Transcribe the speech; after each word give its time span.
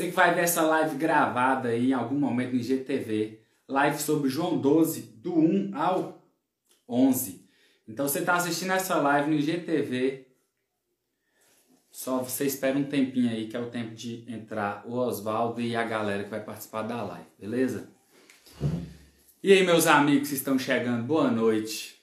Você 0.00 0.06
que 0.06 0.16
vai 0.16 0.34
ver 0.34 0.44
essa 0.44 0.62
live 0.62 0.96
gravada 0.96 1.68
aí 1.68 1.90
em 1.90 1.92
algum 1.92 2.18
momento 2.18 2.54
no 2.54 2.58
IGTV, 2.58 3.38
live 3.68 4.00
sobre 4.00 4.30
João 4.30 4.56
12, 4.56 5.02
do 5.18 5.38
1 5.38 5.72
ao 5.76 6.26
11. 6.88 7.46
Então 7.86 8.08
você 8.08 8.20
está 8.20 8.36
assistindo 8.36 8.72
essa 8.72 8.96
live 8.96 9.28
no 9.30 9.36
IGTV, 9.36 10.26
só 11.90 12.22
você 12.22 12.46
espera 12.46 12.78
um 12.78 12.84
tempinho 12.84 13.30
aí, 13.30 13.46
que 13.46 13.54
é 13.54 13.60
o 13.60 13.68
tempo 13.68 13.94
de 13.94 14.24
entrar 14.26 14.82
o 14.86 14.94
Oswaldo 14.94 15.60
e 15.60 15.76
a 15.76 15.84
galera 15.84 16.24
que 16.24 16.30
vai 16.30 16.42
participar 16.42 16.80
da 16.80 17.02
live, 17.02 17.28
beleza? 17.38 17.90
E 19.42 19.52
aí, 19.52 19.62
meus 19.66 19.86
amigos 19.86 20.30
que 20.30 20.34
estão 20.34 20.58
chegando, 20.58 21.04
boa 21.04 21.30
noite. 21.30 22.02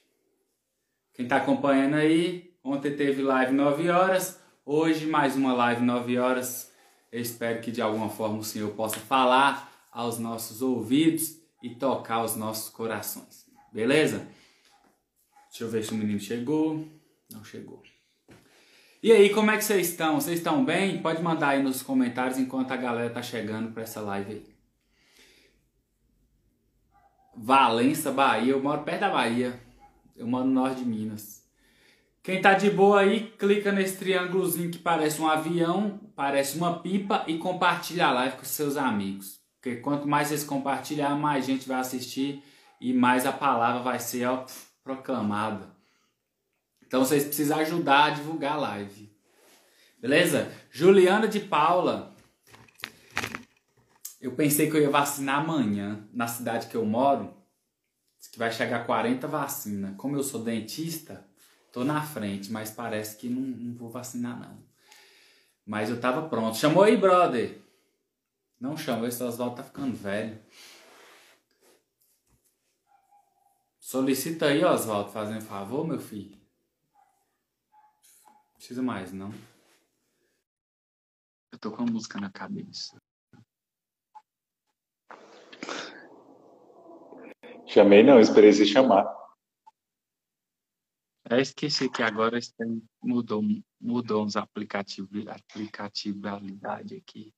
Quem 1.14 1.24
está 1.24 1.38
acompanhando 1.38 1.94
aí, 1.94 2.54
ontem 2.62 2.94
teve 2.94 3.22
live 3.22 3.52
9 3.52 3.90
horas, 3.90 4.40
hoje 4.64 5.04
mais 5.04 5.34
uma 5.34 5.52
live 5.52 5.84
9 5.84 6.16
horas. 6.16 6.68
Eu 7.10 7.20
espero 7.20 7.60
que 7.60 7.72
de 7.72 7.80
alguma 7.80 8.08
forma 8.08 8.38
o 8.38 8.44
Senhor 8.44 8.70
possa 8.72 8.98
falar 8.98 9.88
aos 9.90 10.18
nossos 10.18 10.62
ouvidos 10.62 11.38
e 11.62 11.74
tocar 11.74 12.16
aos 12.16 12.36
nossos 12.36 12.68
corações. 12.68 13.46
Beleza? 13.72 14.26
Deixa 15.48 15.64
eu 15.64 15.70
ver 15.70 15.82
se 15.82 15.92
o 15.92 15.96
menino 15.96 16.20
chegou. 16.20 16.86
Não 17.30 17.44
chegou. 17.44 17.82
E 19.02 19.12
aí, 19.12 19.30
como 19.30 19.50
é 19.50 19.56
que 19.56 19.64
vocês 19.64 19.90
estão? 19.90 20.20
Vocês 20.20 20.38
estão 20.38 20.64
bem? 20.64 21.00
Pode 21.00 21.22
mandar 21.22 21.50
aí 21.50 21.62
nos 21.62 21.82
comentários 21.82 22.38
enquanto 22.38 22.72
a 22.72 22.76
galera 22.76 23.10
tá 23.10 23.22
chegando 23.22 23.72
para 23.72 23.84
essa 23.84 24.00
live 24.00 24.32
aí. 24.32 24.46
Valença, 27.36 28.10
Bahia. 28.10 28.52
Eu 28.52 28.62
moro 28.62 28.82
perto 28.82 29.00
da 29.00 29.10
Bahia. 29.10 29.58
Eu 30.16 30.26
moro 30.26 30.44
no 30.44 30.52
norte 30.52 30.82
de 30.82 30.84
Minas. 30.84 31.37
Quem 32.28 32.42
tá 32.42 32.52
de 32.52 32.68
boa 32.68 33.00
aí, 33.00 33.32
clica 33.38 33.72
nesse 33.72 33.96
triângulozinho 33.96 34.70
que 34.70 34.76
parece 34.76 35.18
um 35.18 35.26
avião, 35.26 35.98
parece 36.14 36.58
uma 36.58 36.78
pipa 36.78 37.24
e 37.26 37.38
compartilha 37.38 38.06
a 38.06 38.12
live 38.12 38.36
com 38.36 38.44
seus 38.44 38.76
amigos. 38.76 39.40
Porque 39.54 39.76
quanto 39.76 40.06
mais 40.06 40.28
vocês 40.28 40.44
compartilhar, 40.44 41.16
mais 41.16 41.46
gente 41.46 41.66
vai 41.66 41.80
assistir 41.80 42.44
e 42.78 42.92
mais 42.92 43.24
a 43.24 43.32
palavra 43.32 43.80
vai 43.80 43.98
ser 43.98 44.26
ó, 44.26 44.44
proclamada. 44.84 45.74
Então 46.86 47.02
vocês 47.02 47.24
precisam 47.24 47.60
ajudar 47.60 48.04
a 48.04 48.10
divulgar 48.10 48.56
a 48.56 48.60
live. 48.60 49.10
Beleza? 49.98 50.52
Juliana 50.70 51.26
de 51.26 51.40
Paula. 51.40 52.14
Eu 54.20 54.32
pensei 54.32 54.70
que 54.70 54.76
eu 54.76 54.82
ia 54.82 54.90
vacinar 54.90 55.40
amanhã 55.40 56.06
na 56.12 56.26
cidade 56.26 56.66
que 56.66 56.76
eu 56.76 56.84
moro. 56.84 57.34
Que 58.30 58.38
vai 58.38 58.52
chegar 58.52 58.84
40 58.84 59.26
vacinas. 59.26 59.96
Como 59.96 60.14
eu 60.14 60.22
sou 60.22 60.44
dentista, 60.44 61.26
Tô 61.72 61.84
na 61.84 62.02
frente, 62.02 62.50
mas 62.50 62.70
parece 62.70 63.16
que 63.16 63.28
não, 63.28 63.42
não 63.42 63.74
vou 63.74 63.90
vacinar, 63.90 64.38
não. 64.38 64.58
Mas 65.66 65.90
eu 65.90 66.00
tava 66.00 66.28
pronto. 66.28 66.56
Chamou 66.56 66.82
aí, 66.82 66.96
brother. 66.96 67.60
Não 68.60 68.76
chama, 68.76 69.06
esse 69.06 69.22
Oswaldo 69.22 69.56
tá 69.56 69.62
ficando 69.62 69.94
velho. 69.94 70.40
Solicita 73.78 74.46
aí, 74.46 74.64
Oswaldo, 74.64 75.10
fazendo 75.10 75.42
favor, 75.42 75.86
meu 75.86 75.98
filho. 75.98 76.36
Precisa 78.56 78.82
mais, 78.82 79.12
não. 79.12 79.32
Eu 81.52 81.58
tô 81.58 81.70
com 81.70 81.82
a 81.82 81.86
música 81.86 82.20
na 82.20 82.30
cabeça. 82.30 83.00
Chamei 87.66 88.02
não, 88.02 88.18
esperei 88.18 88.52
você 88.52 88.64
chamar. 88.64 89.06
Eu 91.30 91.38
esqueci 91.38 91.90
que 91.90 92.02
agora 92.02 92.38
mudou, 93.02 93.42
mudou 93.78 94.24
uns 94.24 94.34
aplicativos, 94.34 95.26
aplicatividade 95.26 96.96
aqui. 96.96 97.34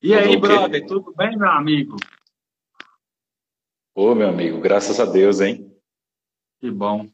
E 0.00 0.14
aí, 0.14 0.36
brother, 0.38 0.86
tudo 0.86 1.12
bem, 1.14 1.36
meu 1.36 1.48
amigo? 1.48 1.96
Ô, 3.94 4.14
meu 4.14 4.28
amigo, 4.28 4.60
graças 4.60 4.98
a 5.00 5.04
Deus, 5.04 5.40
hein? 5.40 5.70
Que 6.60 6.70
bom. 6.70 7.08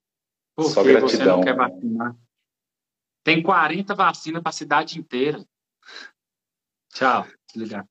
Por 0.55 0.71
Só 0.71 0.83
que 0.83 0.93
gratidão. 0.93 1.09
você 1.09 1.25
não 1.25 1.41
quer 1.43 1.57
vacinar? 1.57 2.17
Tem 3.25 3.43
40 3.43 3.95
vacinas 3.95 4.43
para 4.43 4.51
a 4.51 4.53
cidade 4.53 4.99
inteira. 4.99 5.45
Tchau, 6.93 7.27
desligar. 7.49 7.87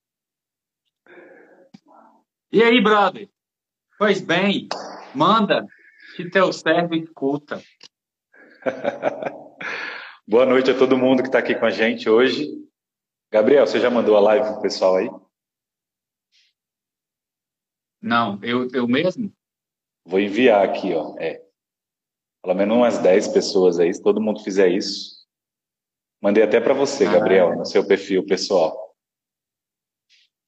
E 2.52 2.64
aí, 2.64 2.82
brother? 2.82 3.30
Pois 3.98 4.22
bem, 4.22 4.70
manda 5.14 5.68
que 6.16 6.30
teu 6.30 6.52
servo 6.52 6.96
escuta. 6.96 7.62
Boa 10.28 10.46
noite 10.46 10.72
a 10.72 10.78
todo 10.78 10.98
mundo 10.98 11.22
que 11.22 11.30
está 11.30 11.40
aqui 11.40 11.56
com 11.56 11.66
a 11.66 11.70
gente 11.70 12.10
hoje. 12.10 12.48
Gabriel, 13.32 13.66
você 13.66 13.80
já 13.80 13.90
mandou 13.90 14.16
a 14.18 14.20
live 14.20 14.54
pro 14.54 14.62
pessoal 14.62 14.98
aí? 14.98 15.10
Não, 18.02 18.40
eu, 18.44 18.68
eu 18.74 18.88
mesmo? 18.88 19.32
Vou 20.06 20.20
enviar 20.20 20.68
aqui, 20.68 20.94
ó. 20.94 21.16
É. 21.20 21.44
Pelo 22.44 22.56
menos 22.56 22.78
umas 22.78 22.98
10 23.00 23.30
pessoas 23.30 23.80
aí, 23.80 23.94
se 23.94 24.02
todo 24.02 24.22
mundo 24.22 24.44
fizer 24.44 24.70
isso. 24.70 25.28
Mandei 26.22 26.44
até 26.44 26.60
para 26.60 26.74
você, 26.74 27.06
ah, 27.06 27.14
Gabriel, 27.14 27.56
no 27.56 27.66
seu 27.66 27.86
perfil 27.86 28.26
pessoal. 28.26 28.96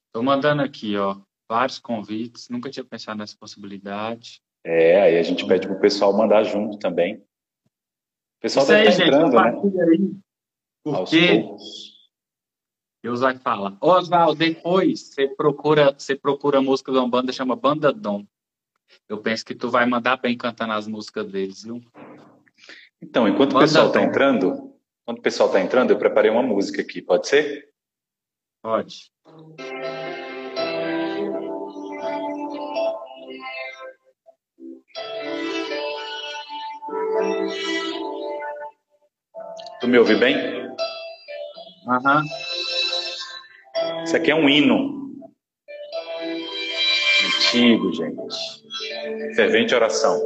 Estou 0.08 0.24
mandando 0.24 0.62
aqui, 0.62 0.98
ó, 0.98 1.22
vários 1.50 1.80
convites. 1.80 2.50
Nunca 2.50 2.70
tinha 2.70 2.84
pensado 2.84 3.18
nessa 3.18 3.38
possibilidade. 3.38 4.42
É, 4.64 5.02
aí 5.02 5.18
a 5.18 5.24
gente 5.24 5.46
pede 5.48 5.68
pro 5.68 5.80
pessoal 5.80 6.16
mandar 6.16 6.44
junto 6.44 6.78
também. 6.78 7.24
Pessoal 8.42 8.64
Isso 8.64 8.74
aí, 8.74 8.86
tá 8.86 8.92
gente, 8.92 9.08
entrando, 9.08 9.34
né? 9.34 9.84
Aí, 9.88 10.16
porque 10.84 11.46
Deus 13.04 13.20
vai 13.20 13.38
falar. 13.38 13.78
Oswaldo, 13.80 14.36
depois 14.36 15.00
você 15.00 15.28
procura, 15.28 15.94
você 15.98 16.16
procura 16.16 16.58
a 16.58 16.62
música 16.62 16.92
de 16.92 16.98
uma 16.98 17.08
banda 17.08 17.32
chama 17.32 17.56
Banda 17.56 17.94
Dom. 17.94 18.26
Eu 19.08 19.20
penso 19.20 19.46
que 19.46 19.54
tu 19.54 19.70
vai 19.70 19.86
mandar 19.86 20.18
bem 20.18 20.36
cantando 20.36 20.74
as 20.74 20.88
músicas 20.88 21.32
deles, 21.32 21.64
viu? 21.64 21.82
Então, 23.02 23.28
enquanto 23.28 23.54
banda 23.54 23.66
o 23.66 23.68
pessoal 23.68 23.88
está 23.88 24.02
entrando, 24.02 24.76
enquanto 25.04 25.20
o 25.20 25.22
pessoal 25.22 25.50
está 25.50 25.62
entrando, 25.62 25.92
eu 25.92 26.00
preparei 26.00 26.32
uma 26.32 26.44
música 26.44 26.82
aqui, 26.82 27.02
pode 27.02 27.28
ser? 27.28 27.72
Pode. 28.62 29.12
Tu 39.82 39.88
me 39.88 39.98
ouve 39.98 40.16
bem? 40.16 40.36
Aham. 41.88 42.22
Uhum. 42.22 44.04
Isso 44.04 44.16
aqui 44.16 44.30
é 44.32 44.36
um 44.36 44.48
hino. 44.48 45.12
Antigo, 47.26 47.92
gente. 47.94 49.36
Fervente 49.36 49.74
oração. 49.76 50.22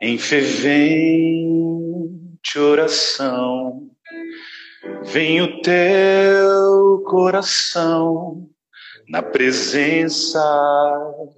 Em 0.00 0.16
fervente 0.16 1.18
oração 2.56 3.90
Vem 5.02 5.40
o 5.42 5.60
teu 5.62 7.02
coração 7.06 8.48
na 9.08 9.22
presença 9.22 10.38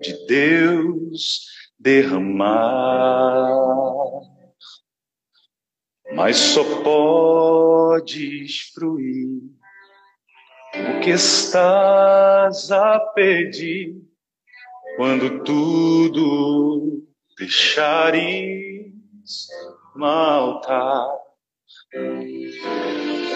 de 0.01 0.27
Deus 0.27 1.47
derramar, 1.79 3.49
mas 6.13 6.37
só 6.37 6.65
podes 6.83 8.73
fruir 8.75 9.41
o 10.75 11.01
que 11.01 11.11
estás 11.11 12.73
a 12.73 12.99
pedir 13.15 13.95
quando 14.97 15.45
tudo 15.45 17.05
deixares 17.39 18.91
no 19.95 20.05
altar. 20.05 21.21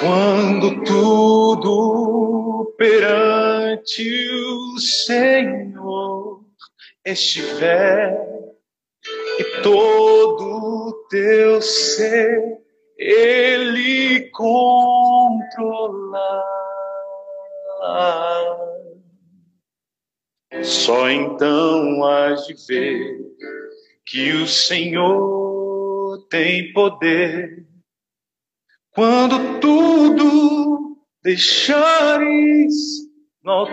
Quando 0.01 0.85
tudo 0.85 2.75
perante 2.77 3.54
o 3.77 4.79
Senhor 4.79 6.45
estiver 7.05 8.17
e 9.39 9.45
todo 9.63 11.07
teu 11.11 11.61
ser 11.61 12.41
Ele 12.97 14.31
controlar, 14.31 15.65
só 20.63 21.11
então 21.11 22.05
has 22.05 22.47
de 22.47 22.55
ver 22.67 23.21
que 24.07 24.33
o 24.33 24.47
Senhor 24.47 26.27
tem 26.31 26.73
poder. 26.73 27.67
Quando 28.95 29.59
tudo 29.61 30.97
deixares 31.23 33.04
no. 33.45 33.67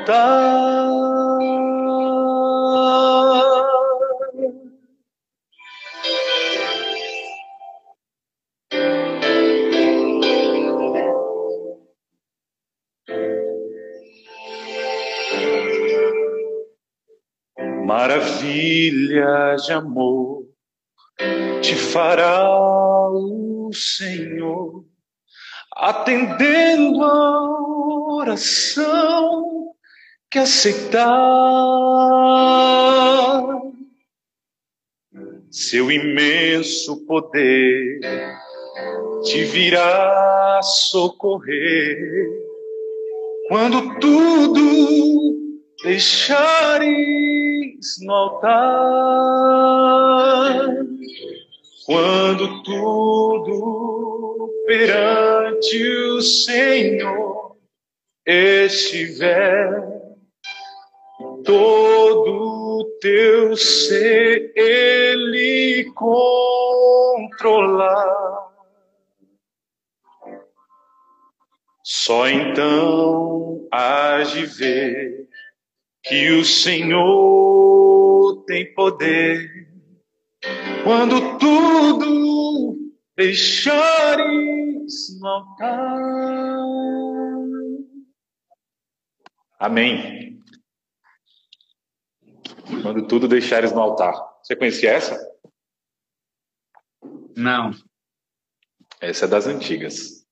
Maravilha 17.86 19.56
de 19.56 19.74
amor 19.74 20.46
te 21.62 21.76
fará 21.76 22.50
o 23.10 23.70
Senhor 23.74 24.91
atendendo 25.76 27.04
a 27.04 28.16
oração 28.16 29.74
que 30.30 30.40
aceitar. 30.40 31.02
Seu 35.50 35.92
imenso 35.92 37.06
poder 37.06 38.00
te 39.24 39.44
virá 39.44 40.62
socorrer 40.64 41.98
quando 43.50 44.00
tudo 44.00 44.62
deixares 45.84 46.90
no 48.02 48.14
altar, 48.14 48.52
quando 51.86 52.64
tudo 52.64 54.11
perante 54.66 55.88
o 56.10 56.22
Senhor 56.22 57.58
estiver, 58.26 59.82
todo 61.44 62.98
teu 63.02 63.58
ser 63.58 64.52
Ele 64.56 65.92
controlar. 65.96 67.22
Só 71.84 72.30
então 72.30 73.68
hás 73.72 74.32
de 74.32 74.46
ver 74.46 75.28
que 76.04 76.32
o 76.32 76.46
Senhor 76.46 78.44
tem 78.46 78.74
poder 78.74 79.50
quando 80.84 81.38
tudo 81.38 82.81
deixares 83.22 85.20
no 85.20 85.28
altar. 85.28 86.58
Amém. 89.60 90.42
Quando 92.82 93.08
tudo 93.08 93.28
deixares 93.28 93.72
no 93.72 93.80
altar. 93.80 94.16
Você 94.42 94.56
conhecia 94.56 94.92
essa? 94.92 95.20
Não. 97.38 97.72
Essa 99.00 99.26
é 99.26 99.28
das 99.28 99.46
antigas. 99.46 100.26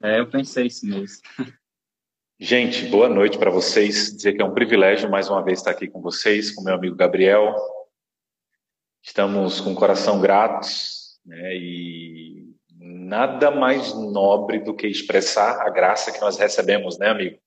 É, 0.00 0.20
eu 0.20 0.30
pensei 0.30 0.66
isso 0.66 0.86
mesmo. 0.86 1.20
Gente, 2.38 2.86
boa 2.86 3.08
noite 3.08 3.36
para 3.36 3.50
vocês. 3.50 4.14
Dizer 4.14 4.34
que 4.34 4.42
é 4.42 4.44
um 4.44 4.54
privilégio 4.54 5.10
mais 5.10 5.28
uma 5.28 5.42
vez 5.42 5.58
estar 5.58 5.72
aqui 5.72 5.88
com 5.88 6.00
vocês, 6.00 6.52
com 6.52 6.62
meu 6.62 6.74
amigo 6.74 6.94
Gabriel. 6.94 7.56
Estamos 9.02 9.60
com 9.60 9.72
o 9.72 9.76
coração 9.76 10.20
gratos, 10.20 11.07
né? 11.28 11.54
E 11.54 12.54
nada 12.80 13.50
mais 13.50 13.94
nobre 13.94 14.60
do 14.60 14.74
que 14.74 14.86
expressar 14.86 15.60
a 15.60 15.70
graça 15.70 16.10
que 16.10 16.20
nós 16.20 16.38
recebemos, 16.38 16.98
né, 16.98 17.08
amigo? 17.08 17.38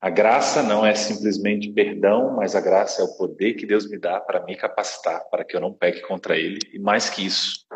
A 0.00 0.08
graça 0.08 0.62
não 0.62 0.86
é 0.86 0.94
simplesmente 0.94 1.72
perdão, 1.72 2.36
mas 2.36 2.54
a 2.54 2.60
graça 2.60 3.02
é 3.02 3.04
o 3.04 3.16
poder 3.16 3.54
que 3.54 3.66
Deus 3.66 3.88
me 3.88 3.98
dá 3.98 4.20
para 4.20 4.44
me 4.44 4.56
capacitar, 4.56 5.28
para 5.28 5.44
que 5.44 5.56
eu 5.56 5.60
não 5.60 5.72
peque 5.72 6.02
contra 6.02 6.36
Ele. 6.36 6.60
E 6.72 6.78
mais 6.78 7.10
que 7.10 7.26
isso, 7.26 7.66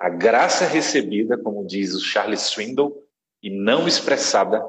a 0.00 0.08
graça 0.08 0.64
recebida, 0.64 1.36
como 1.36 1.66
diz 1.66 1.94
o 1.94 2.00
Charles 2.00 2.40
Swindoll, 2.40 3.06
e 3.42 3.50
não 3.50 3.86
expressada, 3.86 4.66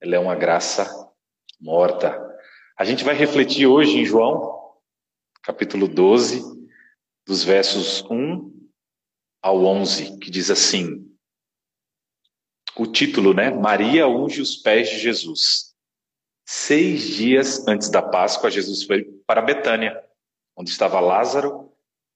ela 0.00 0.14
é 0.14 0.18
uma 0.18 0.36
graça 0.36 0.88
morta. 1.60 2.18
A 2.78 2.84
gente 2.84 3.04
vai 3.04 3.14
refletir 3.14 3.66
hoje 3.66 3.98
em 3.98 4.04
João, 4.04 4.72
capítulo 5.42 5.88
12, 5.88 6.42
dos 7.26 7.42
versos 7.44 8.02
1 8.08 8.49
ao 9.42 9.64
11, 9.64 10.18
que 10.18 10.30
diz 10.30 10.50
assim: 10.50 11.10
o 12.76 12.86
título, 12.86 13.34
né? 13.34 13.50
Maria 13.50 14.08
unge 14.08 14.40
os 14.40 14.56
pés 14.56 14.88
de 14.88 14.98
Jesus. 14.98 15.74
Seis 16.46 17.02
dias 17.02 17.66
antes 17.68 17.90
da 17.90 18.02
Páscoa, 18.02 18.50
Jesus 18.50 18.84
foi 18.84 19.04
para 19.26 19.42
Betânia, 19.42 20.02
onde 20.56 20.70
estava 20.70 20.98
Lázaro, 20.98 21.72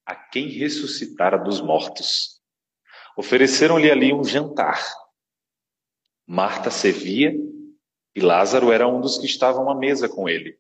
a 0.07 0.15
quem 0.15 0.49
ressuscitara 0.49 1.39
dos 1.39 1.61
mortos. 1.61 2.41
Ofereceram-lhe 3.17 3.91
ali 3.91 4.13
um 4.13 4.25
jantar. 4.25 4.83
Marta 6.27 6.71
servia 6.71 7.35
e 8.15 8.21
Lázaro 8.21 8.73
era 8.73 8.89
um 8.89 9.01
dos 9.01 9.19
que 9.19 9.27
estavam 9.27 9.71
à 9.71 9.75
mesa 9.75 10.09
com 10.09 10.29
ele. 10.29 10.59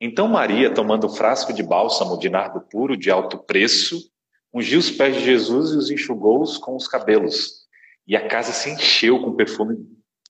Então 0.00 0.28
Maria, 0.28 0.72
tomando 0.72 1.06
um 1.06 1.14
frasco 1.14 1.52
de 1.52 1.62
bálsamo 1.62 2.18
de 2.18 2.28
nardo 2.28 2.60
puro 2.60 2.96
de 2.96 3.10
alto 3.10 3.38
preço, 3.38 4.10
ungiu 4.54 4.78
os 4.78 4.90
pés 4.90 5.16
de 5.16 5.24
Jesus 5.24 5.72
e 5.72 5.76
os 5.76 5.90
enxugou-os 5.90 6.56
com 6.56 6.76
os 6.76 6.86
cabelos. 6.86 7.64
E 8.06 8.16
a 8.16 8.28
casa 8.28 8.52
se 8.52 8.70
encheu 8.70 9.20
com 9.20 9.30
o 9.30 9.36
perfume 9.36 9.76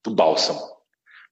do 0.02 0.14
bálsamo. 0.14 0.60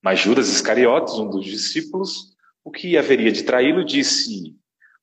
Mas 0.03 0.21
Judas 0.21 0.49
Iscariotes, 0.49 1.15
um 1.15 1.31
dos 1.31 1.47
discípulos, 1.47 2.37
o 2.63 2.71
que 2.71 2.99
haveria 2.99 3.33
de 3.33 3.45
traí-lo, 3.45 3.85
disse: 3.85 4.57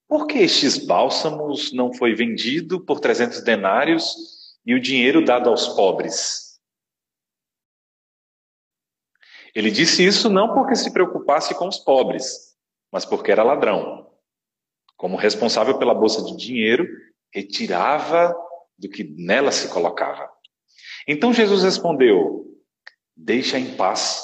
Por 0.07 0.27
que 0.27 0.39
estes 0.39 0.85
bálsamos 0.85 1.73
não 1.73 1.93
foi 1.93 2.13
vendido 2.13 2.79
por 2.79 2.99
trezentos 2.99 3.41
denários 3.41 4.15
e 4.65 4.73
o 4.75 4.79
dinheiro 4.79 5.23
dado 5.23 5.49
aos 5.49 5.67
pobres. 5.69 6.59
Ele 9.55 9.71
disse 9.71 10.05
isso 10.05 10.29
não 10.29 10.53
porque 10.53 10.75
se 10.75 10.93
preocupasse 10.93 11.55
com 11.55 11.67
os 11.67 11.77
pobres, 11.77 12.55
mas 12.91 13.03
porque 13.03 13.31
era 13.31 13.43
ladrão. 13.43 14.07
Como 14.95 15.17
responsável 15.17 15.79
pela 15.79 15.95
bolsa 15.95 16.23
de 16.23 16.37
dinheiro, 16.37 16.87
retirava 17.33 18.35
do 18.77 18.89
que 18.89 19.03
nela 19.03 19.51
se 19.51 19.69
colocava. 19.69 20.29
Então 21.07 21.33
Jesus 21.33 21.63
respondeu: 21.63 22.45
Deixa 23.15 23.59
em 23.59 23.75
paz, 23.75 24.23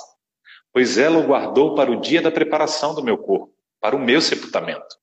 pois 0.71 0.97
ela 0.97 1.19
o 1.19 1.27
guardou 1.27 1.75
para 1.75 1.91
o 1.91 1.99
dia 1.99 2.21
da 2.21 2.31
preparação 2.31 2.95
do 2.95 3.03
meu 3.03 3.17
corpo, 3.17 3.53
para 3.79 3.95
o 3.95 3.99
meu 3.99 4.21
sepultamento. 4.21 4.95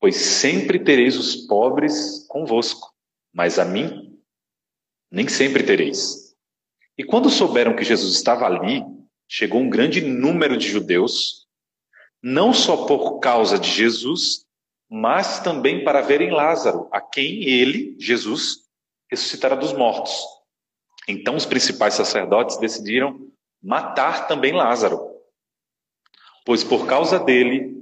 Pois 0.00 0.16
sempre 0.16 0.78
tereis 0.78 1.16
os 1.16 1.34
pobres 1.46 2.26
convosco, 2.28 2.92
mas 3.32 3.58
a 3.58 3.64
mim 3.64 4.16
nem 5.10 5.26
sempre 5.26 5.62
tereis. 5.62 6.34
E 6.96 7.04
quando 7.04 7.30
souberam 7.30 7.74
que 7.74 7.84
Jesus 7.84 8.14
estava 8.14 8.44
ali, 8.44 8.84
chegou 9.28 9.60
um 9.60 9.70
grande 9.70 10.00
número 10.00 10.56
de 10.56 10.68
judeus, 10.68 11.46
não 12.22 12.52
só 12.52 12.86
por 12.86 13.20
causa 13.20 13.58
de 13.58 13.70
Jesus, 13.70 14.44
mas 14.88 15.40
também 15.40 15.84
para 15.84 16.00
verem 16.00 16.30
Lázaro, 16.30 16.88
a 16.90 17.00
quem 17.00 17.44
ele, 17.44 17.94
Jesus, 17.98 18.68
ressuscitara 19.10 19.56
dos 19.56 19.72
mortos. 19.72 20.12
Então 21.06 21.36
os 21.36 21.46
principais 21.46 21.94
sacerdotes 21.94 22.58
decidiram 22.58 23.28
matar 23.62 24.26
também 24.28 24.52
Lázaro, 24.52 25.00
pois 26.44 26.62
por 26.62 26.86
causa 26.86 27.18
dele, 27.18 27.76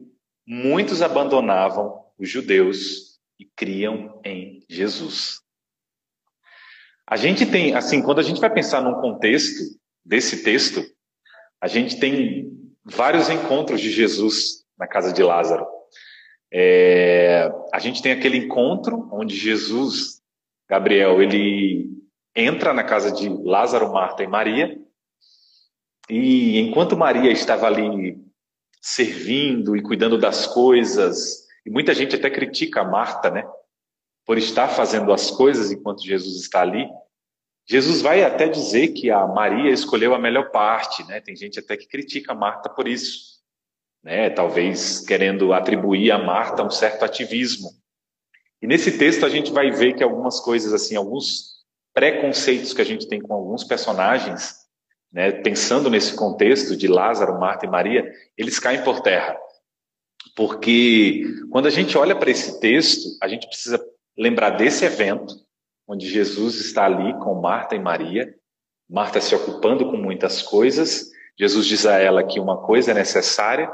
muitos 0.47 1.03
abandonavam 1.03 2.05
os 2.19 2.29
judeus 2.29 3.21
e 3.39 3.45
criam 3.45 4.21
em 4.25 4.65
Jesus. 4.69 5.41
A 7.07 7.17
gente 7.17 7.47
tem, 7.47 7.75
assim, 7.75 8.03
quando 8.03 8.19
a 8.19 8.23
gente 8.23 8.41
vai 8.41 8.53
pensar 8.53 8.81
num 8.81 9.01
contexto 9.01 9.79
desse 10.05 10.43
texto, 10.43 10.83
a 11.61 11.69
gente 11.69 12.01
tem 12.01 12.51
vários 12.85 13.29
encontros 13.29 13.81
de 13.81 13.91
Jesus 13.91 14.65
na 14.77 14.87
casa 14.87 15.13
de 15.13 15.23
Lázaro. 15.23 15.76
É, 16.59 17.53
a 17.71 17.79
gente 17.79 18.01
tem 18.01 18.13
aquele 18.13 18.39
encontro 18.39 19.11
onde 19.13 19.37
Jesus, 19.37 20.23
Gabriel, 20.67 21.21
ele 21.21 21.91
entra 22.35 22.73
na 22.73 22.83
casa 22.83 23.13
de 23.13 23.29
Lázaro, 23.29 23.93
Marta 23.93 24.23
e 24.23 24.27
Maria, 24.27 24.81
e 26.09 26.59
enquanto 26.61 26.97
Maria 26.97 27.31
estava 27.31 27.67
ali 27.67 28.19
servindo 28.81 29.77
e 29.77 29.83
cuidando 29.83 30.17
das 30.17 30.47
coisas, 30.47 31.47
e 31.67 31.69
muita 31.71 31.93
gente 31.93 32.17
até 32.17 32.31
critica 32.31 32.81
a 32.81 32.85
Marta, 32.85 33.29
né? 33.29 33.45
por 34.25 34.39
estar 34.39 34.69
fazendo 34.69 35.13
as 35.13 35.31
coisas 35.31 35.71
enquanto 35.71 36.03
Jesus 36.03 36.41
está 36.41 36.63
ali. 36.63 36.89
Jesus 37.69 38.01
vai 38.01 38.25
até 38.25 38.49
dizer 38.49 38.89
que 38.89 39.11
a 39.11 39.27
Maria 39.27 39.71
escolheu 39.71 40.15
a 40.15 40.19
melhor 40.19 40.51
parte, 40.51 41.05
né? 41.05 41.21
Tem 41.21 41.37
gente 41.37 41.61
até 41.61 41.77
que 41.77 41.87
critica 41.87 42.33
a 42.33 42.35
Marta 42.35 42.71
por 42.71 42.89
isso, 42.89 43.36
né? 44.07 44.31
Talvez 44.31 45.01
querendo 45.01 45.53
atribuir 45.53 46.13
a 46.13 46.19
Marta 46.19 46.63
um 46.63 46.71
certo 46.71 47.05
ativismo. 47.05 47.71
E 48.63 48.67
nesse 48.67 48.97
texto 48.97 49.27
a 49.27 49.29
gente 49.29 49.51
vai 49.51 49.73
ver 49.73 49.95
que 49.95 50.05
algumas 50.05 50.39
coisas 50.39 50.73
assim, 50.73 50.95
alguns 50.95 51.57
preconceitos 51.93 52.73
que 52.73 52.81
a 52.81 52.85
gente 52.85 53.09
tem 53.09 53.21
com 53.21 53.35
alguns 53.35 53.65
personagens, 53.65 54.55
né, 55.13 55.33
pensando 55.33 55.91
nesse 55.91 56.15
contexto 56.15 56.77
de 56.77 56.87
Lázaro, 56.87 57.41
Marta 57.41 57.67
e 57.67 57.69
Maria, 57.69 58.09
eles 58.39 58.61
caem 58.61 58.85
por 58.85 59.01
terra. 59.01 59.37
Porque 60.37 61.25
quando 61.51 61.67
a 61.67 61.71
gente 61.71 61.99
olha 61.99 62.15
para 62.15 62.31
esse 62.31 62.61
texto, 62.61 63.09
a 63.21 63.27
gente 63.27 63.49
precisa 63.49 63.85
lembrar 64.17 64.51
desse 64.51 64.85
evento, 64.85 65.35
onde 65.85 66.09
Jesus 66.09 66.55
está 66.61 66.85
ali 66.85 67.13
com 67.19 67.41
Marta 67.41 67.75
e 67.75 67.81
Maria, 67.81 68.33
Marta 68.89 69.21
se 69.21 69.35
ocupando 69.35 69.91
com 69.91 69.97
muitas 69.97 70.43
coisas. 70.43 71.11
Jesus 71.37 71.67
diz 71.67 71.85
a 71.87 71.99
ela 71.99 72.23
que 72.23 72.39
uma 72.39 72.63
coisa 72.63 72.93
é 72.93 72.95
necessária, 72.95 73.69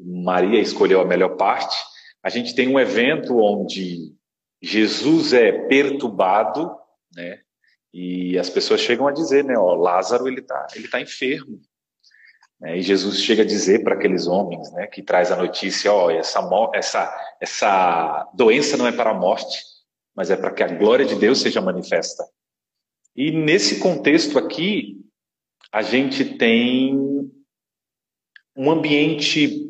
Maria 0.00 0.60
escolheu 0.60 1.00
a 1.00 1.04
melhor 1.04 1.36
parte. 1.36 1.76
A 2.22 2.28
gente 2.28 2.54
tem 2.54 2.68
um 2.68 2.78
evento 2.78 3.36
onde 3.36 4.14
Jesus 4.62 5.32
é 5.32 5.52
perturbado, 5.66 6.74
né? 7.14 7.40
E 7.92 8.36
as 8.38 8.50
pessoas 8.50 8.80
chegam 8.80 9.06
a 9.06 9.12
dizer, 9.12 9.44
né? 9.44 9.56
Ó, 9.56 9.74
Lázaro 9.74 10.26
ele 10.26 10.42
tá, 10.42 10.66
ele 10.74 10.88
tá 10.88 11.00
enfermo. 11.00 11.60
Né? 12.60 12.78
E 12.78 12.82
Jesus 12.82 13.20
chega 13.20 13.42
a 13.42 13.46
dizer 13.46 13.84
para 13.84 13.94
aqueles 13.94 14.26
homens, 14.26 14.72
né? 14.72 14.86
Que 14.86 15.02
traz 15.02 15.30
a 15.30 15.36
notícia, 15.36 15.92
ó, 15.92 16.10
essa 16.10 16.40
essa 16.74 17.36
essa 17.40 18.30
doença 18.34 18.76
não 18.76 18.86
é 18.86 18.92
para 18.92 19.10
a 19.10 19.14
morte, 19.14 19.58
mas 20.14 20.30
é 20.30 20.36
para 20.36 20.52
que 20.52 20.62
a 20.62 20.68
glória 20.68 21.04
de 21.04 21.14
Deus 21.14 21.40
seja 21.40 21.60
manifesta. 21.60 22.24
E 23.14 23.30
nesse 23.30 23.78
contexto 23.78 24.38
aqui, 24.38 25.00
a 25.70 25.82
gente 25.82 26.24
tem 26.36 26.98
um 28.56 28.70
ambiente 28.70 29.63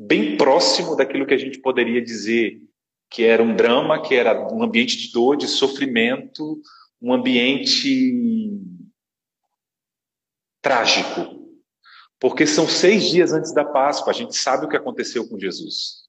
bem 0.00 0.38
próximo 0.38 0.96
daquilo 0.96 1.26
que 1.26 1.34
a 1.34 1.38
gente 1.38 1.60
poderia 1.60 2.00
dizer 2.00 2.58
que 3.10 3.24
era 3.24 3.42
um 3.42 3.54
drama, 3.54 4.00
que 4.00 4.14
era 4.14 4.48
um 4.50 4.62
ambiente 4.62 4.96
de 4.96 5.12
dor, 5.12 5.36
de 5.36 5.46
sofrimento, 5.46 6.62
um 7.02 7.12
ambiente 7.12 8.58
trágico. 10.62 11.38
Porque 12.18 12.46
são 12.46 12.66
seis 12.66 13.10
dias 13.10 13.32
antes 13.32 13.52
da 13.52 13.64
Páscoa, 13.64 14.10
a 14.10 14.14
gente 14.14 14.34
sabe 14.36 14.64
o 14.64 14.68
que 14.68 14.76
aconteceu 14.76 15.28
com 15.28 15.38
Jesus. 15.38 16.08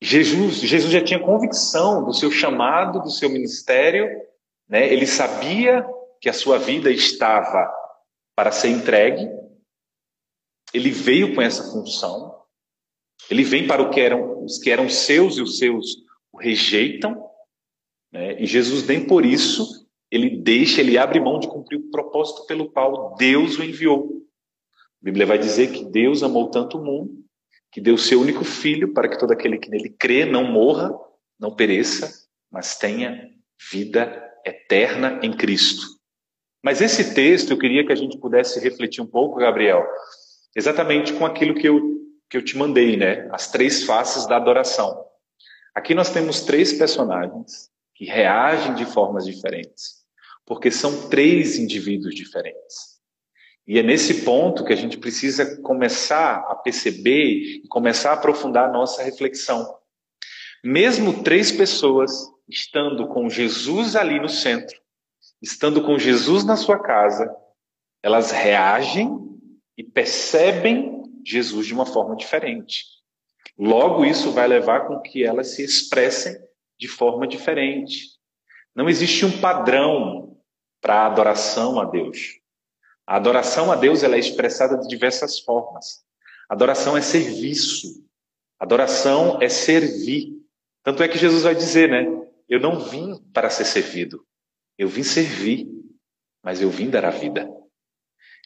Jesus, 0.00 0.60
Jesus 0.60 0.92
já 0.92 1.04
tinha 1.04 1.20
convicção 1.20 2.04
do 2.04 2.14
seu 2.14 2.30
chamado, 2.30 3.02
do 3.02 3.10
seu 3.10 3.28
ministério, 3.28 4.08
né? 4.66 4.90
ele 4.90 5.06
sabia 5.06 5.86
que 6.20 6.28
a 6.28 6.32
sua 6.32 6.58
vida 6.58 6.90
estava 6.90 7.70
para 8.34 8.52
ser 8.52 8.68
entregue, 8.68 9.28
ele 10.72 10.90
veio 10.90 11.34
com 11.34 11.42
essa 11.42 11.64
função, 11.72 12.37
ele 13.30 13.44
vem 13.44 13.66
para 13.66 13.82
o 13.82 13.90
que 13.90 14.00
eram, 14.00 14.44
os 14.44 14.58
que 14.58 14.70
eram 14.70 14.88
seus 14.88 15.36
e 15.36 15.42
os 15.42 15.58
seus 15.58 15.96
o 16.32 16.38
rejeitam, 16.38 17.22
né? 18.12 18.40
e 18.40 18.46
Jesus 18.46 18.86
nem 18.86 19.06
por 19.06 19.24
isso 19.24 19.86
ele 20.10 20.38
deixa, 20.38 20.80
ele 20.80 20.96
abre 20.96 21.20
mão 21.20 21.38
de 21.38 21.48
cumprir 21.48 21.78
o 21.78 21.90
propósito 21.90 22.46
pelo 22.46 22.70
qual 22.70 23.14
Deus 23.16 23.58
o 23.58 23.62
enviou. 23.62 24.22
A 25.02 25.04
Bíblia 25.04 25.26
vai 25.26 25.38
dizer 25.38 25.70
que 25.70 25.84
Deus 25.84 26.22
amou 26.22 26.50
tanto 26.50 26.78
o 26.78 26.84
mundo 26.84 27.24
que 27.70 27.80
deu 27.80 27.98
seu 27.98 28.20
único 28.20 28.44
filho 28.44 28.92
para 28.94 29.08
que 29.08 29.18
todo 29.18 29.32
aquele 29.32 29.58
que 29.58 29.68
nele 29.68 29.90
crê 29.90 30.24
não 30.24 30.44
morra, 30.44 30.90
não 31.38 31.54
pereça, 31.54 32.10
mas 32.50 32.78
tenha 32.78 33.28
vida 33.70 34.24
eterna 34.44 35.20
em 35.22 35.32
Cristo. 35.32 35.86
Mas 36.64 36.80
esse 36.80 37.14
texto 37.14 37.50
eu 37.50 37.58
queria 37.58 37.84
que 37.84 37.92
a 37.92 37.96
gente 37.96 38.18
pudesse 38.18 38.58
refletir 38.60 39.02
um 39.02 39.06
pouco, 39.06 39.38
Gabriel, 39.38 39.84
exatamente 40.56 41.12
com 41.12 41.24
aquilo 41.24 41.54
que 41.54 41.68
eu, 41.68 41.78
que 42.28 42.36
eu 42.36 42.44
te 42.44 42.56
mandei, 42.56 42.96
né? 42.96 43.28
As 43.32 43.50
três 43.50 43.84
faces 43.84 44.26
da 44.26 44.36
adoração. 44.36 45.04
Aqui 45.74 45.94
nós 45.94 46.10
temos 46.10 46.42
três 46.42 46.72
personagens 46.72 47.70
que 47.94 48.04
reagem 48.04 48.74
de 48.74 48.84
formas 48.84 49.24
diferentes, 49.24 50.04
porque 50.46 50.70
são 50.70 51.08
três 51.08 51.56
indivíduos 51.56 52.14
diferentes. 52.14 52.98
E 53.66 53.78
é 53.78 53.82
nesse 53.82 54.22
ponto 54.22 54.64
que 54.64 54.72
a 54.72 54.76
gente 54.76 54.96
precisa 54.96 55.60
começar 55.62 56.36
a 56.48 56.54
perceber 56.54 57.60
e 57.62 57.68
começar 57.68 58.10
a 58.10 58.14
aprofundar 58.14 58.68
a 58.68 58.72
nossa 58.72 59.02
reflexão. 59.02 59.76
Mesmo 60.64 61.22
três 61.22 61.52
pessoas 61.52 62.10
estando 62.48 63.06
com 63.08 63.28
Jesus 63.28 63.94
ali 63.94 64.18
no 64.18 64.28
centro, 64.28 64.80
estando 65.40 65.82
com 65.82 65.98
Jesus 65.98 66.44
na 66.44 66.56
sua 66.56 66.78
casa, 66.78 67.30
elas 68.02 68.30
reagem 68.30 69.18
e 69.76 69.84
percebem 69.84 70.97
Jesus 71.30 71.66
de 71.66 71.74
uma 71.74 71.86
forma 71.86 72.16
diferente. 72.16 72.84
Logo, 73.58 74.04
isso 74.04 74.30
vai 74.30 74.46
levar 74.46 74.86
com 74.86 75.00
que 75.00 75.24
elas 75.24 75.54
se 75.54 75.64
expressem 75.64 76.36
de 76.78 76.88
forma 76.88 77.26
diferente. 77.26 78.06
Não 78.74 78.88
existe 78.88 79.24
um 79.24 79.40
padrão 79.40 80.40
para 80.80 81.02
a 81.02 81.06
adoração 81.06 81.80
a 81.80 81.84
Deus. 81.84 82.38
A 83.06 83.16
adoração 83.16 83.72
a 83.72 83.76
Deus 83.76 84.02
ela 84.02 84.16
é 84.16 84.18
expressada 84.18 84.78
de 84.78 84.86
diversas 84.86 85.40
formas. 85.40 86.04
Adoração 86.48 86.96
é 86.96 87.02
serviço. 87.02 88.06
Adoração 88.58 89.38
é 89.42 89.48
servir. 89.48 90.32
Tanto 90.82 91.02
é 91.02 91.08
que 91.08 91.18
Jesus 91.18 91.42
vai 91.42 91.54
dizer, 91.54 91.90
né? 91.90 92.06
Eu 92.48 92.60
não 92.60 92.80
vim 92.80 93.20
para 93.32 93.50
ser 93.50 93.64
servido. 93.64 94.24
Eu 94.78 94.88
vim 94.88 95.02
servir, 95.02 95.68
mas 96.42 96.62
eu 96.62 96.70
vim 96.70 96.88
dar 96.88 97.04
a 97.04 97.10
vida. 97.10 97.50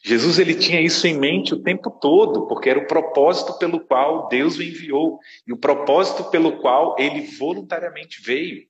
Jesus 0.05 0.37
ele 0.37 0.53
tinha 0.53 0.81
isso 0.81 1.07
em 1.07 1.17
mente 1.17 1.53
o 1.53 1.63
tempo 1.63 1.89
todo, 1.89 2.45
porque 2.47 2.69
era 2.69 2.79
o 2.79 2.87
propósito 2.87 3.57
pelo 3.57 3.79
qual 3.79 4.27
Deus 4.27 4.57
o 4.57 4.63
enviou 4.63 5.17
e 5.47 5.53
o 5.53 5.57
propósito 5.57 6.25
pelo 6.25 6.59
qual 6.59 6.95
ele 6.99 7.21
voluntariamente 7.21 8.21
veio. 8.21 8.67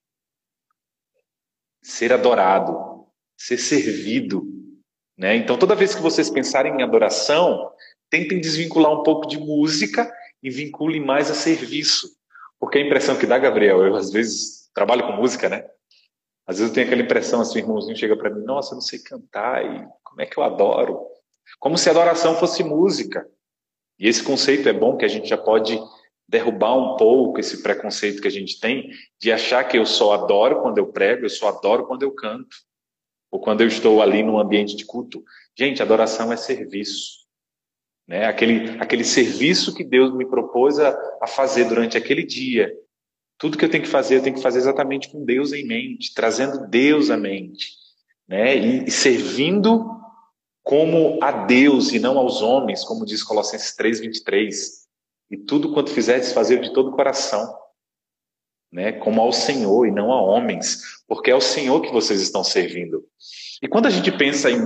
Ser 1.82 2.14
adorado, 2.14 3.08
ser 3.36 3.58
servido, 3.58 4.44
né? 5.18 5.36
Então, 5.36 5.58
toda 5.58 5.76
vez 5.76 5.96
que 5.96 6.02
vocês 6.02 6.30
pensarem 6.30 6.74
em 6.76 6.84
adoração, 6.84 7.72
tentem 8.12 8.40
desvincular 8.40 8.92
um 8.92 9.02
pouco 9.02 9.28
de 9.28 9.40
música 9.40 10.12
e 10.42 10.52
vinculem 10.52 11.04
mais 11.04 11.32
a 11.32 11.34
serviço. 11.34 12.08
Porque 12.60 12.78
a 12.78 12.82
impressão 12.82 13.18
que 13.18 13.26
dá, 13.26 13.40
Gabriel, 13.40 13.84
eu 13.84 13.96
às 13.96 14.12
vezes 14.12 14.70
trabalho 14.74 15.08
com 15.08 15.14
música, 15.14 15.50
né? 15.50 15.66
Às 16.46 16.60
vezes 16.60 16.70
eu 16.70 16.76
tenho 16.76 16.86
aquela 16.86 17.02
impressão, 17.02 17.42
assim, 17.42 17.56
o 17.56 17.64
irmãozinho 17.64 17.98
chega 17.98 18.16
para 18.16 18.30
mim, 18.30 18.44
nossa, 18.44 18.74
eu 18.74 18.76
não 18.76 18.82
sei 18.82 19.00
cantar, 19.00 19.66
e 19.66 19.88
como 20.04 20.22
é 20.22 20.26
que 20.26 20.38
eu 20.38 20.44
adoro? 20.44 21.14
Como 21.60 21.78
se 21.78 21.90
adoração 21.90 22.36
fosse 22.36 22.64
música. 22.64 23.28
E 24.00 24.08
esse 24.08 24.24
conceito 24.24 24.68
é 24.68 24.74
bom 24.74 24.98
que 24.98 25.06
a 25.06 25.08
gente 25.08 25.28
já 25.28 25.38
pode 25.38 25.80
derrubar 26.28 26.76
um 26.76 26.98
pouco 26.98 27.40
esse 27.40 27.62
preconceito 27.62 28.22
que 28.22 28.28
a 28.28 28.32
gente 28.32 28.60
tem 28.60 28.90
de 29.20 29.32
achar 29.32 29.64
que 29.64 29.78
eu 29.78 29.86
só 29.86 30.14
adoro 30.14 30.62
quando 30.62 30.78
eu 30.78 30.88
prego, 30.88 31.26
eu 31.26 31.30
só 31.30 31.50
adoro 31.50 31.86
quando 31.86 32.04
eu 32.04 32.12
canto 32.12 32.56
ou 33.32 33.40
quando 33.40 33.62
eu 33.62 33.68
estou 33.68 34.02
ali 34.02 34.24
num 34.24 34.40
ambiente 34.40 34.76
de 34.76 34.86
culto. 34.86 35.24
Gente, 35.58 35.82
adoração 35.82 36.32
é 36.32 36.38
serviço. 36.38 37.24
Né? 38.08 38.26
Aquele, 38.26 38.78
aquele 38.80 39.04
serviço 39.04 39.74
que 39.74 39.84
Deus 39.84 40.16
me 40.16 40.26
propôs 40.26 40.80
a, 40.80 40.96
a 41.22 41.28
fazer 41.28 41.66
durante 41.66 41.98
aquele 41.98 42.24
dia. 42.24 42.72
Tudo 43.38 43.58
que 43.58 43.66
eu 43.66 43.70
tenho 43.70 43.84
que 43.84 43.90
fazer, 43.90 44.18
eu 44.18 44.24
tenho 44.24 44.36
que 44.36 44.42
fazer 44.42 44.60
exatamente 44.60 45.10
com 45.10 45.26
Deus 45.26 45.52
em 45.52 45.66
mente, 45.66 46.14
trazendo 46.14 46.68
Deus 46.68 47.10
à 47.10 47.18
mente. 47.18 47.72
Né? 48.28 48.56
E, 48.56 48.86
e 48.86 48.92
servindo 48.92 49.84
como 50.64 51.20
a 51.22 51.32
Deus 51.46 51.92
e 51.92 52.00
não 52.00 52.18
aos 52.18 52.42
homens, 52.42 52.84
como 52.84 53.06
diz 53.06 53.24
Colossenses 53.24 53.76
3, 53.76 54.00
23. 54.00 54.84
E 55.30 55.38
tudo 55.38 55.74
quanto 55.74 55.92
fizeres, 55.92 56.32
fazer 56.32 56.62
de 56.62 56.74
todo 56.74 56.90
o 56.90 56.96
coração 56.96 57.64
né, 58.74 58.92
como 58.92 59.22
ao 59.22 59.32
Senhor 59.32 59.86
e 59.86 59.92
não 59.92 60.12
a 60.12 60.20
homens, 60.20 61.04
porque 61.08 61.30
é 61.30 61.36
o 61.36 61.40
Senhor 61.40 61.80
que 61.82 61.92
vocês 61.92 62.20
estão 62.20 62.44
servindo. 62.44 63.06
E 63.62 63.68
quando 63.68 63.86
a 63.86 63.92
gente 63.92 64.12
pensa 64.12 64.50
em 64.50 64.60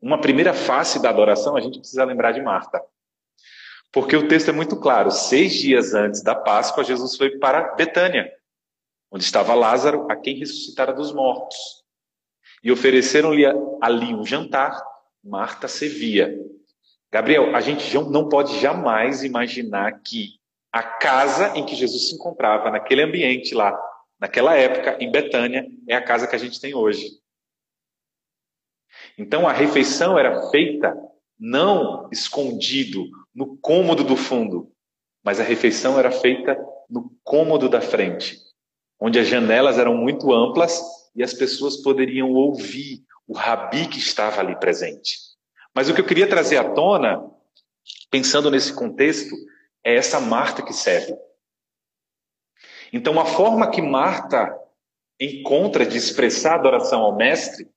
uma 0.00 0.20
primeira 0.20 0.52
face 0.52 1.00
da 1.00 1.08
adoração, 1.08 1.56
a 1.56 1.60
gente 1.60 1.78
precisa 1.78 2.04
lembrar 2.04 2.32
de 2.32 2.42
Marta. 2.42 2.84
Porque 3.90 4.14
o 4.14 4.28
texto 4.28 4.50
é 4.50 4.52
muito 4.52 4.78
claro. 4.78 5.10
Seis 5.10 5.54
dias 5.54 5.94
antes 5.94 6.22
da 6.22 6.34
Páscoa, 6.34 6.84
Jesus 6.84 7.16
foi 7.16 7.38
para 7.38 7.74
Betânia, 7.74 8.30
onde 9.10 9.24
estava 9.24 9.54
Lázaro, 9.54 10.06
a 10.10 10.16
quem 10.16 10.36
ressuscitara 10.36 10.92
dos 10.92 11.10
mortos. 11.10 11.56
E 12.62 12.70
ofereceram-lhe 12.70 13.46
ali 13.80 14.14
um 14.14 14.26
jantar. 14.26 14.82
Marta 15.24 15.66
servia. 15.66 16.38
Gabriel, 17.10 17.56
a 17.56 17.60
gente 17.60 17.94
não 17.94 18.28
pode 18.28 18.60
jamais 18.60 19.22
imaginar 19.22 20.00
que 20.02 20.38
a 20.70 20.82
casa 20.82 21.56
em 21.56 21.64
que 21.64 21.74
Jesus 21.74 22.08
se 22.08 22.14
encontrava, 22.16 22.70
naquele 22.70 23.02
ambiente 23.02 23.54
lá, 23.54 23.74
naquela 24.20 24.54
época, 24.54 24.96
em 25.00 25.10
Betânia, 25.10 25.66
é 25.88 25.94
a 25.94 26.04
casa 26.04 26.26
que 26.26 26.34
a 26.34 26.38
gente 26.38 26.60
tem 26.60 26.74
hoje. 26.74 27.08
Então 29.16 29.48
a 29.48 29.52
refeição 29.52 30.18
era 30.18 30.50
feita 30.50 30.94
não 31.38 32.08
escondido 32.12 33.04
no 33.34 33.56
cômodo 33.58 34.04
do 34.04 34.16
fundo, 34.16 34.70
mas 35.22 35.40
a 35.40 35.44
refeição 35.44 35.98
era 35.98 36.10
feita 36.10 36.56
no 36.90 37.16
cômodo 37.22 37.68
da 37.68 37.80
frente, 37.80 38.38
onde 39.00 39.18
as 39.18 39.26
janelas 39.26 39.78
eram 39.78 39.96
muito 39.96 40.32
amplas 40.32 40.82
e 41.14 41.22
as 41.22 41.32
pessoas 41.32 41.76
poderiam 41.78 42.32
ouvir 42.32 43.04
o 43.26 43.34
rabi 43.34 43.88
que 43.88 43.98
estava 43.98 44.40
ali 44.40 44.58
presente. 44.58 45.18
Mas 45.74 45.88
o 45.88 45.94
que 45.94 46.00
eu 46.00 46.06
queria 46.06 46.28
trazer 46.28 46.56
à 46.56 46.72
tona, 46.72 47.20
pensando 48.10 48.50
nesse 48.50 48.72
contexto, 48.72 49.34
é 49.82 49.96
essa 49.96 50.20
Marta 50.20 50.62
que 50.62 50.72
serve. 50.72 51.14
Então, 52.92 53.18
a 53.18 53.26
forma 53.26 53.70
que 53.70 53.82
Marta 53.82 54.56
encontra 55.20 55.84
de 55.84 55.96
expressar 55.96 56.54
adoração 56.54 57.00
ao 57.00 57.16
Mestre, 57.16 57.68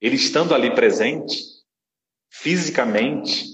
ele 0.00 0.16
estando 0.16 0.54
ali 0.54 0.74
presente, 0.74 1.38
fisicamente, 2.30 3.46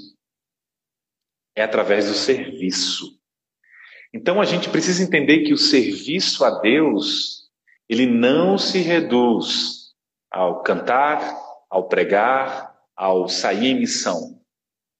é 1.54 1.62
através 1.62 2.08
do 2.08 2.14
serviço. 2.14 3.18
Então, 4.12 4.40
a 4.40 4.44
gente 4.44 4.70
precisa 4.70 5.02
entender 5.02 5.44
que 5.44 5.52
o 5.52 5.58
serviço 5.58 6.44
a 6.44 6.60
Deus, 6.60 7.50
ele 7.88 8.06
não 8.06 8.56
se 8.56 8.78
reduz 8.78 9.83
ao 10.34 10.62
cantar, 10.64 11.40
ao 11.70 11.86
pregar, 11.88 12.74
ao 12.96 13.28
sair 13.28 13.68
em 13.68 13.78
missão. 13.78 14.40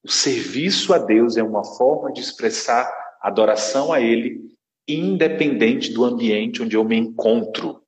O 0.05 0.09
serviço 0.09 0.95
a 0.95 0.99
Deus 0.99 1.37
é 1.37 1.43
uma 1.43 1.65
forma 1.65 2.13
de 2.13 2.21
expressar 2.21 2.89
adoração 3.21 3.93
a 3.93 4.01
Ele, 4.01 4.43
independente 4.87 5.93
do 5.93 6.05
ambiente 6.05 6.63
onde 6.63 6.77
eu 6.77 6.85
me 6.85 6.97
encontro. 6.97 7.83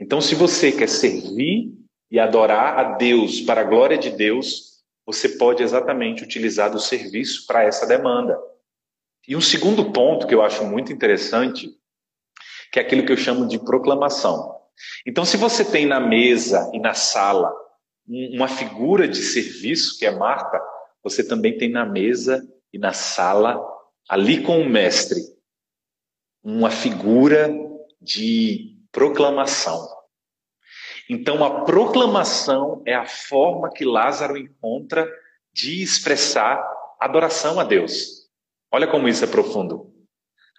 Então, 0.00 0.20
se 0.20 0.34
você 0.34 0.72
quer 0.72 0.88
servir 0.88 1.72
e 2.10 2.18
adorar 2.18 2.76
a 2.76 2.82
Deus 2.96 3.40
para 3.42 3.60
a 3.60 3.64
glória 3.64 3.96
de 3.96 4.10
Deus, 4.10 4.82
você 5.06 5.28
pode 5.28 5.62
exatamente 5.62 6.24
utilizar 6.24 6.72
do 6.72 6.80
serviço 6.80 7.46
para 7.46 7.62
essa 7.62 7.86
demanda. 7.86 8.36
E 9.28 9.36
um 9.36 9.40
segundo 9.40 9.92
ponto 9.92 10.26
que 10.26 10.34
eu 10.34 10.42
acho 10.42 10.64
muito 10.64 10.92
interessante, 10.92 11.70
que 12.72 12.80
é 12.80 12.82
aquilo 12.82 13.06
que 13.06 13.12
eu 13.12 13.16
chamo 13.16 13.46
de 13.46 13.60
proclamação. 13.60 14.63
Então, 15.06 15.24
se 15.24 15.36
você 15.36 15.64
tem 15.64 15.86
na 15.86 16.00
mesa 16.00 16.70
e 16.72 16.78
na 16.78 16.94
sala 16.94 17.52
uma 18.06 18.48
figura 18.48 19.08
de 19.08 19.22
serviço, 19.22 19.98
que 19.98 20.04
é 20.04 20.10
Marta, 20.10 20.60
você 21.02 21.26
também 21.26 21.56
tem 21.56 21.70
na 21.70 21.84
mesa 21.84 22.46
e 22.72 22.78
na 22.78 22.92
sala, 22.92 23.62
ali 24.08 24.42
com 24.42 24.60
o 24.60 24.68
mestre, 24.68 25.20
uma 26.42 26.70
figura 26.70 27.50
de 28.00 28.76
proclamação. 28.92 29.88
Então, 31.08 31.44
a 31.44 31.64
proclamação 31.64 32.82
é 32.86 32.94
a 32.94 33.06
forma 33.06 33.70
que 33.70 33.84
Lázaro 33.84 34.36
encontra 34.36 35.10
de 35.52 35.82
expressar 35.82 36.62
adoração 36.98 37.60
a 37.60 37.64
Deus. 37.64 38.28
Olha 38.72 38.86
como 38.86 39.08
isso 39.08 39.24
é 39.24 39.28
profundo. 39.28 39.92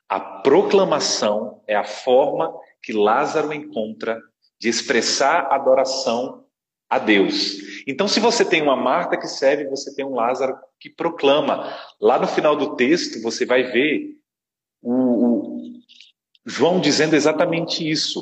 A 0.07 0.19
proclamação 0.19 1.63
é 1.67 1.75
a 1.75 1.84
forma 1.84 2.53
que 2.86 2.94
Lázaro 2.94 3.51
encontra 3.51 4.22
de 4.60 4.70
expressar 4.70 5.51
adoração 5.51 6.46
a 6.88 7.00
Deus. 7.00 7.58
Então, 7.88 8.08
se 8.08 8.20
você 8.20 8.46
tem 8.46 8.62
uma 8.62 8.75
Marta 8.75 9.18
que 9.18 9.27
serve, 9.27 9.68
você 9.68 9.94
tem 9.96 10.06
um 10.06 10.13
Lázaro 10.13 10.56
que 10.80 10.88
proclama. 10.88 11.75
Lá 12.00 12.20
no 12.20 12.27
final 12.27 12.56
do 12.56 12.75
texto, 12.75 13.20
você 13.24 13.44
vai 13.44 13.63
ver 13.63 14.12
o, 14.84 14.94
o 14.94 15.62
João 16.46 16.80
dizendo 16.80 17.15
exatamente 17.15 17.89
isso. 17.89 18.22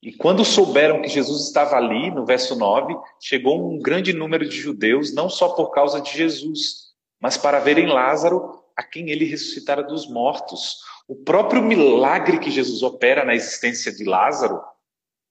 E 0.00 0.12
quando 0.12 0.44
souberam 0.44 1.02
que 1.02 1.08
Jesus 1.08 1.46
estava 1.46 1.76
ali, 1.76 2.12
no 2.12 2.24
verso 2.24 2.56
9, 2.56 2.94
chegou 3.20 3.72
um 3.72 3.80
grande 3.80 4.12
número 4.12 4.48
de 4.48 4.56
judeus, 4.56 5.12
não 5.12 5.28
só 5.28 5.48
por 5.48 5.70
causa 5.72 6.00
de 6.00 6.16
Jesus, 6.16 6.92
mas 7.20 7.36
para 7.36 7.58
verem 7.58 7.86
Lázaro, 7.86 8.62
a 8.76 8.84
quem 8.84 9.10
ele 9.10 9.24
ressuscitara 9.24 9.82
dos 9.82 10.08
mortos. 10.08 10.78
O 11.08 11.16
próprio 11.16 11.62
milagre 11.62 12.38
que 12.38 12.50
Jesus 12.50 12.82
opera 12.82 13.24
na 13.24 13.34
existência 13.34 13.92
de 13.92 14.04
Lázaro, 14.04 14.60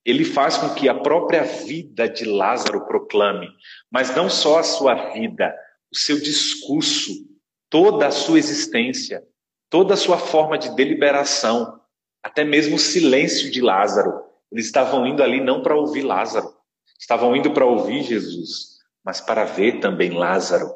ele 0.05 0.25
faz 0.25 0.57
com 0.57 0.73
que 0.73 0.89
a 0.89 0.95
própria 0.95 1.43
vida 1.43 2.09
de 2.09 2.25
Lázaro 2.25 2.85
proclame, 2.85 3.47
mas 3.89 4.15
não 4.15 4.29
só 4.29 4.59
a 4.59 4.63
sua 4.63 5.11
vida, 5.11 5.53
o 5.91 5.97
seu 5.97 6.19
discurso, 6.19 7.11
toda 7.69 8.07
a 8.07 8.11
sua 8.11 8.39
existência, 8.39 9.23
toda 9.69 9.93
a 9.93 9.97
sua 9.97 10.17
forma 10.17 10.57
de 10.57 10.75
deliberação, 10.75 11.79
até 12.23 12.43
mesmo 12.43 12.75
o 12.75 12.79
silêncio 12.79 13.49
de 13.51 13.61
Lázaro 13.61 14.31
eles 14.51 14.65
estavam 14.65 15.07
indo 15.07 15.23
ali 15.23 15.39
não 15.39 15.61
para 15.61 15.75
ouvir 15.75 16.01
Lázaro, 16.01 16.53
estavam 16.99 17.35
indo 17.35 17.53
para 17.53 17.65
ouvir 17.65 18.03
Jesus, 18.03 18.79
mas 19.03 19.21
para 19.21 19.45
ver 19.45 19.79
também 19.79 20.11
Lázaro, 20.11 20.69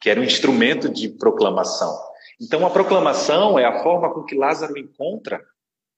que 0.00 0.10
era 0.10 0.20
um 0.20 0.24
instrumento 0.24 0.88
de 0.88 1.08
proclamação. 1.08 1.96
Então, 2.40 2.66
a 2.66 2.70
proclamação 2.70 3.58
é 3.58 3.64
a 3.64 3.82
forma 3.82 4.12
com 4.12 4.24
que 4.24 4.34
Lázaro 4.34 4.78
encontra 4.78 5.44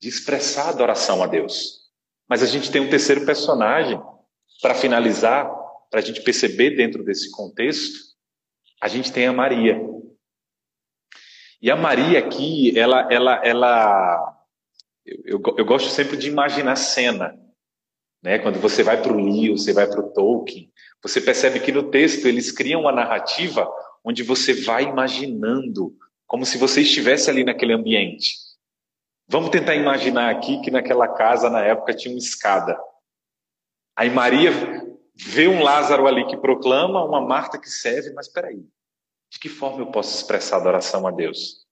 de 0.00 0.08
expressar 0.08 0.70
adoração 0.70 1.22
a 1.22 1.26
Deus. 1.26 1.82
Mas 2.28 2.42
a 2.42 2.46
gente 2.46 2.70
tem 2.70 2.80
um 2.80 2.90
terceiro 2.90 3.24
personagem, 3.24 4.00
para 4.60 4.74
finalizar, 4.74 5.50
para 5.90 6.00
a 6.00 6.02
gente 6.02 6.22
perceber 6.22 6.76
dentro 6.76 7.04
desse 7.04 7.30
contexto, 7.30 8.12
a 8.80 8.88
gente 8.88 9.12
tem 9.12 9.26
a 9.26 9.32
Maria. 9.32 9.80
E 11.60 11.70
a 11.70 11.76
Maria 11.76 12.18
aqui, 12.18 12.76
ela, 12.78 13.12
ela, 13.12 13.44
ela 13.44 14.38
eu, 15.04 15.20
eu, 15.24 15.42
eu 15.58 15.64
gosto 15.64 15.88
sempre 15.90 16.16
de 16.16 16.28
imaginar 16.28 16.76
cena. 16.76 17.38
Né? 18.22 18.38
Quando 18.38 18.58
você 18.58 18.82
vai 18.82 19.00
para 19.00 19.12
o 19.12 19.16
Lewis, 19.16 19.64
você 19.64 19.72
vai 19.72 19.86
para 19.86 20.00
o 20.00 20.12
Tolkien, 20.12 20.72
você 21.02 21.20
percebe 21.20 21.60
que 21.60 21.72
no 21.72 21.90
texto 21.90 22.26
eles 22.26 22.52
criam 22.52 22.82
uma 22.82 22.92
narrativa 22.92 23.68
onde 24.04 24.22
você 24.22 24.54
vai 24.54 24.84
imaginando, 24.84 25.94
como 26.32 26.46
se 26.46 26.56
você 26.56 26.80
estivesse 26.80 27.28
ali 27.28 27.44
naquele 27.44 27.74
ambiente. 27.74 28.38
Vamos 29.28 29.50
tentar 29.50 29.74
imaginar 29.74 30.30
aqui 30.30 30.62
que 30.62 30.70
naquela 30.70 31.06
casa, 31.06 31.50
na 31.50 31.60
época, 31.60 31.92
tinha 31.92 32.10
uma 32.10 32.18
escada. 32.18 32.74
Aí 33.94 34.08
Maria 34.08 34.50
vê 35.14 35.46
um 35.46 35.62
Lázaro 35.62 36.06
ali 36.06 36.26
que 36.26 36.38
proclama, 36.38 37.04
uma 37.04 37.20
Marta 37.20 37.60
que 37.60 37.68
serve, 37.68 38.14
mas 38.14 38.28
espera 38.28 38.48
aí, 38.48 38.64
de 39.30 39.38
que 39.38 39.50
forma 39.50 39.80
eu 39.82 39.90
posso 39.90 40.16
expressar 40.16 40.56
adoração 40.56 41.06
a 41.06 41.10
Deus? 41.10 41.66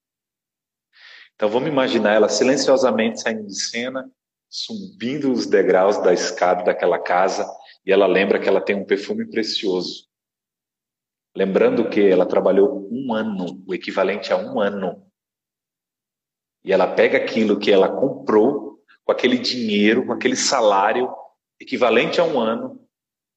Então 1.35 1.49
vamos 1.49 1.71
imaginar 1.71 2.13
ela 2.13 2.29
silenciosamente 2.29 3.19
saindo 3.19 3.47
de 3.47 3.59
cena, 3.59 4.13
subindo 4.47 5.33
os 5.33 5.47
degraus 5.47 5.97
da 6.03 6.13
escada 6.13 6.65
daquela 6.65 6.99
casa, 6.99 7.51
e 7.87 7.91
ela 7.91 8.07
lembra 8.07 8.39
que 8.39 8.47
ela 8.47 8.61
tem 8.61 8.77
um 8.77 8.85
perfume 8.85 9.25
precioso. 9.25 10.10
Lembrando 11.35 11.89
que 11.89 12.01
ela 12.01 12.27
trabalhou 12.27 12.89
um 12.91 13.15
ano, 13.15 13.63
o 13.67 13.75
equivalente 13.75 14.33
a 14.33 14.37
um 14.37 14.61
ano. 14.61 15.07
E 16.65 16.73
ela 16.73 16.93
pega 16.95 17.19
aquilo 17.19 17.59
que 17.59 17.71
ela 17.71 17.89
comprou, 17.89 18.81
com 19.05 19.13
aquele 19.13 19.39
dinheiro, 19.39 20.07
com 20.07 20.13
aquele 20.13 20.37
salário, 20.37 21.13
equivalente 21.59 22.21
a 22.21 22.25
um 22.25 22.41
ano, 22.41 22.81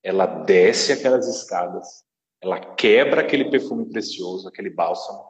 ela 0.02 0.26
desce 0.26 0.92
aquelas 0.92 1.28
escadas, 1.28 2.04
ela 2.42 2.60
quebra 2.60 3.22
aquele 3.22 3.50
perfume 3.50 3.90
precioso, 3.90 4.48
aquele 4.48 4.70
bálsamo, 4.70 5.24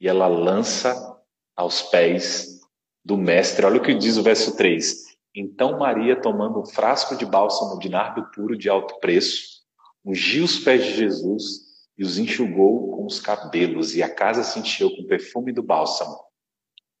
e 0.00 0.08
ela 0.08 0.26
lança 0.26 1.16
aos 1.56 1.82
pés 1.82 2.60
do 3.04 3.16
Mestre. 3.16 3.64
Olha 3.64 3.78
o 3.78 3.82
que 3.82 3.94
diz 3.94 4.16
o 4.16 4.22
verso 4.22 4.56
3. 4.56 5.14
Então 5.34 5.78
Maria, 5.78 6.20
tomando 6.20 6.60
um 6.60 6.66
frasco 6.66 7.16
de 7.16 7.24
bálsamo 7.24 7.78
de 7.78 7.88
nardo 7.88 8.28
puro 8.32 8.56
de 8.56 8.68
alto 8.68 8.98
preço, 8.98 9.62
ungiu 10.04 10.44
os 10.44 10.58
pés 10.58 10.84
de 10.84 10.94
Jesus 10.96 11.63
e 11.96 12.04
os 12.04 12.18
enxugou 12.18 12.96
com 12.96 13.06
os 13.06 13.20
cabelos, 13.20 13.94
e 13.94 14.02
a 14.02 14.12
casa 14.12 14.42
se 14.42 14.58
encheu 14.58 14.90
com 14.90 15.02
o 15.02 15.06
perfume 15.06 15.52
do 15.52 15.62
bálsamo. 15.62 16.18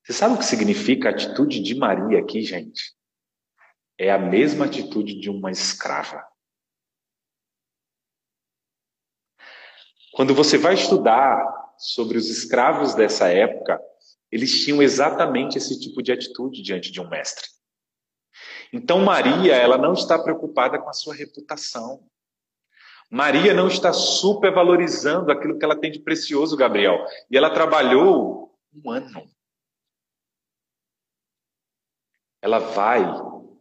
Você 0.04 0.12
sabe 0.12 0.34
o 0.34 0.38
que 0.38 0.44
significa 0.44 1.08
a 1.08 1.12
atitude 1.12 1.60
de 1.60 1.74
Maria 1.74 2.20
aqui, 2.20 2.42
gente? 2.42 2.94
É 3.98 4.12
a 4.12 4.18
mesma 4.18 4.66
atitude 4.66 5.18
de 5.18 5.30
uma 5.30 5.50
escrava. 5.50 6.24
Quando 10.12 10.34
você 10.34 10.56
vai 10.56 10.74
estudar 10.74 11.44
sobre 11.78 12.18
os 12.18 12.28
escravos 12.28 12.94
dessa 12.94 13.28
época, 13.28 13.80
eles 14.30 14.64
tinham 14.64 14.82
exatamente 14.82 15.58
esse 15.58 15.78
tipo 15.80 16.02
de 16.02 16.12
atitude 16.12 16.62
diante 16.62 16.92
de 16.92 17.00
um 17.00 17.08
mestre. 17.08 17.48
Então 18.72 19.00
Maria, 19.00 19.54
ela 19.54 19.78
não 19.78 19.92
está 19.92 20.18
preocupada 20.18 20.78
com 20.78 20.88
a 20.88 20.92
sua 20.92 21.14
reputação. 21.14 22.04
Maria 23.10 23.54
não 23.54 23.68
está 23.68 23.92
supervalorizando 23.92 25.30
aquilo 25.30 25.58
que 25.58 25.64
ela 25.64 25.78
tem 25.78 25.90
de 25.90 26.00
precioso, 26.00 26.56
Gabriel. 26.56 27.04
E 27.30 27.36
ela 27.36 27.50
trabalhou 27.50 28.56
um 28.74 28.90
ano. 28.90 29.30
Ela 32.42 32.58
vai 32.58 33.02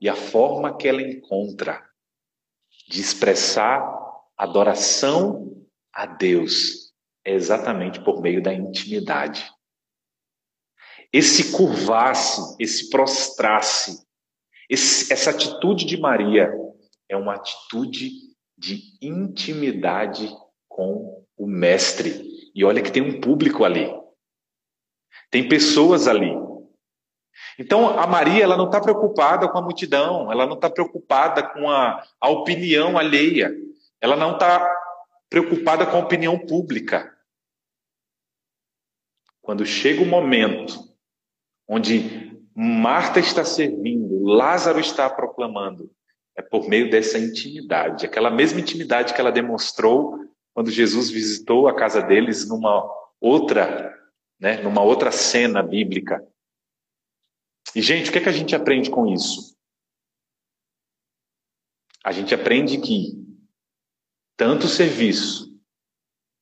e 0.01 0.09
a 0.09 0.15
forma 0.15 0.75
que 0.75 0.87
ela 0.87 1.01
encontra 1.01 1.87
de 2.89 2.99
expressar 2.99 3.81
adoração 4.37 5.65
a 5.93 6.05
Deus 6.05 6.91
é 7.23 7.33
exatamente 7.33 8.03
por 8.03 8.21
meio 8.21 8.41
da 8.41 8.53
intimidade. 8.53 9.49
Esse 11.11 11.55
curvar-se, 11.55 12.55
esse 12.59 12.89
prostrar-se, 12.89 14.05
essa 14.69 15.29
atitude 15.29 15.85
de 15.85 15.95
Maria 15.95 16.51
é 17.07 17.15
uma 17.15 17.35
atitude 17.35 18.32
de 18.63 18.97
intimidade 19.01 20.33
com 20.69 21.25
o 21.35 21.45
Mestre. 21.45 22.23
E 22.55 22.63
olha 22.63 22.81
que 22.81 22.91
tem 22.91 23.01
um 23.01 23.19
público 23.19 23.65
ali. 23.65 23.93
Tem 25.29 25.49
pessoas 25.49 26.07
ali. 26.07 26.31
Então, 27.59 27.99
a 27.99 28.07
Maria 28.07 28.41
ela 28.41 28.55
não 28.55 28.67
está 28.67 28.79
preocupada 28.79 29.49
com 29.49 29.57
a 29.57 29.61
multidão, 29.61 30.31
ela 30.31 30.45
não 30.45 30.55
está 30.55 30.69
preocupada 30.69 31.43
com 31.43 31.69
a, 31.69 32.01
a 32.21 32.29
opinião 32.29 32.97
alheia, 32.97 33.51
ela 33.99 34.15
não 34.15 34.33
está 34.33 34.65
preocupada 35.29 35.85
com 35.85 35.97
a 35.97 35.99
opinião 35.99 36.39
pública. 36.39 37.11
Quando 39.41 39.65
chega 39.65 40.01
o 40.01 40.05
momento 40.05 40.79
onde 41.67 42.39
Marta 42.55 43.19
está 43.19 43.43
servindo, 43.43 44.23
Lázaro 44.23 44.79
está 44.79 45.09
proclamando, 45.09 45.91
é 46.35 46.41
por 46.41 46.67
meio 46.67 46.89
dessa 46.89 47.17
intimidade, 47.17 48.05
aquela 48.05 48.31
mesma 48.31 48.59
intimidade 48.59 49.13
que 49.13 49.21
ela 49.21 49.31
demonstrou 49.31 50.19
quando 50.53 50.71
Jesus 50.71 51.09
visitou 51.09 51.67
a 51.67 51.75
casa 51.75 52.01
deles 52.01 52.47
numa 52.47 52.87
outra, 53.19 53.93
né, 54.39 54.61
numa 54.61 54.81
outra 54.81 55.11
cena 55.11 55.63
bíblica. 55.63 56.25
E 57.75 57.81
gente, 57.81 58.09
o 58.09 58.13
que 58.13 58.19
é 58.19 58.21
que 58.21 58.29
a 58.29 58.33
gente 58.33 58.55
aprende 58.55 58.89
com 58.89 59.07
isso? 59.07 59.55
A 62.03 62.11
gente 62.11 62.35
aprende 62.35 62.79
que 62.79 63.13
tanto 64.35 64.65
o 64.65 64.69
serviço 64.69 65.57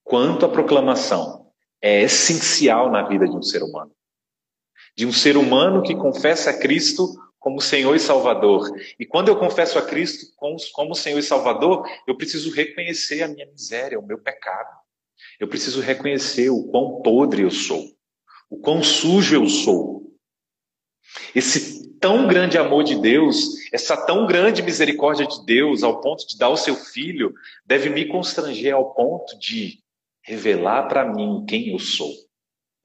quanto 0.03 0.45
a 0.45 0.49
proclamação 0.49 1.53
é 1.81 2.01
essencial 2.01 2.91
na 2.91 3.07
vida 3.07 3.27
de 3.27 3.35
um 3.35 3.41
ser 3.41 3.61
humano. 3.63 3.95
De 4.95 5.05
um 5.05 5.13
ser 5.13 5.37
humano 5.37 5.83
que 5.83 5.95
confessa 5.95 6.49
a 6.49 6.59
Cristo 6.59 7.13
como 7.41 7.59
Senhor 7.59 7.95
e 7.95 7.99
Salvador. 7.99 8.69
E 8.99 9.05
quando 9.05 9.27
eu 9.27 9.35
confesso 9.35 9.77
a 9.79 9.81
Cristo 9.81 10.27
como 10.71 10.95
Senhor 10.95 11.17
e 11.17 11.23
Salvador, 11.23 11.83
eu 12.07 12.15
preciso 12.15 12.53
reconhecer 12.53 13.23
a 13.23 13.27
minha 13.27 13.47
miséria, 13.47 13.99
o 13.99 14.05
meu 14.05 14.19
pecado. 14.19 14.69
Eu 15.39 15.47
preciso 15.47 15.81
reconhecer 15.81 16.51
o 16.51 16.67
quão 16.67 17.01
podre 17.01 17.41
eu 17.41 17.49
sou, 17.49 17.83
o 18.47 18.59
quão 18.59 18.83
sujo 18.83 19.35
eu 19.35 19.49
sou. 19.49 20.15
Esse 21.35 21.97
tão 21.99 22.27
grande 22.27 22.59
amor 22.59 22.83
de 22.83 22.95
Deus, 22.95 23.55
essa 23.73 23.97
tão 23.97 24.27
grande 24.27 24.61
misericórdia 24.61 25.25
de 25.25 25.43
Deus, 25.43 25.81
ao 25.81 25.99
ponto 25.99 26.27
de 26.27 26.37
dar 26.37 26.49
o 26.49 26.57
seu 26.57 26.75
filho, 26.75 27.33
deve 27.65 27.89
me 27.89 28.05
constranger 28.05 28.75
ao 28.75 28.93
ponto 28.93 29.37
de 29.39 29.79
revelar 30.21 30.87
para 30.87 31.11
mim 31.11 31.43
quem 31.47 31.69
eu 31.69 31.79
sou. 31.79 32.11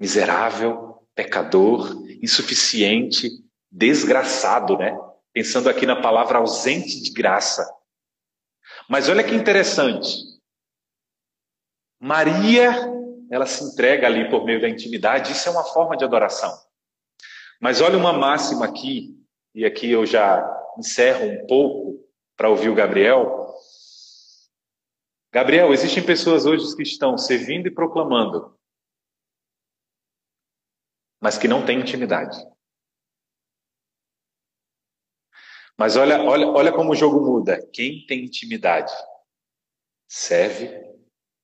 Miserável, 0.01 1.07
pecador, 1.15 1.95
insuficiente, 2.23 3.31
desgraçado, 3.71 4.77
né? 4.77 4.99
Pensando 5.33 5.69
aqui 5.69 5.87
na 5.87 6.01
palavra 6.01 6.39
ausente 6.39 7.03
de 7.03 7.11
graça. 7.13 7.67
Mas 8.89 9.09
olha 9.09 9.25
que 9.25 9.35
interessante. 9.35 10.09
Maria, 12.01 12.73
ela 13.31 13.47
se 13.47 13.65
entrega 13.65 14.07
ali 14.07 14.31
por 14.31 14.45
meio 14.45 14.61
da 14.61 14.69
intimidade, 14.69 15.33
isso 15.33 15.49
é 15.49 15.53
uma 15.53 15.65
forma 15.65 15.97
de 15.97 16.05
adoração. 16.05 16.53
Mas 17.61 17.81
olha 17.81 17.97
uma 17.97 18.13
máxima 18.13 18.67
aqui, 18.67 19.17
e 19.55 19.65
aqui 19.65 19.91
eu 19.91 20.05
já 20.05 20.45
encerro 20.79 21.27
um 21.27 21.47
pouco 21.47 22.07
para 22.37 22.51
ouvir 22.51 22.69
o 22.69 22.75
Gabriel. 22.75 23.55
Gabriel, 25.33 25.73
existem 25.73 26.05
pessoas 26.05 26.47
hoje 26.47 26.77
que 26.77 26.83
estão 26.83 27.17
servindo 27.17 27.67
e 27.67 27.75
proclamando, 27.75 28.57
mas 31.21 31.39
que 31.39 31.49
não 31.49 31.65
têm 31.65 31.81
intimidade. 31.81 32.39
Mas 35.79 35.97
olha, 35.97 36.23
olha, 36.23 36.47
olha 36.49 36.73
como 36.73 36.93
o 36.93 36.97
jogo 36.97 37.21
muda. 37.21 37.61
Quem 37.73 38.07
tem 38.07 38.25
intimidade 38.25 38.93
serve 40.09 40.67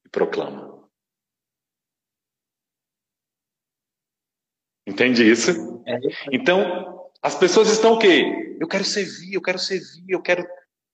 e 0.05 0.09
proclama. 0.09 0.73
Entende 4.87 5.29
isso? 5.29 5.83
É. 5.87 5.99
Então, 6.33 7.11
as 7.23 7.35
pessoas 7.35 7.71
estão 7.71 7.95
o 7.95 7.99
quê? 7.99 8.57
Eu 8.59 8.67
quero 8.67 8.85
servir, 8.85 9.35
eu 9.35 9.43
quero 9.43 9.59
servir, 9.59 10.05
eu 10.09 10.21
quero. 10.21 10.47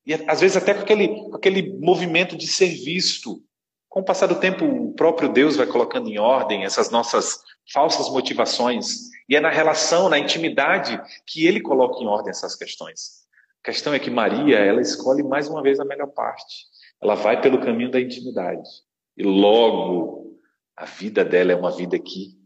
E 0.05 0.15
às 0.15 0.41
vezes 0.41 0.57
até 0.57 0.75
com 0.75 0.81
aquele, 0.81 1.09
com 1.09 1.37
aquele 1.37 1.79
movimento 1.79 2.37
de 2.37 2.47
ser 2.47 2.69
visto. 2.69 3.43
Com 3.89 4.01
o 4.01 4.05
passar 4.05 4.27
do 4.27 4.39
tempo, 4.39 4.67
o 4.67 4.93
próprio 4.95 5.31
Deus 5.33 5.57
vai 5.57 5.67
colocando 5.67 6.09
em 6.11 6.19
ordem 6.19 6.65
essas 6.65 6.91
nossas 6.91 7.43
falsas 7.73 8.11
motivações. 8.11 9.09
E 9.27 9.35
é 9.35 9.41
na 9.41 9.51
relação, 9.51 10.11
na 10.11 10.19
intimidade, 10.19 11.01
que 11.27 11.47
ele 11.47 11.61
coloca 11.61 11.99
em 12.03 12.07
ordem 12.07 12.31
essas 12.31 12.55
questões. 12.55 13.28
A 13.63 13.67
questão 13.67 13.93
é 13.93 13.99
que 13.99 14.11
Maria, 14.11 14.59
ela 14.59 14.81
escolhe 14.81 15.23
mais 15.23 15.49
uma 15.49 15.63
vez 15.63 15.79
a 15.81 15.85
melhor 15.85 16.09
parte. 16.09 16.67
Ela 17.03 17.15
vai 17.15 17.41
pelo 17.41 17.61
caminho 17.61 17.91
da 17.91 18.01
intimidade. 18.01 18.69
E 19.17 19.23
logo, 19.23 20.41
a 20.77 20.85
vida 20.85 21.25
dela 21.25 21.53
é 21.53 21.57
uma 21.57 21.71
vida 21.71 21.99
que 21.99 22.39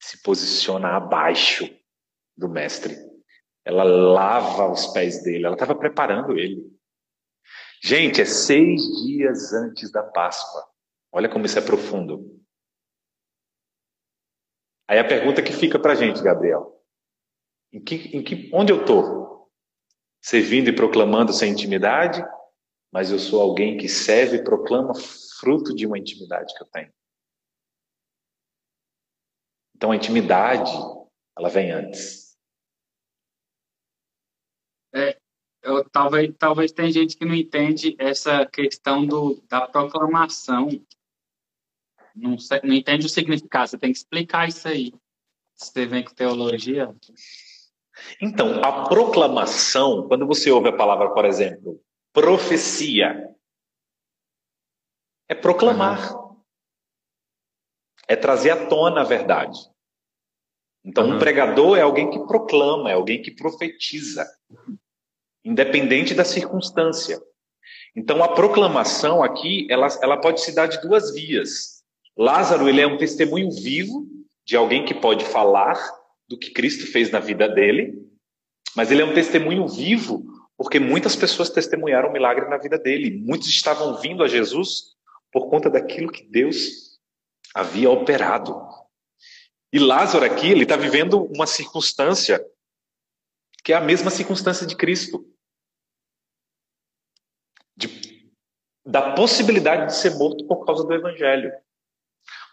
se 0.00 0.22
posiciona 0.22 0.96
abaixo 0.96 1.68
do 2.36 2.48
mestre. 2.48 2.96
Ela 3.64 3.84
lava 3.84 4.70
os 4.70 4.86
pés 4.86 5.22
dele, 5.22 5.44
ela 5.44 5.54
estava 5.54 5.74
preparando 5.74 6.38
ele. 6.38 6.70
Gente, 7.82 8.20
é 8.20 8.24
seis 8.24 8.82
dias 9.04 9.52
antes 9.52 9.90
da 9.90 10.02
Páscoa. 10.02 10.64
Olha 11.12 11.28
como 11.28 11.46
isso 11.46 11.58
é 11.58 11.62
profundo. 11.62 12.40
Aí 14.88 14.98
a 14.98 15.06
pergunta 15.06 15.42
que 15.42 15.52
fica 15.52 15.78
para 15.78 15.94
gente, 15.94 16.22
Gabriel: 16.22 16.82
em 17.72 17.82
que, 17.82 17.94
em 18.16 18.22
que, 18.22 18.50
onde 18.52 18.72
eu 18.72 18.80
estou? 18.80 19.39
Servindo 20.22 20.68
e 20.68 20.74
proclamando 20.74 21.32
sem 21.32 21.52
intimidade, 21.52 22.22
mas 22.92 23.10
eu 23.10 23.18
sou 23.18 23.40
alguém 23.40 23.76
que 23.76 23.88
serve 23.88 24.38
e 24.38 24.44
proclama 24.44 24.92
fruto 25.38 25.74
de 25.74 25.86
uma 25.86 25.98
intimidade 25.98 26.54
que 26.54 26.62
eu 26.62 26.66
tenho. 26.66 26.92
Então 29.74 29.92
a 29.92 29.96
intimidade, 29.96 30.70
ela 31.36 31.48
vem 31.48 31.70
antes. 31.70 32.36
É, 34.92 35.18
eu, 35.62 35.88
talvez, 35.88 36.34
talvez 36.38 36.72
tem 36.72 36.92
gente 36.92 37.16
que 37.16 37.24
não 37.24 37.34
entende 37.34 37.96
essa 37.98 38.44
questão 38.44 39.06
do, 39.06 39.42
da 39.48 39.66
proclamação. 39.66 40.68
Não, 42.14 42.36
não 42.62 42.74
entende 42.74 43.06
o 43.06 43.08
significado. 43.08 43.70
Você 43.70 43.78
tem 43.78 43.92
que 43.92 43.98
explicar 43.98 44.48
isso 44.48 44.66
aí. 44.68 44.92
Você 45.54 45.86
vem 45.86 46.04
com 46.04 46.12
teologia. 46.12 46.94
Então, 48.20 48.62
a 48.62 48.88
proclamação, 48.88 50.06
quando 50.08 50.26
você 50.26 50.50
ouve 50.50 50.68
a 50.68 50.76
palavra, 50.76 51.10
por 51.10 51.24
exemplo, 51.24 51.80
profecia, 52.12 53.34
é 55.28 55.34
proclamar. 55.34 56.14
Uhum. 56.14 56.36
É 58.08 58.16
trazer 58.16 58.50
à 58.50 58.66
tona 58.66 59.02
a 59.02 59.04
verdade. 59.04 59.58
Então, 60.84 61.06
uhum. 61.06 61.16
um 61.16 61.18
pregador 61.18 61.78
é 61.78 61.82
alguém 61.82 62.10
que 62.10 62.18
proclama, 62.26 62.90
é 62.90 62.94
alguém 62.94 63.22
que 63.22 63.30
profetiza, 63.30 64.26
independente 65.44 66.14
da 66.14 66.24
circunstância. 66.24 67.20
Então, 67.94 68.22
a 68.24 68.34
proclamação 68.34 69.22
aqui, 69.22 69.66
ela, 69.70 69.86
ela 70.02 70.16
pode 70.16 70.40
se 70.40 70.54
dar 70.54 70.66
de 70.66 70.80
duas 70.80 71.14
vias. 71.14 71.84
Lázaro, 72.16 72.68
ele 72.68 72.80
é 72.80 72.86
um 72.86 72.98
testemunho 72.98 73.50
vivo 73.50 74.06
de 74.44 74.56
alguém 74.56 74.84
que 74.84 74.94
pode 74.94 75.24
falar 75.24 75.78
do 76.30 76.38
que 76.38 76.52
Cristo 76.52 76.86
fez 76.86 77.10
na 77.10 77.18
vida 77.18 77.48
dele, 77.48 78.08
mas 78.76 78.92
ele 78.92 79.02
é 79.02 79.04
um 79.04 79.12
testemunho 79.12 79.66
vivo 79.66 80.24
porque 80.56 80.78
muitas 80.78 81.16
pessoas 81.16 81.50
testemunharam 81.50 82.10
o 82.10 82.12
milagre 82.12 82.48
na 82.48 82.58
vida 82.58 82.78
dele. 82.78 83.18
Muitos 83.18 83.48
estavam 83.48 83.98
vindo 83.98 84.22
a 84.22 84.28
Jesus 84.28 84.94
por 85.32 85.48
conta 85.48 85.68
daquilo 85.68 86.12
que 86.12 86.22
Deus 86.22 87.00
havia 87.54 87.90
operado. 87.90 88.54
E 89.72 89.78
Lázaro 89.78 90.24
aqui, 90.24 90.48
ele 90.50 90.64
está 90.64 90.76
vivendo 90.76 91.24
uma 91.34 91.46
circunstância 91.46 92.44
que 93.64 93.72
é 93.72 93.76
a 93.76 93.80
mesma 93.80 94.10
circunstância 94.10 94.66
de 94.66 94.76
Cristo. 94.76 95.26
De, 97.76 98.30
da 98.84 99.14
possibilidade 99.14 99.86
de 99.86 99.96
ser 99.96 100.14
morto 100.16 100.46
por 100.46 100.64
causa 100.64 100.84
do 100.84 100.94
Evangelho. 100.94 101.52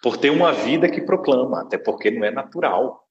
Por 0.01 0.17
ter 0.17 0.29
uma 0.29 0.53
vida 0.53 0.89
que 0.89 1.01
proclama, 1.01 1.61
até 1.61 1.77
porque 1.77 2.11
não 2.11 2.25
é 2.25 2.31
natural. 2.31 3.06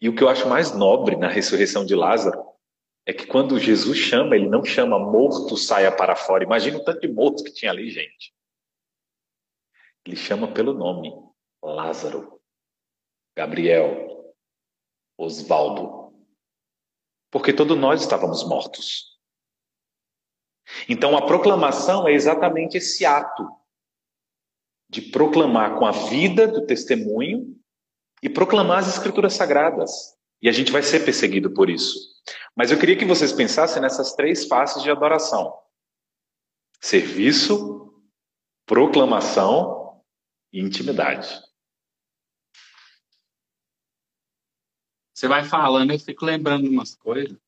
E 0.00 0.08
o 0.08 0.14
que 0.14 0.22
eu 0.22 0.28
acho 0.28 0.48
mais 0.48 0.74
nobre 0.74 1.16
na 1.16 1.28
ressurreição 1.28 1.84
de 1.84 1.94
Lázaro 1.94 2.44
é 3.06 3.12
que 3.12 3.26
quando 3.26 3.58
Jesus 3.58 3.96
chama, 3.96 4.34
ele 4.34 4.48
não 4.48 4.64
chama 4.64 4.98
morto 4.98 5.56
saia 5.56 5.94
para 5.94 6.16
fora. 6.16 6.44
Imagina 6.44 6.78
o 6.78 6.84
tanto 6.84 7.00
de 7.00 7.08
mortos 7.08 7.42
que 7.42 7.52
tinha 7.52 7.70
ali, 7.70 7.88
gente. 7.90 8.34
Ele 10.04 10.16
chama 10.16 10.52
pelo 10.52 10.74
nome, 10.74 11.12
Lázaro. 11.62 12.40
Gabriel, 13.36 14.34
Osvaldo, 15.18 16.14
porque 17.30 17.52
todos 17.52 17.76
nós 17.76 18.00
estávamos 18.00 18.42
mortos. 18.48 19.18
Então 20.88 21.16
a 21.16 21.26
proclamação 21.26 22.08
é 22.08 22.12
exatamente 22.12 22.78
esse 22.78 23.04
ato 23.04 23.46
de 24.88 25.02
proclamar 25.02 25.78
com 25.78 25.84
a 25.84 25.90
vida 25.90 26.48
do 26.48 26.64
testemunho 26.64 27.60
e 28.22 28.28
proclamar 28.28 28.78
as 28.78 28.88
escrituras 28.88 29.34
sagradas. 29.34 30.16
E 30.40 30.48
a 30.48 30.52
gente 30.52 30.70
vai 30.70 30.82
ser 30.82 31.04
perseguido 31.04 31.50
por 31.50 31.70
isso. 31.70 31.98
Mas 32.54 32.70
eu 32.70 32.78
queria 32.78 32.96
que 32.96 33.04
vocês 33.04 33.32
pensassem 33.32 33.80
nessas 33.80 34.14
três 34.14 34.46
faces 34.46 34.82
de 34.82 34.90
adoração: 34.90 35.56
serviço, 36.80 37.92
proclamação 38.66 40.02
e 40.52 40.60
intimidade. 40.60 41.28
Você 45.14 45.26
vai 45.28 45.44
falando, 45.44 45.92
eu 45.92 45.98
fico 45.98 46.26
lembrando 46.26 46.68
umas 46.68 46.94
coisas. 46.94 47.38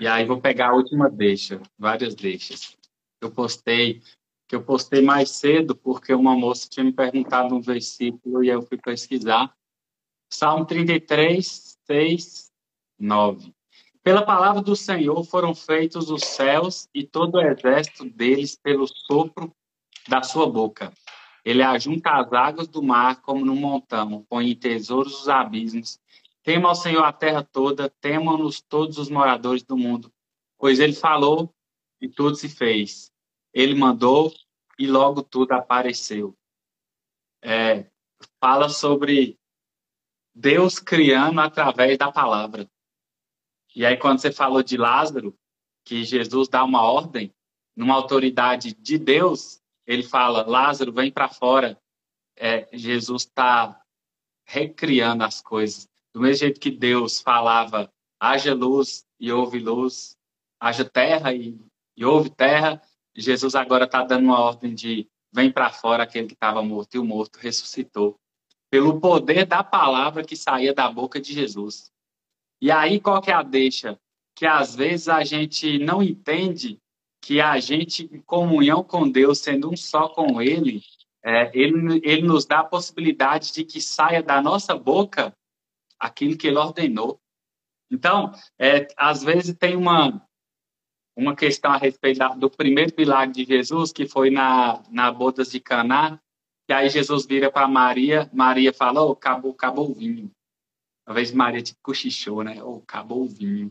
E 0.00 0.08
aí 0.08 0.26
vou 0.26 0.40
pegar 0.40 0.70
a 0.70 0.74
última 0.74 1.08
deixa, 1.08 1.62
várias 1.78 2.16
deixas. 2.16 2.76
Eu 3.20 3.30
postei, 3.30 4.02
que 4.52 4.56
eu 4.56 4.62
postei 4.62 5.00
mais 5.00 5.30
cedo 5.30 5.74
porque 5.74 6.12
uma 6.12 6.36
moça 6.36 6.68
tinha 6.68 6.84
me 6.84 6.92
perguntado 6.92 7.54
um 7.54 7.60
versículo 7.62 8.44
e 8.44 8.50
eu 8.50 8.60
fui 8.60 8.76
pesquisar. 8.76 9.50
Salmo 10.30 10.66
33, 10.66 11.78
6, 11.86 12.52
9. 12.98 13.54
Pela 14.02 14.20
palavra 14.20 14.60
do 14.60 14.76
Senhor 14.76 15.24
foram 15.24 15.54
feitos 15.54 16.10
os 16.10 16.22
céus 16.22 16.86
e 16.92 17.02
todo 17.02 17.36
o 17.36 17.40
exército 17.40 18.04
deles 18.04 18.54
pelo 18.54 18.86
sopro 18.86 19.50
da 20.06 20.22
sua 20.22 20.46
boca. 20.46 20.92
Ele 21.42 21.62
ajunta 21.62 22.10
as 22.10 22.30
águas 22.30 22.68
do 22.68 22.82
mar 22.82 23.22
como 23.22 23.46
num 23.46 23.56
montão, 23.56 24.26
põe 24.28 24.50
em 24.50 24.54
tesouros 24.54 25.22
os 25.22 25.30
abismos 25.30 25.98
Tema 26.42 26.68
ao 26.68 26.74
Senhor 26.74 27.04
a 27.04 27.12
terra 27.12 27.42
toda, 27.42 27.88
temam-nos 27.88 28.60
todos 28.60 28.98
os 28.98 29.08
moradores 29.08 29.62
do 29.62 29.78
mundo, 29.78 30.12
pois 30.58 30.78
ele 30.78 30.92
falou 30.92 31.54
e 32.00 32.08
tudo 32.08 32.34
se 32.34 32.48
fez. 32.48 33.11
Ele 33.52 33.74
mandou 33.74 34.32
e 34.78 34.86
logo 34.86 35.22
tudo 35.22 35.52
apareceu. 35.52 36.36
É, 37.42 37.90
fala 38.40 38.68
sobre 38.68 39.38
Deus 40.34 40.78
criando 40.78 41.40
através 41.40 41.98
da 41.98 42.10
palavra. 42.10 42.68
E 43.74 43.84
aí, 43.84 43.96
quando 43.96 44.18
você 44.18 44.30
falou 44.30 44.62
de 44.62 44.76
Lázaro, 44.76 45.36
que 45.84 46.04
Jesus 46.04 46.48
dá 46.48 46.62
uma 46.62 46.82
ordem, 46.82 47.34
numa 47.76 47.94
autoridade 47.94 48.74
de 48.74 48.98
Deus, 48.98 49.60
ele 49.86 50.02
fala: 50.02 50.46
Lázaro, 50.46 50.92
vem 50.92 51.10
para 51.10 51.28
fora. 51.28 51.78
É, 52.36 52.68
Jesus 52.72 53.22
está 53.22 53.82
recriando 54.46 55.24
as 55.24 55.40
coisas. 55.40 55.88
Do 56.14 56.20
mesmo 56.20 56.40
jeito 56.40 56.60
que 56.60 56.70
Deus 56.70 57.20
falava: 57.20 57.92
haja 58.20 58.54
luz 58.54 59.06
e 59.18 59.32
houve 59.32 59.58
luz, 59.58 60.16
haja 60.60 60.84
terra 60.84 61.34
e, 61.34 61.58
e 61.96 62.04
houve 62.04 62.30
terra, 62.30 62.80
Jesus 63.14 63.54
agora 63.54 63.84
está 63.84 64.02
dando 64.02 64.24
uma 64.24 64.40
ordem 64.40 64.74
de 64.74 65.08
vem 65.32 65.50
para 65.50 65.70
fora 65.70 66.02
aquele 66.02 66.26
que 66.26 66.34
estava 66.34 66.62
morto 66.62 66.94
e 66.94 66.98
o 66.98 67.04
morto 67.04 67.38
ressuscitou. 67.38 68.18
Pelo 68.70 69.00
poder 69.00 69.46
da 69.46 69.62
palavra 69.62 70.24
que 70.24 70.36
saía 70.36 70.74
da 70.74 70.90
boca 70.90 71.20
de 71.20 71.32
Jesus. 71.32 71.90
E 72.60 72.70
aí, 72.70 73.00
qual 73.00 73.20
que 73.20 73.30
é 73.30 73.34
a 73.34 73.42
deixa? 73.42 73.98
Que 74.34 74.46
às 74.46 74.74
vezes 74.74 75.08
a 75.08 75.24
gente 75.24 75.78
não 75.78 76.02
entende 76.02 76.78
que 77.20 77.40
a 77.40 77.58
gente, 77.60 78.08
em 78.12 78.20
comunhão 78.20 78.82
com 78.82 79.08
Deus, 79.08 79.38
sendo 79.38 79.70
um 79.70 79.76
só 79.76 80.08
com 80.08 80.40
Ele, 80.40 80.82
é, 81.22 81.50
ele, 81.54 82.00
ele 82.02 82.22
nos 82.22 82.44
dá 82.44 82.60
a 82.60 82.64
possibilidade 82.64 83.52
de 83.52 83.64
que 83.64 83.80
saia 83.80 84.22
da 84.22 84.42
nossa 84.42 84.76
boca 84.76 85.36
aquilo 85.98 86.36
que 86.36 86.48
Ele 86.48 86.56
ordenou. 86.56 87.20
Então, 87.90 88.32
é, 88.58 88.88
às 88.96 89.22
vezes 89.22 89.56
tem 89.56 89.76
uma, 89.76 90.26
uma 91.16 91.36
questão 91.36 91.72
a 91.72 91.76
respeito 91.76 92.20
do 92.36 92.50
primeiro 92.50 92.92
milagre 92.96 93.44
de 93.44 93.44
Jesus, 93.44 93.92
que 93.92 94.06
foi 94.06 94.30
na, 94.30 94.82
na 94.90 95.12
bodas 95.12 95.50
de 95.50 95.60
Caná, 95.60 96.18
que 96.66 96.72
aí 96.72 96.88
Jesus 96.88 97.26
vira 97.26 97.50
para 97.50 97.68
Maria, 97.68 98.30
Maria 98.32 98.72
fala, 98.72 99.02
oh, 99.02 99.12
acabou, 99.12 99.52
acabou 99.52 99.90
o 99.90 99.94
vinho. 99.94 100.30
Talvez 101.04 101.32
Maria 101.32 101.62
tipo, 101.62 101.80
cochichou, 101.82 102.42
né? 102.42 102.62
Oh, 102.62 102.76
acabou 102.76 103.24
o 103.24 103.28
vinho. 103.28 103.70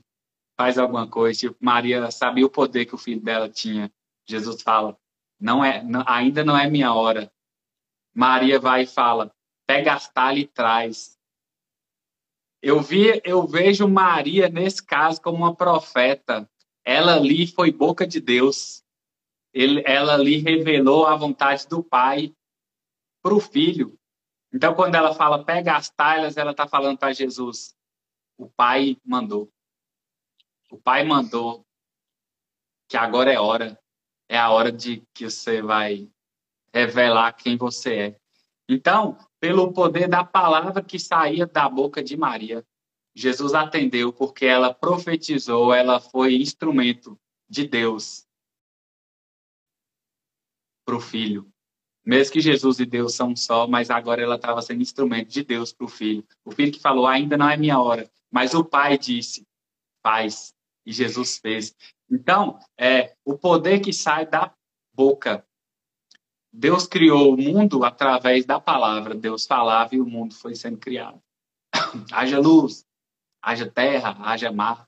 Faz 0.58 0.78
alguma 0.78 1.08
coisa. 1.08 1.40
Tipo, 1.40 1.56
Maria 1.60 2.12
sabia 2.12 2.46
o 2.46 2.50
poder 2.50 2.86
que 2.86 2.94
o 2.94 2.98
filho 2.98 3.22
dela 3.22 3.50
tinha. 3.50 3.92
Jesus 4.28 4.62
fala, 4.62 4.98
não 5.40 5.64
é, 5.64 5.82
não, 5.82 6.04
ainda 6.06 6.44
não 6.44 6.58
é 6.58 6.70
minha 6.70 6.94
hora. 6.94 7.32
Maria 8.14 8.60
vai 8.60 8.84
e 8.84 8.88
fala, 8.88 9.34
pega 9.66 9.94
as 9.94 10.08
talhas 10.10 10.44
e 10.44 10.48
traz. 10.48 11.18
Eu, 12.62 12.82
vi, 12.82 13.22
eu 13.24 13.48
vejo 13.48 13.88
Maria, 13.88 14.50
nesse 14.50 14.86
caso, 14.86 15.22
como 15.22 15.38
uma 15.38 15.56
profeta 15.56 16.48
ela 16.84 17.16
ali 17.16 17.48
foi 17.48 17.72
boca 17.72 18.06
de 18.06 18.20
Deus. 18.20 18.84
Ele, 19.54 19.84
ela 19.86 20.14
ali 20.14 20.38
revelou 20.38 21.06
a 21.06 21.16
vontade 21.16 21.68
do 21.68 21.84
Pai 21.84 22.34
para 23.22 23.34
o 23.34 23.40
Filho. 23.40 23.98
Então, 24.54 24.74
quando 24.76 24.96
ela 24.96 25.14
fala 25.14 25.44
pega 25.44 25.76
as 25.76 25.90
talhas, 25.90 26.38
ela 26.38 26.52
está 26.52 26.68
falando 26.68 26.98
para 26.98 27.14
Jesus: 27.14 27.76
o 28.38 28.50
Pai 28.50 28.98
mandou. 29.06 29.50
O 30.70 30.78
Pai 30.78 31.04
mandou 31.04 31.66
que 32.90 32.98
agora 32.98 33.32
é 33.32 33.40
hora. 33.40 33.80
É 34.28 34.38
a 34.38 34.50
hora 34.50 34.72
de 34.72 35.04
que 35.14 35.30
você 35.30 35.62
vai 35.62 36.10
revelar 36.74 37.34
quem 37.34 37.58
você 37.58 37.96
é. 37.96 38.20
Então, 38.68 39.18
pelo 39.40 39.74
poder 39.74 40.08
da 40.08 40.24
palavra 40.24 40.82
que 40.82 40.98
saía 40.98 41.46
da 41.46 41.68
boca 41.68 42.02
de 42.02 42.16
Maria, 42.16 42.66
Jesus 43.16 43.54
atendeu 43.54 44.14
porque 44.14 44.46
ela 44.46 44.74
profetizou, 44.74 45.74
ela 45.74 46.00
foi 46.00 46.36
instrumento 46.36 47.20
de 47.50 47.68
Deus 47.68 48.26
para 50.86 50.96
o 50.96 51.02
filho. 51.02 51.52
Mesmo 52.06 52.34
que 52.34 52.42
Jesus 52.42 52.80
e 52.80 52.86
Deus 52.86 53.14
são 53.14 53.36
só, 53.36 53.68
mas 53.68 53.90
agora 53.90 54.22
ela 54.22 54.36
estava 54.36 54.62
sendo 54.62 54.82
instrumento 54.82 55.30
de 55.30 55.44
Deus 55.44 55.72
para 55.72 55.86
o 55.86 55.90
filho. 55.90 56.26
O 56.44 56.52
filho 56.52 56.72
que 56.72 56.80
falou: 56.80 57.06
ainda 57.06 57.38
não 57.38 57.50
é 57.50 57.56
minha 57.56 57.80
hora. 57.80 58.10
Mas 58.32 58.54
o 58.54 58.64
pai 58.64 58.98
disse: 58.98 59.46
faz. 60.02 60.54
E 60.86 60.92
Jesus 60.92 61.38
fez. 61.38 61.76
Então, 62.10 62.58
é 62.78 63.16
o 63.24 63.38
poder 63.38 63.82
que 63.82 63.94
sai 63.94 64.26
da 64.26 64.52
boca. 64.94 65.46
Deus 66.52 66.88
criou 66.88 67.34
o 67.34 67.38
mundo 67.38 67.86
através 67.86 68.46
da 68.46 68.60
palavra. 68.60 69.14
Deus 69.14 69.46
falava 69.46 69.96
e 69.96 70.02
o 70.02 70.06
mundo 70.06 70.34
foi 70.34 70.56
sendo 70.56 70.78
criado. 70.78 71.22
Haja 72.12 72.40
luz, 72.40 72.86
haja 73.42 73.70
terra, 73.70 74.18
haja 74.22 74.52
mar, 74.52 74.88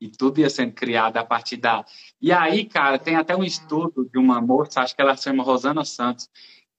e 0.00 0.08
tudo 0.08 0.40
ia 0.40 0.50
sendo 0.50 0.72
criado 0.72 1.16
a 1.16 1.24
partir 1.24 1.56
da. 1.56 1.84
E 2.20 2.32
aí, 2.32 2.64
cara, 2.64 2.98
tem 2.98 3.14
até 3.14 3.36
um 3.36 3.44
estudo 3.44 4.08
de 4.10 4.18
uma 4.18 4.40
moça, 4.40 4.80
acho 4.80 4.96
que 4.96 5.00
ela 5.00 5.16
se 5.16 5.22
chama 5.24 5.44
Rosana 5.44 5.84
Santos, 5.84 6.28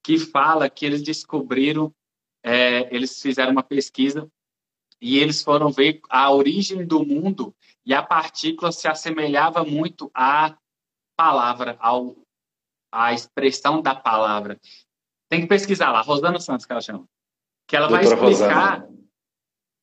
que 0.04 0.18
fala 0.18 0.70
que 0.70 0.86
eles 0.86 1.02
descobriram, 1.02 1.94
é, 2.44 2.94
eles 2.94 3.22
fizeram 3.22 3.54
uma 3.54 3.64
pesquisa 3.64 4.30
e 5.00 5.18
eles 5.18 5.42
foram 5.42 5.72
ver 5.72 6.02
a 6.10 6.30
origem 6.32 6.86
do 6.86 7.06
mundo 7.06 7.56
e 7.86 7.94
a 7.94 8.04
partícula 8.04 8.74
se 8.74 8.90
assemelhava 8.90 9.64
muito 9.64 10.12
à 10.14 10.58
palavra, 11.16 11.78
ao, 11.80 12.18
à 12.92 13.14
expressão 13.14 13.82
da 13.82 13.96
palavra. 13.96 14.60
Tem 15.30 15.42
que 15.42 15.48
pesquisar 15.48 15.92
lá, 15.92 16.02
Rosana 16.02 16.40
Santos, 16.40 16.66
que 16.66 16.74
ela 16.74 16.82
chama. 16.82 17.06
Que 17.68 17.78
ela 17.78 17.88
Doutora 17.88 18.16
vai 18.18 18.32
explicar. 18.32 18.82
Rosana. 18.82 18.94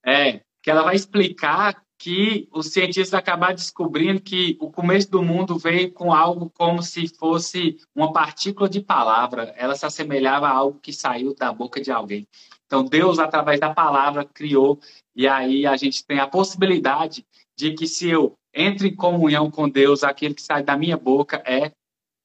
É, 0.04 0.44
que 0.62 0.70
ela 0.70 0.82
vai 0.82 0.94
explicar 0.94 1.82
que 2.00 2.48
os 2.50 2.68
cientistas 2.68 3.12
acabaram 3.12 3.54
descobrindo 3.54 4.22
que 4.22 4.56
o 4.58 4.70
começo 4.70 5.10
do 5.10 5.22
mundo 5.22 5.58
veio 5.58 5.92
com 5.92 6.14
algo 6.14 6.48
como 6.48 6.82
se 6.82 7.06
fosse 7.08 7.78
uma 7.94 8.10
partícula 8.10 8.70
de 8.70 8.80
palavra. 8.80 9.54
Ela 9.54 9.76
se 9.76 9.84
assemelhava 9.84 10.48
a 10.48 10.52
algo 10.52 10.80
que 10.80 10.94
saiu 10.94 11.34
da 11.34 11.52
boca 11.52 11.78
de 11.78 11.92
alguém. 11.92 12.26
Então, 12.64 12.84
Deus, 12.84 13.18
através 13.18 13.60
da 13.60 13.74
palavra, 13.74 14.24
criou, 14.24 14.80
e 15.14 15.28
aí 15.28 15.66
a 15.66 15.76
gente 15.76 16.02
tem 16.02 16.20
a 16.20 16.26
possibilidade 16.26 17.26
de 17.58 17.74
que 17.74 17.86
se 17.86 18.08
eu 18.08 18.34
entre 18.54 18.88
em 18.88 18.96
comunhão 18.96 19.50
com 19.50 19.68
Deus, 19.68 20.02
aquele 20.02 20.34
que 20.34 20.42
sai 20.42 20.62
da 20.62 20.76
minha 20.76 20.96
boca 20.96 21.42
é 21.44 21.70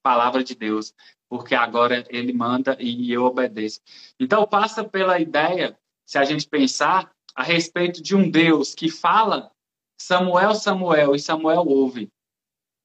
palavra 0.02 0.43
de 0.43 0.56
Deus, 0.56 0.93
porque 1.30 1.54
agora 1.54 2.06
ele 2.10 2.32
manda 2.32 2.78
e 2.80 3.12
eu 3.12 3.26
obedeço. 3.26 3.82
Então, 4.19 4.48
passa 4.48 4.84
pela 4.84 5.19
ideia, 5.19 5.78
se 6.06 6.17
a 6.17 6.24
gente 6.24 6.48
pensar, 6.48 7.12
a 7.36 7.43
respeito 7.43 8.02
de 8.02 8.15
um 8.15 8.30
Deus 8.30 8.74
que 8.74 8.89
fala 8.89 9.52
Samuel, 10.00 10.56
Samuel, 10.56 11.15
e 11.15 11.19
Samuel 11.19 11.65
ouve. 11.65 12.10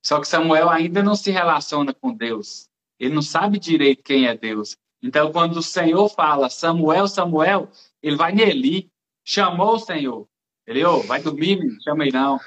Só 0.05 0.21
que 0.21 0.27
Samuel 0.27 0.69
ainda 0.69 1.03
não 1.03 1.15
se 1.15 1.31
relaciona 1.31 1.95
com 1.95 2.15
Deus. 2.15 2.69
Ele 2.99 3.15
não 3.15 3.23
sabe 3.23 3.59
direito 3.59 4.03
quem 4.03 4.27
é 4.27 4.37
Deus. 4.37 4.77
Então, 5.03 5.33
quando 5.33 5.57
o 5.57 5.63
Senhor 5.63 6.09
fala 6.09 6.51
Samuel, 6.51 7.09
Samuel, 7.09 7.71
ele 8.03 8.17
vai 8.17 8.33
nele, 8.33 8.91
chamou 9.25 9.75
o 9.75 9.79
Senhor. 9.79 10.27
Ele, 10.67 10.85
oh, 10.85 11.01
vai 11.03 11.23
dormir, 11.23 11.57
não 11.57 11.81
chama 11.81 12.05
ele 12.05 12.13
não. 12.13 12.39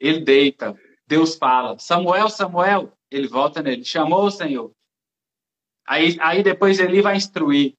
Ele 0.00 0.20
deita, 0.20 0.78
Deus 1.06 1.34
fala, 1.34 1.78
Samuel, 1.78 2.28
Samuel, 2.28 2.92
ele 3.10 3.26
volta 3.26 3.62
nele, 3.62 3.84
chamou 3.84 4.24
o 4.24 4.30
Senhor. 4.30 4.70
Aí, 5.86 6.16
aí 6.20 6.42
depois 6.42 6.78
ele 6.78 7.00
vai 7.00 7.16
instruir. 7.16 7.74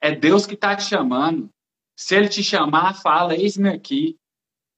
É 0.00 0.14
Deus 0.14 0.44
que 0.44 0.54
está 0.54 0.76
te 0.76 0.82
chamando. 0.82 1.48
Se 1.96 2.16
ele 2.16 2.28
te 2.28 2.42
chamar, 2.42 2.94
fala, 2.94 3.34
eis-me 3.34 3.68
aqui. 3.68 4.18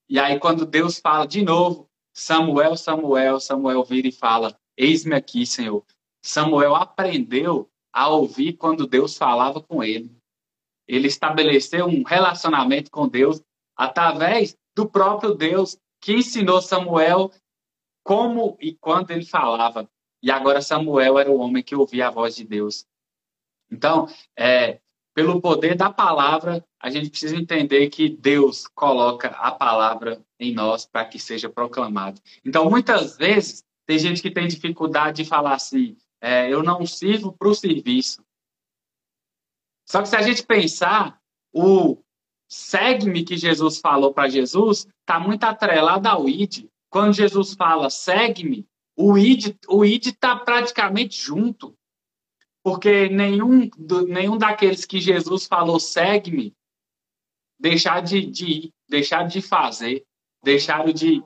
E 0.09 0.19
aí, 0.19 0.39
quando 0.39 0.67
Deus 0.67 0.99
fala 0.99 1.27
de 1.27 1.43
novo, 1.43 1.89
Samuel, 2.15 2.77
Samuel, 2.77 3.41
Samuel 3.41 3.85
vira 3.85 4.09
e 4.09 4.13
fala, 4.13 4.59
eis-me 4.77 5.15
aqui, 5.15 5.47
Senhor. 5.47 5.85
Samuel 6.23 6.75
aprendeu 6.75 7.71
a 7.93 8.09
ouvir 8.09 8.55
quando 8.55 8.87
Deus 8.87 9.17
falava 9.17 9.61
com 9.61 9.83
ele. 9.83 10.15
Ele 10.87 11.09
estabeleceu 11.09 11.87
um 11.87 12.03
relacionamento 12.03 12.91
com 12.91 13.09
Deus 13.09 13.43
através 13.77 14.57
do 14.75 14.89
próprio 14.89 15.35
Deus 15.35 15.79
que 16.01 16.13
ensinou 16.13 16.61
Samuel 16.61 17.33
como 18.05 18.57
e 18.61 18.75
quando 18.75 19.11
ele 19.11 19.25
falava. 19.25 19.89
E 20.23 20.31
agora 20.31 20.63
Samuel 20.63 21.19
era 21.19 21.31
o 21.31 21.39
homem 21.39 21.63
que 21.63 21.75
ouvia 21.75 22.09
a 22.09 22.11
voz 22.11 22.37
de 22.37 22.45
Deus. 22.45 22.87
Então, 23.71 24.07
é, 24.37 24.81
pelo 25.17 25.41
poder 25.41 25.75
da 25.75 25.91
palavra, 25.91 26.63
a 26.79 26.91
gente 26.91 27.09
precisa 27.09 27.35
entender 27.35 27.89
que 27.89 28.07
Deus 28.07 28.67
coloca 28.75 29.29
a 29.29 29.51
palavra 29.51 30.23
em 30.39 30.53
nós 30.53 30.85
para 30.85 31.07
que 31.07 31.19
seja 31.19 31.49
proclamado. 31.49 32.21
Então, 32.45 32.69
muitas 32.69 33.17
vezes, 33.17 33.65
tem 33.87 33.99
gente 33.99 34.21
que 34.21 34.31
tem 34.31 34.47
dificuldade 34.47 35.23
de 35.23 35.29
falar 35.29 35.55
assim: 35.55 35.97
é, 36.21 36.53
eu 36.53 36.63
não 36.63 36.85
sirvo 36.85 37.33
para 37.33 37.49
o 37.49 37.55
serviço. 37.55 38.23
Só 39.89 40.03
que 40.03 40.09
se 40.11 40.17
a 40.17 40.21
gente 40.21 40.43
pensar, 40.43 41.19
o 41.51 41.97
segue-me 42.47 43.25
que 43.25 43.39
Jesus 43.39 43.79
falou 43.79 44.13
para 44.13 44.29
Jesus 44.29 44.87
está 45.01 45.19
muito 45.19 45.45
atrelado 45.45 46.07
ao 46.07 46.29
id. 46.29 46.67
Quando 46.91 47.15
Jesus 47.15 47.55
fala 47.55 47.89
segue-me, 47.89 48.69
o 48.95 49.17
id 49.17 49.57
o 49.67 49.83
id 49.83 50.09
está 50.09 50.37
praticamente 50.37 51.19
junto. 51.19 51.75
Porque 52.67 53.09
nenhum, 53.09 53.71
nenhum 54.09 54.37
daqueles 54.37 54.85
que 54.85 54.99
Jesus 54.99 55.47
falou, 55.47 55.79
segue-me, 55.79 56.53
deixar 57.57 58.01
de, 58.03 58.27
de 58.27 58.45
ir, 58.45 58.75
deixar 58.89 59.23
de 59.23 59.41
fazer, 59.41 60.05
deixaram 60.43 60.93
de. 60.93 61.23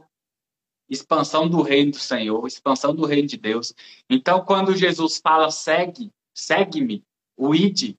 expansão 0.86 1.48
do 1.48 1.62
reino 1.62 1.92
do 1.92 1.98
Senhor, 1.98 2.46
expansão 2.46 2.94
do 2.94 3.06
reino 3.06 3.26
de 3.26 3.38
Deus. 3.38 3.74
Então, 4.10 4.44
quando 4.44 4.76
Jesus 4.76 5.16
fala 5.16 5.50
segue, 5.50 6.12
segue-me, 6.34 7.02
o 7.38 7.54
id 7.54 7.96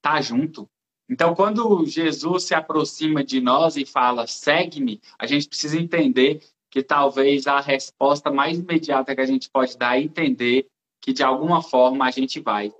tá 0.00 0.20
junto. 0.20 0.70
Então, 1.10 1.34
quando 1.34 1.84
Jesus 1.84 2.44
se 2.44 2.54
aproxima 2.54 3.24
de 3.24 3.40
nós 3.40 3.76
e 3.76 3.84
fala 3.84 4.24
segue-me, 4.28 5.00
a 5.18 5.26
gente 5.26 5.48
precisa 5.48 5.80
entender 5.80 6.44
que 6.70 6.80
talvez 6.80 7.48
a 7.48 7.58
resposta 7.58 8.30
mais 8.30 8.56
imediata 8.56 9.16
que 9.16 9.20
a 9.20 9.26
gente 9.26 9.50
pode 9.50 9.76
dar 9.76 9.98
é 9.98 10.02
entender 10.02 10.68
que 11.08 11.12
de 11.14 11.22
alguma 11.22 11.62
forma 11.62 12.06
a 12.06 12.10
gente 12.10 12.38
vai 12.38 12.70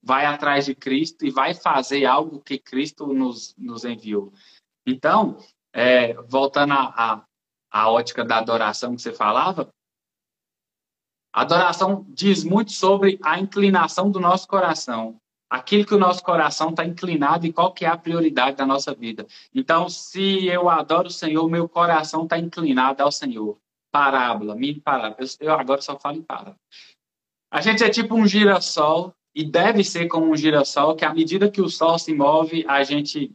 vai 0.00 0.24
atrás 0.24 0.66
de 0.66 0.74
Cristo 0.74 1.26
e 1.26 1.30
vai 1.30 1.52
fazer 1.52 2.04
algo 2.06 2.40
que 2.40 2.56
Cristo 2.56 3.12
nos, 3.12 3.56
nos 3.58 3.84
enviou. 3.84 4.32
Então, 4.86 5.36
é, 5.72 6.14
voltando 6.14 6.74
à, 6.74 7.26
ótica 7.72 8.24
da 8.24 8.38
adoração 8.38 8.94
que 8.94 9.02
você 9.02 9.12
falava, 9.12 9.68
a 11.34 11.40
adoração 11.40 12.06
diz 12.08 12.44
muito 12.44 12.70
sobre 12.70 13.18
a 13.20 13.40
inclinação 13.40 14.12
do 14.12 14.20
nosso 14.20 14.46
coração, 14.46 15.16
aquilo 15.50 15.84
que 15.84 15.94
o 15.94 15.98
nosso 15.98 16.22
coração 16.22 16.70
está 16.70 16.84
inclinado 16.84 17.46
e 17.46 17.52
qual 17.52 17.72
que 17.72 17.84
é 17.84 17.88
a 17.88 17.98
prioridade 17.98 18.56
da 18.56 18.66
nossa 18.66 18.94
vida. 18.94 19.26
Então, 19.52 19.88
se 19.88 20.46
eu 20.46 20.68
adoro 20.68 21.08
o 21.08 21.12
Senhor, 21.12 21.48
meu 21.48 21.68
coração 21.68 22.24
está 22.24 22.38
inclinado 22.38 23.02
ao 23.02 23.10
Senhor. 23.10 23.58
Parábola, 23.90 24.54
mini 24.54 24.80
parábola. 24.80 25.28
Eu 25.38 25.52
agora 25.52 25.82
só 25.82 25.98
falo 25.98 26.18
em 26.18 26.22
parábola. 26.22 26.56
A 27.52 27.60
gente 27.60 27.84
é 27.84 27.90
tipo 27.90 28.14
um 28.14 28.26
girassol 28.26 29.12
e 29.34 29.44
deve 29.44 29.84
ser 29.84 30.08
como 30.08 30.32
um 30.32 30.34
girassol, 30.34 30.96
que 30.96 31.04
à 31.04 31.12
medida 31.12 31.50
que 31.50 31.60
o 31.60 31.68
sol 31.68 31.98
se 31.98 32.14
move, 32.14 32.64
a 32.66 32.82
gente 32.82 33.30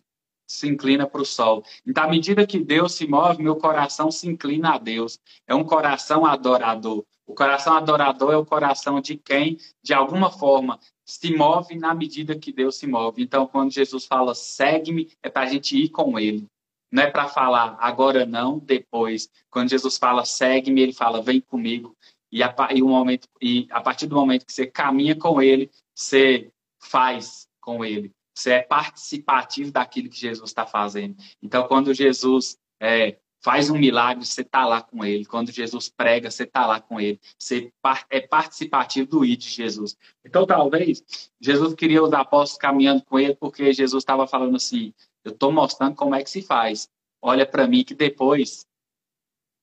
se 0.47 0.67
inclina 0.67 1.05
para 1.05 1.21
o 1.21 1.25
sol. 1.25 1.63
Então, 1.85 2.03
à 2.03 2.07
medida 2.07 2.47
que 2.47 2.57
Deus 2.57 2.95
se 2.95 3.05
move, 3.05 3.43
meu 3.43 3.55
coração 3.57 4.09
se 4.09 4.27
inclina 4.27 4.73
a 4.73 4.77
Deus. 4.79 5.19
É 5.45 5.53
um 5.53 5.63
coração 5.63 6.25
adorador. 6.25 7.05
O 7.27 7.35
coração 7.35 7.73
adorador 7.75 8.33
é 8.33 8.37
o 8.37 8.45
coração 8.45 8.99
de 8.99 9.17
quem, 9.17 9.59
de 9.83 9.93
alguma 9.93 10.31
forma, 10.31 10.79
se 11.05 11.35
move 11.35 11.75
na 11.75 11.93
medida 11.93 12.39
que 12.39 12.51
Deus 12.51 12.77
se 12.77 12.87
move. 12.87 13.21
Então, 13.21 13.45
quando 13.45 13.71
Jesus 13.71 14.07
fala, 14.07 14.33
segue-me, 14.33 15.11
é 15.21 15.29
para 15.29 15.43
a 15.43 15.49
gente 15.49 15.77
ir 15.77 15.89
com 15.89 16.17
ele. 16.17 16.47
Não 16.91 17.03
é 17.03 17.11
para 17.11 17.27
falar 17.27 17.77
agora 17.79 18.25
não, 18.25 18.57
depois. 18.57 19.29
Quando 19.51 19.69
Jesus 19.69 19.95
fala, 19.95 20.25
segue-me, 20.25 20.81
ele 20.81 20.93
fala, 20.93 21.21
vem 21.21 21.39
comigo. 21.39 21.95
E 22.31 22.43
a, 22.43 22.53
e, 22.73 22.81
o 22.81 22.87
momento, 22.87 23.27
e 23.41 23.67
a 23.71 23.81
partir 23.81 24.07
do 24.07 24.15
momento 24.15 24.45
que 24.45 24.53
você 24.53 24.67
caminha 24.67 25.15
com 25.15 25.41
ele, 25.41 25.71
você 25.95 26.51
faz 26.79 27.47
com 27.61 27.83
ele. 27.83 28.11
Você 28.35 28.51
é 28.51 28.61
participativo 28.61 29.71
daquilo 29.71 30.09
que 30.09 30.19
Jesus 30.19 30.49
está 30.49 30.65
fazendo. 30.65 31.15
Então, 31.41 31.67
quando 31.67 31.93
Jesus 31.93 32.57
é, 32.79 33.17
faz 33.41 33.69
um 33.69 33.77
milagre, 33.77 34.25
você 34.25 34.41
está 34.41 34.65
lá 34.65 34.81
com 34.81 35.03
ele. 35.03 35.25
Quando 35.25 35.51
Jesus 35.51 35.89
prega, 35.89 36.29
você 36.29 36.43
está 36.43 36.65
lá 36.65 36.79
com 36.79 36.99
ele. 36.99 37.19
Você 37.37 37.71
é 38.09 38.21
participativo 38.21 39.09
do 39.09 39.25
ID 39.25 39.39
de 39.39 39.49
Jesus. 39.49 39.97
Então, 40.23 40.45
talvez, 40.45 41.03
Jesus 41.39 41.73
queria 41.73 42.03
os 42.03 42.13
apóstolos 42.13 42.59
caminhando 42.59 43.03
com 43.05 43.19
ele, 43.19 43.35
porque 43.35 43.73
Jesus 43.73 44.01
estava 44.01 44.27
falando 44.27 44.55
assim: 44.55 44.93
eu 45.23 45.31
estou 45.31 45.51
mostrando 45.51 45.95
como 45.95 46.13
é 46.13 46.23
que 46.23 46.29
se 46.29 46.41
faz. 46.41 46.89
Olha 47.21 47.45
para 47.45 47.67
mim 47.67 47.83
que 47.83 47.95
depois 47.95 48.65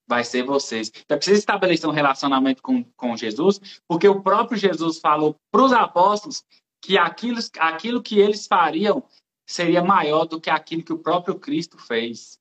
vai 0.07 0.25
ser 0.25 0.45
vocês. 0.45 0.90
Então, 1.05 1.17
precisa 1.17 1.38
estabelecer 1.38 1.88
um 1.88 1.93
relacionamento 1.93 2.62
com, 2.62 2.85
com 2.97 3.17
Jesus, 3.17 3.61
porque 3.88 4.09
o 4.09 4.23
próprio 4.23 4.59
Jesus 4.59 4.99
falou 4.99 5.37
para 5.51 5.62
os 5.62 5.73
apóstolos 5.73 6.45
que 6.81 6.99
aquilo, 6.99 7.40
aquilo 7.59 8.03
que 8.03 8.19
eles 8.19 8.47
fariam 8.47 9.03
seria 9.47 9.83
maior 9.83 10.27
do 10.27 10.40
que 10.40 10.51
aquilo 10.51 10.83
que 10.83 10.93
o 10.93 10.99
próprio 10.99 11.38
Cristo 11.38 11.79
fez. 11.79 12.38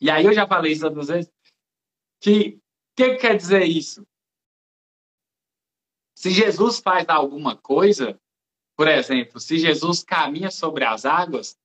E 0.00 0.10
aí 0.10 0.24
eu 0.24 0.32
já 0.32 0.46
falei 0.46 0.72
isso 0.72 0.84
outras 0.84 1.08
vezes, 1.08 1.32
que 2.20 2.58
o 2.58 2.96
que 2.96 3.16
quer 3.16 3.36
dizer 3.36 3.64
isso? 3.64 4.06
Se 6.14 6.30
Jesus 6.30 6.78
faz 6.78 7.08
alguma 7.08 7.56
coisa, 7.56 8.18
por 8.76 8.88
exemplo, 8.88 9.40
se 9.40 9.58
Jesus 9.58 10.02
caminha 10.02 10.50
sobre 10.50 10.84
as 10.84 11.04
águas, 11.04 11.58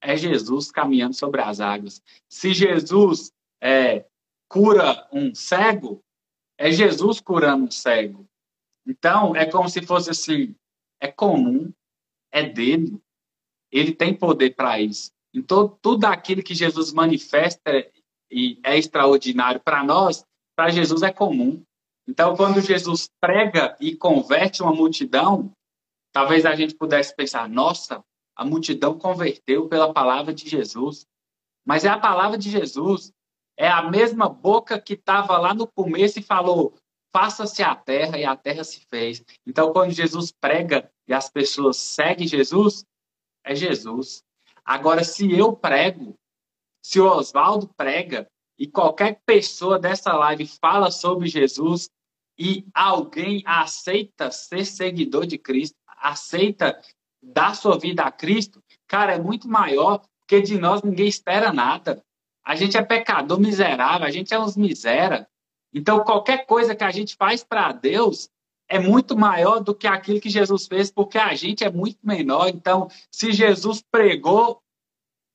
é 0.00 0.16
Jesus 0.16 0.70
caminhando 0.70 1.14
sobre 1.14 1.42
as 1.42 1.60
águas. 1.60 2.02
Se 2.28 2.54
Jesus 2.54 3.32
é, 3.60 4.06
cura 4.50 5.08
um 5.12 5.32
cego, 5.32 6.02
é 6.58 6.70
Jesus 6.70 7.20
curando 7.20 7.64
um 7.64 7.70
cego. 7.70 8.26
Então, 8.84 9.34
é 9.34 9.46
como 9.46 9.68
se 9.68 9.80
fosse 9.80 10.10
assim: 10.10 10.54
é 11.00 11.10
comum, 11.10 11.72
é 12.32 12.42
dele, 12.42 13.00
ele 13.70 13.94
tem 13.94 14.12
poder 14.12 14.54
para 14.54 14.80
isso. 14.80 15.12
Então, 15.32 15.68
tudo 15.80 16.04
aquilo 16.06 16.42
que 16.42 16.54
Jesus 16.54 16.92
manifesta 16.92 17.70
e 18.30 18.60
é 18.64 18.76
extraordinário 18.76 19.60
para 19.60 19.84
nós, 19.84 20.24
para 20.56 20.70
Jesus 20.70 21.02
é 21.02 21.12
comum. 21.12 21.62
Então, 22.08 22.36
quando 22.36 22.60
Jesus 22.60 23.08
prega 23.20 23.76
e 23.80 23.94
converte 23.94 24.62
uma 24.62 24.74
multidão, 24.74 25.52
talvez 26.12 26.44
a 26.44 26.56
gente 26.56 26.74
pudesse 26.74 27.14
pensar: 27.14 27.48
nossa, 27.48 28.04
a 28.34 28.44
multidão 28.44 28.98
converteu 28.98 29.68
pela 29.68 29.94
palavra 29.94 30.34
de 30.34 30.48
Jesus. 30.48 31.06
Mas 31.64 31.84
é 31.84 31.88
a 31.88 31.98
palavra 31.98 32.36
de 32.36 32.50
Jesus 32.50 33.12
é 33.60 33.68
a 33.68 33.82
mesma 33.82 34.26
boca 34.26 34.80
que 34.80 34.94
estava 34.94 35.36
lá 35.36 35.52
no 35.52 35.66
começo 35.66 36.18
e 36.18 36.22
falou: 36.22 36.74
faça-se 37.12 37.62
a 37.62 37.74
terra, 37.74 38.18
e 38.18 38.24
a 38.24 38.34
terra 38.34 38.64
se 38.64 38.80
fez. 38.88 39.22
Então, 39.46 39.70
quando 39.70 39.92
Jesus 39.92 40.32
prega 40.32 40.90
e 41.06 41.12
as 41.12 41.28
pessoas 41.28 41.76
seguem 41.76 42.26
Jesus, 42.26 42.86
é 43.44 43.54
Jesus. 43.54 44.24
Agora, 44.64 45.04
se 45.04 45.30
eu 45.38 45.54
prego, 45.54 46.14
se 46.82 46.98
o 46.98 47.06
Oswaldo 47.06 47.68
prega, 47.76 48.26
e 48.58 48.66
qualquer 48.66 49.20
pessoa 49.26 49.78
dessa 49.78 50.14
live 50.14 50.46
fala 50.46 50.90
sobre 50.90 51.28
Jesus, 51.28 51.90
e 52.38 52.64
alguém 52.72 53.42
aceita 53.44 54.30
ser 54.30 54.64
seguidor 54.64 55.26
de 55.26 55.36
Cristo, 55.36 55.76
aceita 55.98 56.80
dar 57.22 57.54
sua 57.54 57.78
vida 57.78 58.04
a 58.04 58.10
Cristo, 58.10 58.62
cara, 58.88 59.16
é 59.16 59.18
muito 59.18 59.46
maior, 59.46 60.00
porque 60.20 60.40
de 60.40 60.58
nós 60.58 60.80
ninguém 60.82 61.08
espera 61.08 61.52
nada. 61.52 62.02
A 62.50 62.56
gente 62.56 62.76
é 62.76 62.82
pecador 62.82 63.38
miserável, 63.38 64.04
a 64.04 64.10
gente 64.10 64.34
é 64.34 64.40
uns 64.40 64.56
misera. 64.56 65.28
Então, 65.72 66.02
qualquer 66.02 66.46
coisa 66.46 66.74
que 66.74 66.82
a 66.82 66.90
gente 66.90 67.14
faz 67.14 67.44
para 67.44 67.70
Deus 67.70 68.28
é 68.68 68.76
muito 68.76 69.16
maior 69.16 69.60
do 69.60 69.72
que 69.72 69.86
aquilo 69.86 70.20
que 70.20 70.28
Jesus 70.28 70.66
fez, 70.66 70.90
porque 70.90 71.16
a 71.16 71.32
gente 71.36 71.62
é 71.62 71.70
muito 71.70 72.00
menor. 72.02 72.48
Então, 72.48 72.88
se 73.08 73.30
Jesus 73.30 73.80
pregou, 73.88 74.60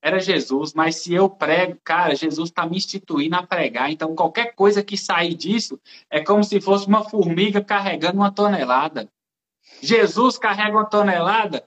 era 0.01 0.19
Jesus, 0.19 0.73
mas 0.73 0.97
se 0.97 1.13
eu 1.13 1.29
prego, 1.29 1.79
cara, 1.85 2.13
Jesus 2.13 2.49
está 2.49 2.65
me 2.65 2.75
instituindo 2.75 3.37
a 3.37 3.47
pregar. 3.47 3.89
Então, 3.89 4.13
qualquer 4.13 4.53
coisa 4.53 4.83
que 4.83 4.97
sair 4.97 5.35
disso 5.35 5.79
é 6.09 6.21
como 6.21 6.43
se 6.43 6.59
fosse 6.59 6.85
uma 6.85 7.05
formiga 7.05 7.63
carregando 7.63 8.17
uma 8.17 8.29
tonelada. 8.29 9.09
Jesus 9.81 10.37
carrega 10.37 10.75
uma 10.75 10.85
tonelada, 10.85 11.65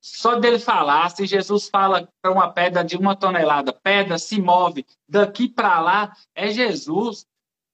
só 0.00 0.36
dele 0.36 0.58
falar, 0.58 1.08
se 1.10 1.26
Jesus 1.26 1.68
fala 1.68 2.08
para 2.22 2.32
uma 2.32 2.50
pedra 2.50 2.84
de 2.84 2.96
uma 2.96 3.16
tonelada, 3.16 3.72
pedra 3.72 4.18
se 4.18 4.40
move 4.40 4.86
daqui 5.08 5.48
para 5.48 5.80
lá, 5.80 6.12
é 6.34 6.50
Jesus. 6.50 7.26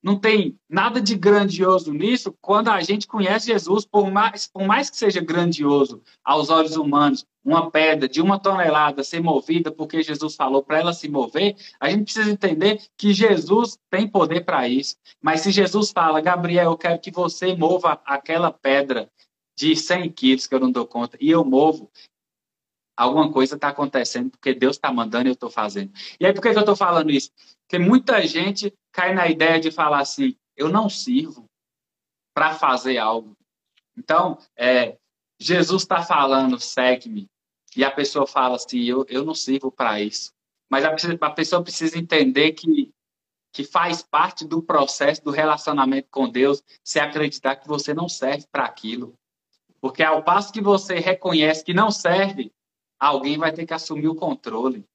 Não 0.03 0.19
tem 0.19 0.55
nada 0.69 1.01
de 1.01 1.15
grandioso 1.15 1.91
nisso 1.91 2.35
quando 2.39 2.69
a 2.69 2.79
gente 2.81 3.07
conhece 3.07 3.47
Jesus, 3.47 3.85
por 3.85 4.11
mais, 4.11 4.45
por 4.45 4.63
mais 4.63 4.87
que 4.87 4.97
seja 4.97 5.19
grandioso 5.19 5.99
aos 6.23 6.51
olhos 6.51 6.75
humanos, 6.75 7.25
uma 7.43 7.71
pedra 7.71 8.07
de 8.07 8.21
uma 8.21 8.39
tonelada 8.39 9.03
ser 9.03 9.19
movida 9.19 9.71
porque 9.71 10.03
Jesus 10.03 10.35
falou 10.35 10.61
para 10.61 10.79
ela 10.79 10.93
se 10.93 11.09
mover, 11.09 11.55
a 11.79 11.89
gente 11.89 12.03
precisa 12.03 12.31
entender 12.31 12.81
que 12.95 13.13
Jesus 13.13 13.79
tem 13.89 14.07
poder 14.07 14.45
para 14.45 14.67
isso. 14.67 14.95
Mas 15.19 15.41
se 15.41 15.51
Jesus 15.51 15.91
fala, 15.91 16.21
Gabriel, 16.21 16.71
eu 16.71 16.77
quero 16.77 16.99
que 16.99 17.09
você 17.09 17.55
mova 17.55 17.99
aquela 18.05 18.51
pedra 18.51 19.09
de 19.57 19.75
100 19.75 20.11
quilos 20.11 20.47
que 20.47 20.53
eu 20.53 20.59
não 20.59 20.71
dou 20.71 20.85
conta, 20.85 21.17
e 21.19 21.31
eu 21.31 21.43
movo, 21.45 21.89
alguma 22.95 23.31
coisa 23.31 23.55
está 23.55 23.69
acontecendo 23.69 24.31
porque 24.31 24.53
Deus 24.53 24.75
está 24.75 24.91
mandando 24.91 25.27
e 25.27 25.29
eu 25.29 25.33
estou 25.33 25.49
fazendo. 25.49 25.91
E 26.19 26.25
aí, 26.25 26.33
por 26.33 26.41
que, 26.41 26.51
que 26.51 26.57
eu 26.57 26.61
estou 26.61 26.75
falando 26.75 27.11
isso? 27.11 27.31
Porque 27.61 27.77
muita 27.77 28.25
gente 28.25 28.73
cai 28.91 29.13
na 29.13 29.27
ideia 29.27 29.59
de 29.59 29.71
falar 29.71 29.99
assim: 29.99 30.35
eu 30.55 30.69
não 30.69 30.89
sirvo 30.89 31.49
para 32.33 32.53
fazer 32.53 32.97
algo. 32.97 33.35
Então, 33.97 34.37
é, 34.55 34.97
Jesus 35.39 35.83
está 35.83 36.03
falando, 36.03 36.59
segue-me. 36.59 37.27
E 37.75 37.83
a 37.83 37.91
pessoa 37.91 38.25
fala 38.25 38.55
assim: 38.55 38.83
eu, 38.83 39.05
eu 39.09 39.25
não 39.25 39.35
sirvo 39.35 39.71
para 39.71 39.99
isso. 39.99 40.31
Mas 40.69 40.83
a, 40.85 40.95
a 41.21 41.31
pessoa 41.31 41.63
precisa 41.63 41.97
entender 41.97 42.53
que, 42.53 42.91
que 43.51 43.63
faz 43.63 44.01
parte 44.01 44.45
do 44.45 44.61
processo 44.61 45.23
do 45.23 45.31
relacionamento 45.31 46.07
com 46.09 46.29
Deus 46.29 46.63
se 46.83 46.99
acreditar 46.99 47.57
que 47.57 47.67
você 47.67 47.93
não 47.93 48.07
serve 48.07 48.45
para 48.51 48.65
aquilo. 48.65 49.13
Porque 49.79 50.01
ao 50.01 50.23
passo 50.23 50.51
que 50.51 50.61
você 50.61 50.95
reconhece 50.95 51.63
que 51.63 51.73
não 51.73 51.91
serve, 51.91 52.51
alguém 52.99 53.37
vai 53.37 53.51
ter 53.51 53.65
que 53.65 53.73
assumir 53.73 54.07
o 54.07 54.15
controle. 54.15 54.85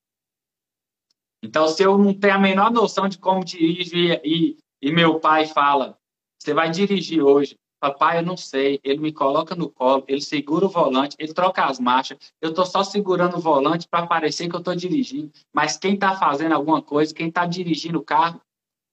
Então, 1.43 1.69
se 1.69 1.83
eu 1.83 1.97
não 1.97 2.13
tenho 2.13 2.35
a 2.35 2.39
menor 2.39 2.71
noção 2.71 3.09
de 3.09 3.19
como 3.19 3.45
dirigir 3.45 4.21
e, 4.25 4.59
e 4.81 4.93
meu 4.93 5.21
pai 5.21 5.47
fala, 5.47 5.99
você 6.39 6.53
vai 6.53 6.71
dirigir 6.71 7.23
hoje. 7.23 7.57
Papai, 7.81 8.19
eu 8.19 8.23
não 8.23 8.37
sei. 8.37 8.79
Ele 8.85 9.01
me 9.01 9.13
coloca 9.13 9.55
no 9.55 9.71
colo, 9.71 10.05
ele 10.07 10.21
segura 10.21 10.67
o 10.67 10.69
volante, 10.69 11.17
ele 11.19 11.33
troca 11.33 11.65
as 11.65 11.81
marchas. 11.81 12.19
Eu 12.41 12.51
estou 12.51 12.67
só 12.67 12.85
segurando 12.85 13.39
o 13.39 13.41
volante 13.41 13.89
para 13.89 14.07
parecer 14.07 14.51
que 14.51 14.55
eu 14.55 14.59
estou 14.59 14.75
dirigindo. 14.75 15.33
Mas 15.53 15.79
quem 15.79 15.95
está 15.95 16.15
fazendo 16.15 16.53
alguma 16.53 16.83
coisa, 16.83 17.15
quem 17.15 17.29
está 17.29 17.47
dirigindo 17.47 17.99
o 17.99 18.05
carro, 18.05 18.41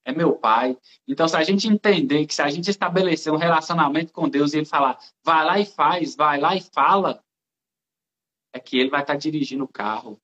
é 0.06 0.14
meu 0.14 0.34
pai. 0.34 0.78
Então, 1.06 1.28
se 1.28 1.36
a 1.36 1.44
gente 1.44 1.68
entender 1.68 2.26
que 2.26 2.34
se 2.34 2.42
a 2.42 2.50
gente 2.50 2.70
estabelecer 2.70 3.32
um 3.32 3.38
relacionamento 3.38 4.14
com 4.14 4.30
Deus 4.30 4.54
e 4.54 4.60
ele 4.60 4.66
falar, 4.66 4.98
vai 5.22 5.44
lá 5.44 5.60
e 5.60 5.66
faz, 5.66 6.16
vai 6.16 6.40
lá 6.40 6.56
e 6.56 6.62
fala, 6.62 7.22
que 8.68 8.78
ele 8.78 8.90
vai 8.90 9.02
estar 9.02 9.16
dirigindo 9.16 9.64
o 9.64 9.68
carro. 9.68 10.20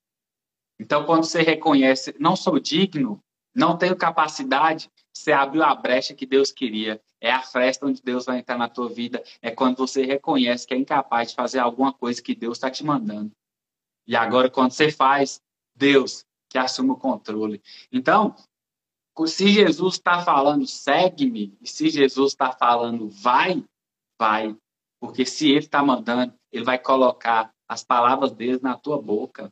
Então, 0.78 1.06
quando 1.06 1.24
você 1.24 1.42
reconhece, 1.42 2.14
não 2.20 2.36
sou 2.36 2.60
digno, 2.60 3.24
não 3.56 3.78
tenho 3.78 3.96
capacidade, 3.96 4.92
você 5.14 5.32
abriu 5.32 5.64
a 5.64 5.74
brecha 5.74 6.14
que 6.14 6.26
Deus 6.26 6.52
queria. 6.52 7.02
É 7.22 7.32
a 7.32 7.42
festa 7.42 7.86
onde 7.86 8.02
Deus 8.02 8.26
vai 8.26 8.40
entrar 8.40 8.58
na 8.58 8.68
tua 8.68 8.90
vida. 8.90 9.24
É 9.42 9.50
quando 9.50 9.78
você 9.78 10.04
reconhece 10.06 10.68
que 10.68 10.74
é 10.74 10.78
incapaz 10.78 11.30
de 11.30 11.36
fazer 11.36 11.60
alguma 11.60 11.94
coisa 11.94 12.22
que 12.22 12.36
Deus 12.36 12.58
está 12.58 12.70
te 12.70 12.84
mandando. 12.84 13.32
E 14.06 14.16
agora, 14.16 14.50
quando 14.50 14.72
você 14.72 14.92
faz, 14.92 15.42
Deus 15.74 16.26
que 16.50 16.58
assume 16.58 16.92
o 16.92 16.98
controle. 16.98 17.62
Então, 17.92 18.36
se 19.26 19.48
Jesus 19.48 19.96
está 19.96 20.22
falando 20.22 20.68
segue-me, 20.68 21.58
e 21.62 21.68
se 21.68 21.90
Jesus 21.90 22.34
está 22.34 22.52
falando 22.52 23.08
vai, 23.10 23.64
vai. 24.20 24.56
Porque 25.00 25.26
se 25.26 25.50
ele 25.50 25.60
está 25.60 25.82
mandando, 25.82 26.34
ele 26.52 26.66
vai 26.66 26.78
colocar 26.78 27.54
as 27.74 27.84
palavras 27.84 28.32
dele 28.32 28.60
na 28.62 28.78
tua 28.78 29.02
boca. 29.02 29.52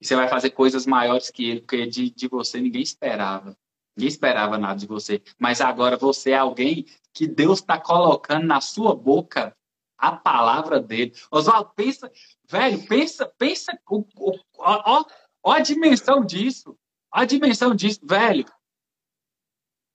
E 0.00 0.06
você 0.06 0.14
vai 0.14 0.28
fazer 0.28 0.50
coisas 0.50 0.86
maiores 0.86 1.30
que 1.30 1.48
ele, 1.48 1.60
porque 1.60 1.86
de, 1.86 2.10
de 2.10 2.28
você 2.28 2.60
ninguém 2.60 2.82
esperava. 2.82 3.56
Ninguém 3.96 4.08
esperava 4.08 4.58
nada 4.58 4.78
de 4.78 4.86
você. 4.86 5.22
Mas 5.38 5.60
agora 5.60 5.96
você 5.96 6.32
é 6.32 6.36
alguém 6.36 6.84
que 7.12 7.26
Deus 7.26 7.60
está 7.60 7.80
colocando 7.80 8.46
na 8.46 8.60
sua 8.60 8.94
boca 8.94 9.56
a 9.96 10.12
palavra 10.12 10.80
dele. 10.80 11.14
Oswaldo, 11.30 11.70
pensa, 11.74 12.12
velho, 12.48 12.86
pensa, 12.86 13.26
pensa, 13.38 13.78
ó, 13.88 14.34
ó, 14.58 15.04
ó 15.42 15.52
a 15.52 15.60
dimensão 15.60 16.24
disso. 16.24 16.76
A 17.10 17.24
dimensão 17.24 17.74
disso, 17.74 18.00
velho. 18.02 18.44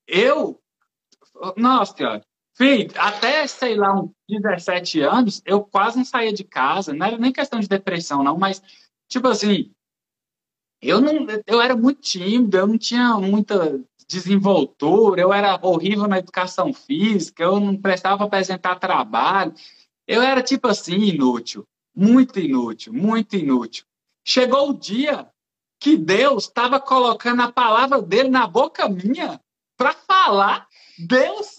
Eu, 0.07 0.59
nossa 1.55 1.95
senhora, 1.95 2.25
filho, 2.59 2.91
até, 2.97 3.47
sei 3.47 3.75
lá, 3.75 3.93
uns 4.01 4.11
17 4.27 4.99
anos, 4.99 5.41
eu 5.45 5.63
quase 5.63 5.97
não 5.97 6.05
saía 6.05 6.33
de 6.33 6.43
casa. 6.43 6.93
Não 6.93 7.05
era 7.05 7.17
nem 7.17 7.31
questão 7.31 7.59
de 7.59 7.69
depressão, 7.69 8.21
não, 8.21 8.37
mas, 8.37 8.61
tipo 9.07 9.27
assim, 9.29 9.71
eu 10.81 10.99
não, 10.99 11.25
eu 11.47 11.61
era 11.61 11.75
muito 11.75 12.01
tímido, 12.01 12.57
eu 12.57 12.67
não 12.67 12.77
tinha 12.77 13.15
muita 13.15 13.81
desenvoltura, 14.07 15.21
eu 15.21 15.31
era 15.31 15.59
horrível 15.61 16.07
na 16.07 16.19
educação 16.19 16.73
física, 16.73 17.43
eu 17.43 17.59
não 17.59 17.77
prestava 17.77 18.25
apresentar 18.25 18.79
trabalho. 18.79 19.53
Eu 20.07 20.21
era 20.21 20.41
tipo 20.41 20.67
assim, 20.67 20.95
inútil, 20.95 21.65
muito 21.95 22.39
inútil, 22.39 22.91
muito 22.91 23.35
inútil. 23.35 23.85
Chegou 24.25 24.71
o 24.71 24.77
dia 24.77 25.29
que 25.79 25.95
Deus 25.95 26.45
estava 26.45 26.79
colocando 26.79 27.41
a 27.41 27.51
palavra 27.51 28.01
dele 28.01 28.29
na 28.29 28.47
boca 28.47 28.89
minha 28.89 29.39
para 29.77 29.93
falar. 29.93 30.67
Deus 30.97 31.58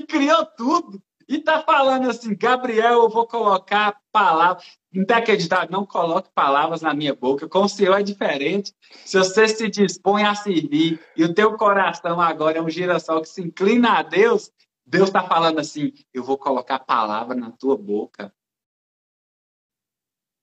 que 0.00 0.06
criou 0.06 0.44
tudo 0.46 1.02
e 1.28 1.38
tá 1.38 1.62
falando 1.62 2.10
assim, 2.10 2.34
Gabriel, 2.36 3.04
eu 3.04 3.08
vou 3.08 3.26
colocar 3.26 3.98
palavras. 4.10 4.64
Não 4.92 5.04
tem 5.04 5.16
acreditar, 5.16 5.70
não 5.70 5.86
coloque 5.86 6.30
palavras 6.34 6.82
na 6.82 6.92
minha 6.92 7.14
boca. 7.14 7.48
Com 7.48 7.62
o 7.62 7.68
Senhor 7.68 7.98
é 7.98 8.02
diferente. 8.02 8.74
Se 9.04 9.18
você 9.18 9.48
se 9.48 9.68
dispõe 9.68 10.24
a 10.24 10.34
servir 10.34 11.00
e 11.16 11.24
o 11.24 11.32
teu 11.32 11.56
coração 11.56 12.20
agora 12.20 12.58
é 12.58 12.62
um 12.62 12.68
girassol 12.68 13.22
que 13.22 13.28
se 13.28 13.40
inclina 13.40 13.98
a 13.98 14.02
Deus, 14.02 14.50
Deus 14.84 15.08
está 15.08 15.22
falando 15.22 15.58
assim: 15.58 15.92
eu 16.12 16.22
vou 16.22 16.36
colocar 16.36 16.78
palavra 16.80 17.34
na 17.34 17.50
tua 17.50 17.76
boca. 17.76 18.32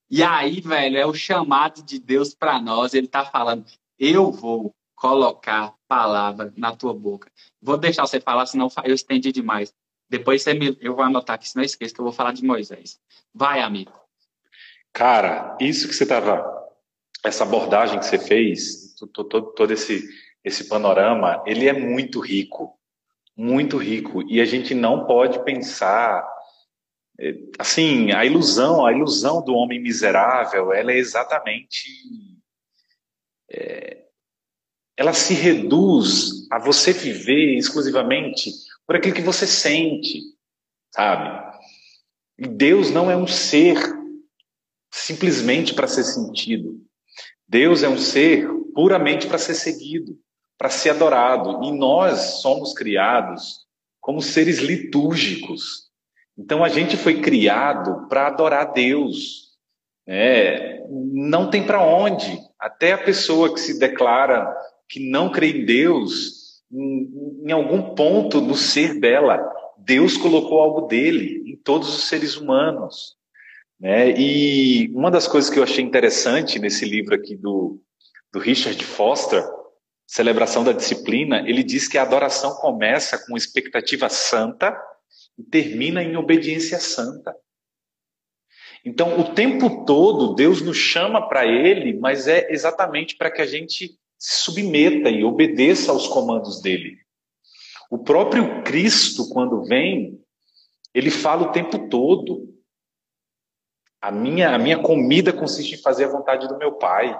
E 0.09 0.23
aí, 0.23 0.59
velho, 0.59 0.97
é 0.97 1.05
o 1.05 1.13
chamado 1.13 1.83
de 1.83 1.99
Deus 1.99 2.33
para 2.33 2.59
nós. 2.59 2.95
Ele 2.95 3.05
está 3.05 3.23
falando: 3.23 3.65
eu 3.99 4.31
vou 4.31 4.73
colocar 4.99 5.73
palavra 5.87 6.53
na 6.57 6.75
tua 6.75 6.93
boca. 6.93 7.31
Vou 7.61 7.77
deixar 7.77 8.05
você 8.05 8.19
falar, 8.19 8.45
senão 8.45 8.67
eu 8.83 8.93
estendi 8.93 9.31
demais. 9.31 9.73
Depois 10.09 10.43
você 10.43 10.53
me, 10.53 10.77
eu 10.81 10.93
vou 10.93 11.05
anotar 11.05 11.35
aqui, 11.35 11.47
senão 11.47 11.63
eu 11.63 11.67
esqueço 11.67 11.93
que 11.93 12.01
eu 12.01 12.03
vou 12.03 12.11
falar 12.11 12.33
de 12.33 12.43
Moisés. 12.43 12.99
Vai, 13.33 13.61
amigo. 13.61 13.93
Cara, 14.91 15.55
isso 15.59 15.87
que 15.87 15.93
você 15.93 16.03
estava, 16.03 16.45
essa 17.23 17.43
abordagem 17.43 17.97
que 17.97 18.05
você 18.05 18.19
fez, 18.19 18.93
todo, 19.13 19.53
todo 19.53 19.71
esse, 19.71 20.03
esse 20.43 20.67
panorama, 20.67 21.41
ele 21.45 21.69
é 21.69 21.73
muito 21.73 22.19
rico, 22.19 22.77
muito 23.37 23.77
rico. 23.77 24.21
E 24.29 24.41
a 24.41 24.45
gente 24.45 24.75
não 24.75 25.05
pode 25.05 25.41
pensar, 25.45 26.27
é, 27.17 27.35
assim, 27.57 28.11
a 28.11 28.25
ilusão, 28.25 28.85
a 28.85 28.91
ilusão 28.91 29.41
do 29.45 29.53
homem 29.53 29.79
miserável, 29.79 30.73
ela 30.73 30.91
é 30.91 30.97
exatamente, 30.97 31.87
é, 33.49 34.08
ela 34.99 35.13
se 35.13 35.33
reduz 35.33 36.45
a 36.51 36.59
você 36.59 36.91
viver 36.91 37.55
exclusivamente 37.55 38.51
por 38.85 38.97
aquilo 38.97 39.15
que 39.15 39.21
você 39.21 39.47
sente, 39.47 40.19
sabe? 40.93 41.57
E 42.37 42.45
Deus 42.45 42.91
não 42.91 43.09
é 43.09 43.15
um 43.15 43.25
ser 43.25 43.77
simplesmente 44.91 45.73
para 45.73 45.87
ser 45.87 46.03
sentido. 46.03 46.81
Deus 47.47 47.81
é 47.81 47.87
um 47.87 47.97
ser 47.97 48.45
puramente 48.75 49.25
para 49.25 49.37
ser 49.37 49.53
seguido, 49.53 50.19
para 50.57 50.69
ser 50.69 50.89
adorado. 50.89 51.63
E 51.63 51.71
nós 51.71 52.41
somos 52.41 52.73
criados 52.73 53.65
como 54.01 54.21
seres 54.21 54.59
litúrgicos. 54.59 55.89
Então 56.37 56.61
a 56.61 56.67
gente 56.67 56.97
foi 56.97 57.21
criado 57.21 58.05
para 58.09 58.27
adorar 58.27 58.73
Deus. 58.73 59.57
É, 60.05 60.85
não 60.89 61.49
tem 61.49 61.65
para 61.65 61.81
onde. 61.81 62.37
Até 62.59 62.91
a 62.91 62.97
pessoa 62.97 63.53
que 63.53 63.61
se 63.61 63.79
declara 63.79 64.53
que 64.89 64.99
não 64.99 65.31
crê 65.31 65.51
em 65.51 65.65
Deus, 65.65 66.63
em, 66.71 67.43
em 67.45 67.51
algum 67.51 67.93
ponto 67.93 68.41
no 68.41 68.55
ser 68.55 68.99
dela, 68.99 69.39
Deus 69.77 70.17
colocou 70.17 70.59
algo 70.59 70.87
dele 70.87 71.43
em 71.45 71.55
todos 71.55 71.95
os 71.95 72.05
seres 72.05 72.35
humanos. 72.35 73.15
Né? 73.79 74.11
E 74.19 74.91
uma 74.93 75.11
das 75.11 75.27
coisas 75.27 75.49
que 75.49 75.59
eu 75.59 75.63
achei 75.63 75.83
interessante 75.83 76.59
nesse 76.59 76.85
livro 76.85 77.15
aqui 77.15 77.35
do, 77.35 77.79
do 78.33 78.39
Richard 78.39 78.83
Foster, 78.83 79.43
Celebração 80.05 80.63
da 80.63 80.71
Disciplina, 80.71 81.47
ele 81.47 81.63
diz 81.63 81.87
que 81.87 81.97
a 81.97 82.01
adoração 82.01 82.55
começa 82.55 83.23
com 83.25 83.37
expectativa 83.37 84.09
santa 84.09 84.75
e 85.37 85.43
termina 85.43 86.03
em 86.03 86.17
obediência 86.17 86.79
santa. 86.79 87.35
Então, 88.83 89.19
o 89.19 89.33
tempo 89.35 89.85
todo, 89.85 90.33
Deus 90.33 90.61
nos 90.61 90.77
chama 90.77 91.27
para 91.27 91.45
Ele, 91.45 91.93
mas 91.99 92.27
é 92.27 92.51
exatamente 92.51 93.15
para 93.17 93.29
que 93.29 93.41
a 93.41 93.45
gente 93.45 93.99
se 94.19 94.43
submeta 94.43 95.09
e 95.09 95.23
obedeça 95.23 95.91
aos 95.91 96.07
comandos 96.07 96.61
dele. 96.61 96.97
O 97.89 97.97
próprio 97.97 98.61
Cristo, 98.63 99.29
quando 99.29 99.63
vem, 99.63 100.21
ele 100.93 101.09
fala 101.09 101.47
o 101.47 101.51
tempo 101.51 101.87
todo: 101.87 102.53
a 104.01 104.11
minha, 104.11 104.53
a 104.53 104.59
minha 104.59 104.77
comida 104.77 105.31
consiste 105.31 105.75
em 105.75 105.81
fazer 105.81 106.05
a 106.05 106.11
vontade 106.11 106.47
do 106.47 106.57
meu 106.57 106.73
Pai. 106.73 107.17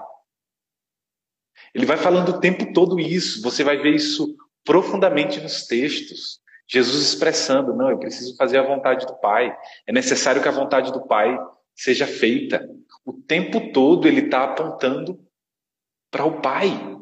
Ele 1.74 1.86
vai 1.86 1.96
falando 1.96 2.30
o 2.30 2.40
tempo 2.40 2.72
todo 2.72 3.00
isso, 3.00 3.42
você 3.42 3.64
vai 3.64 3.78
ver 3.78 3.94
isso 3.94 4.36
profundamente 4.64 5.40
nos 5.40 5.66
textos. 5.66 6.40
Jesus 6.68 7.02
expressando: 7.02 7.74
não, 7.74 7.90
eu 7.90 7.98
preciso 7.98 8.36
fazer 8.36 8.58
a 8.58 8.66
vontade 8.66 9.06
do 9.06 9.18
Pai. 9.18 9.56
É 9.86 9.92
necessário 9.92 10.42
que 10.42 10.48
a 10.48 10.52
vontade 10.52 10.92
do 10.92 11.06
Pai 11.06 11.36
seja 11.74 12.06
feita. 12.06 12.68
O 13.04 13.12
tempo 13.12 13.72
todo 13.72 14.06
ele 14.06 14.26
está 14.26 14.44
apontando 14.44 15.18
para 16.10 16.24
o 16.24 16.40
Pai. 16.40 16.96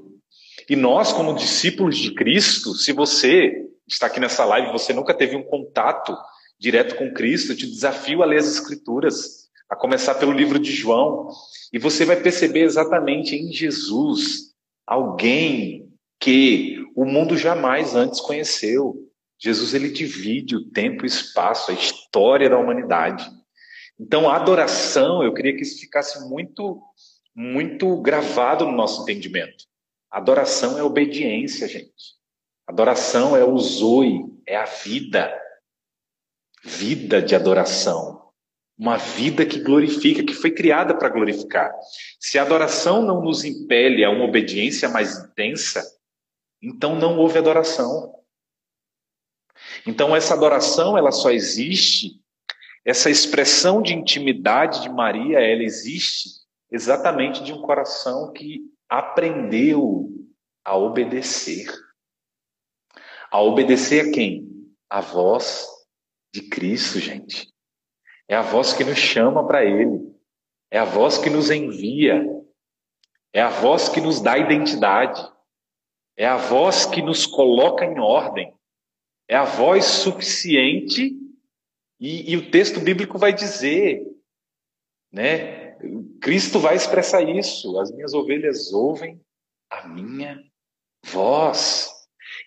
E 0.68 0.76
nós, 0.76 1.12
como 1.12 1.34
discípulos 1.34 1.96
de 1.96 2.14
Cristo, 2.14 2.74
se 2.74 2.92
você 2.92 3.64
está 3.86 4.06
aqui 4.06 4.20
nessa 4.20 4.44
live, 4.44 4.72
você 4.72 4.92
nunca 4.92 5.14
teve 5.14 5.34
um 5.34 5.42
contato 5.42 6.16
direto 6.58 6.96
com 6.96 7.12
Cristo, 7.12 7.52
eu 7.52 7.56
te 7.56 7.66
desafio 7.66 8.22
a 8.22 8.26
ler 8.26 8.38
as 8.38 8.46
Escrituras, 8.46 9.48
a 9.70 9.76
começar 9.76 10.14
pelo 10.16 10.32
livro 10.32 10.58
de 10.58 10.72
João, 10.72 11.28
e 11.72 11.78
você 11.78 12.04
vai 12.04 12.16
perceber 12.16 12.62
exatamente 12.62 13.34
em 13.34 13.52
Jesus 13.52 14.54
alguém 14.86 15.88
que 16.20 16.78
o 16.96 17.04
mundo 17.04 17.36
jamais 17.36 17.94
antes 17.94 18.20
conheceu. 18.20 18.96
Jesus 19.38 19.72
ele 19.72 19.90
divide 19.90 20.56
o 20.56 20.68
tempo 20.70 21.04
e 21.04 21.06
o 21.06 21.06
espaço, 21.06 21.70
a 21.70 21.74
história 21.74 22.50
da 22.50 22.58
humanidade. 22.58 23.30
Então, 24.00 24.28
a 24.28 24.36
adoração, 24.36 25.22
eu 25.22 25.32
queria 25.32 25.54
que 25.54 25.62
isso 25.62 25.80
ficasse 25.80 26.28
muito 26.28 26.82
muito 27.38 27.96
gravado 27.98 28.64
no 28.64 28.72
nosso 28.72 29.02
entendimento. 29.02 29.64
Adoração 30.10 30.76
é 30.76 30.82
obediência, 30.82 31.68
gente. 31.68 32.16
Adoração 32.66 33.36
é 33.36 33.44
o 33.44 33.56
zoe, 33.58 34.24
é 34.44 34.56
a 34.56 34.64
vida. 34.64 35.40
Vida 36.64 37.22
de 37.22 37.36
adoração. 37.36 38.32
Uma 38.76 38.96
vida 38.96 39.46
que 39.46 39.60
glorifica, 39.60 40.24
que 40.24 40.34
foi 40.34 40.50
criada 40.50 40.98
para 40.98 41.08
glorificar. 41.10 41.72
Se 42.18 42.40
a 42.40 42.42
adoração 42.42 43.02
não 43.02 43.22
nos 43.22 43.44
impele 43.44 44.04
a 44.04 44.10
uma 44.10 44.24
obediência 44.24 44.88
mais 44.88 45.16
intensa, 45.16 45.84
então 46.60 46.96
não 46.96 47.18
houve 47.18 47.38
adoração. 47.38 48.16
Então 49.86 50.14
essa 50.16 50.34
adoração, 50.34 50.98
ela 50.98 51.12
só 51.12 51.30
existe, 51.30 52.20
essa 52.84 53.08
expressão 53.08 53.80
de 53.80 53.94
intimidade 53.94 54.82
de 54.82 54.88
Maria, 54.88 55.38
ela 55.38 55.62
existe 55.62 56.37
exatamente 56.70 57.42
de 57.42 57.52
um 57.52 57.62
coração 57.62 58.32
que 58.32 58.60
aprendeu 58.88 60.08
a 60.64 60.76
obedecer. 60.76 61.66
A 63.30 63.40
obedecer 63.40 64.08
a 64.08 64.12
quem? 64.12 64.48
A 64.88 65.00
voz 65.00 65.66
de 66.32 66.42
Cristo, 66.42 66.98
gente. 66.98 67.52
É 68.26 68.36
a 68.36 68.42
voz 68.42 68.72
que 68.72 68.84
nos 68.84 68.98
chama 68.98 69.46
para 69.46 69.64
Ele. 69.64 70.14
É 70.70 70.78
a 70.78 70.84
voz 70.84 71.18
que 71.18 71.30
nos 71.30 71.50
envia. 71.50 72.22
É 73.32 73.40
a 73.40 73.48
voz 73.48 73.88
que 73.88 74.00
nos 74.00 74.20
dá 74.20 74.38
identidade. 74.38 75.20
É 76.16 76.26
a 76.26 76.36
voz 76.36 76.84
que 76.84 77.00
nos 77.00 77.26
coloca 77.26 77.84
em 77.84 77.98
ordem. 77.98 78.54
É 79.26 79.36
a 79.36 79.44
voz 79.44 79.84
suficiente. 79.84 81.16
E, 82.00 82.32
e 82.32 82.36
o 82.36 82.50
texto 82.50 82.80
bíblico 82.80 83.18
vai 83.18 83.32
dizer, 83.32 84.04
né? 85.10 85.67
Cristo 86.20 86.58
vai 86.58 86.76
expressar 86.76 87.22
isso. 87.22 87.78
As 87.78 87.90
minhas 87.90 88.14
ovelhas 88.14 88.72
ouvem 88.72 89.20
a 89.70 89.86
minha 89.86 90.38
voz. 91.06 91.88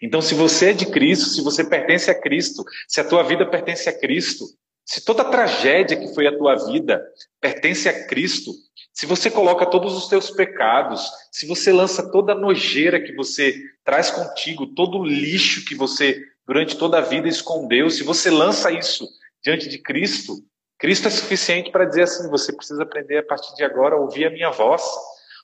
Então, 0.01 0.21
se 0.21 0.33
você 0.33 0.71
é 0.71 0.73
de 0.73 0.85
Cristo, 0.87 1.25
se 1.29 1.41
você 1.41 1.63
pertence 1.63 2.09
a 2.09 2.19
Cristo, 2.19 2.63
se 2.87 2.99
a 2.99 3.03
tua 3.03 3.23
vida 3.23 3.49
pertence 3.49 3.87
a 3.89 3.97
Cristo, 3.97 4.45
se 4.85 5.03
toda 5.05 5.21
a 5.21 5.29
tragédia 5.29 5.97
que 5.97 6.13
foi 6.13 6.27
a 6.27 6.37
tua 6.37 6.55
vida 6.71 7.01
pertence 7.39 7.87
a 7.87 8.07
Cristo, 8.07 8.51
se 8.93 9.05
você 9.05 9.29
coloca 9.29 9.65
todos 9.65 9.95
os 9.95 10.07
teus 10.07 10.29
pecados, 10.31 11.09
se 11.31 11.47
você 11.47 11.71
lança 11.71 12.11
toda 12.11 12.33
a 12.33 12.37
nojeira 12.37 13.01
que 13.01 13.13
você 13.13 13.55
traz 13.83 14.11
contigo, 14.11 14.73
todo 14.75 14.99
o 14.99 15.05
lixo 15.05 15.65
que 15.65 15.75
você 15.75 16.21
durante 16.45 16.77
toda 16.77 16.97
a 16.97 17.01
vida 17.01 17.27
escondeu, 17.27 17.89
se 17.89 18.03
você 18.03 18.29
lança 18.29 18.71
isso 18.71 19.07
diante 19.43 19.69
de 19.69 19.77
Cristo, 19.77 20.43
Cristo 20.81 21.07
é 21.07 21.11
suficiente 21.11 21.71
para 21.71 21.85
dizer 21.85 22.01
assim: 22.01 22.27
você 22.27 22.51
precisa 22.51 22.81
aprender 22.81 23.19
a 23.19 23.23
partir 23.23 23.53
de 23.53 23.63
agora 23.63 23.95
a 23.95 23.99
ouvir 23.99 24.25
a 24.25 24.31
minha 24.31 24.49
voz. 24.49 24.81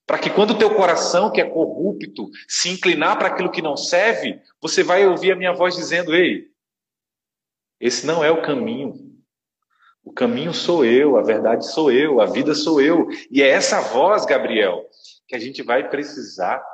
Para 0.03 0.17
que 0.17 0.31
quando 0.31 0.51
o 0.51 0.57
teu 0.57 0.73
coração, 0.73 1.29
que 1.29 1.39
é 1.39 1.47
corrupto, 1.47 2.29
se 2.47 2.69
inclinar 2.69 3.19
para 3.19 3.27
aquilo 3.27 3.51
que 3.51 3.61
não 3.61 3.77
serve, 3.77 4.41
você 4.59 4.81
vai 4.81 5.05
ouvir 5.05 5.33
a 5.33 5.35
minha 5.35 5.53
voz 5.53 5.75
dizendo: 5.75 6.15
Ei, 6.15 6.47
esse 7.79 8.07
não 8.07 8.23
é 8.23 8.31
o 8.31 8.41
caminho. 8.41 8.95
O 10.03 10.11
caminho 10.11 10.53
sou 10.53 10.83
eu, 10.83 11.17
a 11.17 11.21
verdade 11.21 11.69
sou 11.69 11.91
eu, 11.91 12.19
a 12.19 12.25
vida 12.25 12.55
sou 12.55 12.81
eu. 12.81 13.07
E 13.29 13.43
é 13.43 13.49
essa 13.49 13.79
voz, 13.79 14.25
Gabriel, 14.25 14.88
que 15.27 15.35
a 15.35 15.39
gente 15.39 15.61
vai 15.61 15.88
precisar 15.88 16.65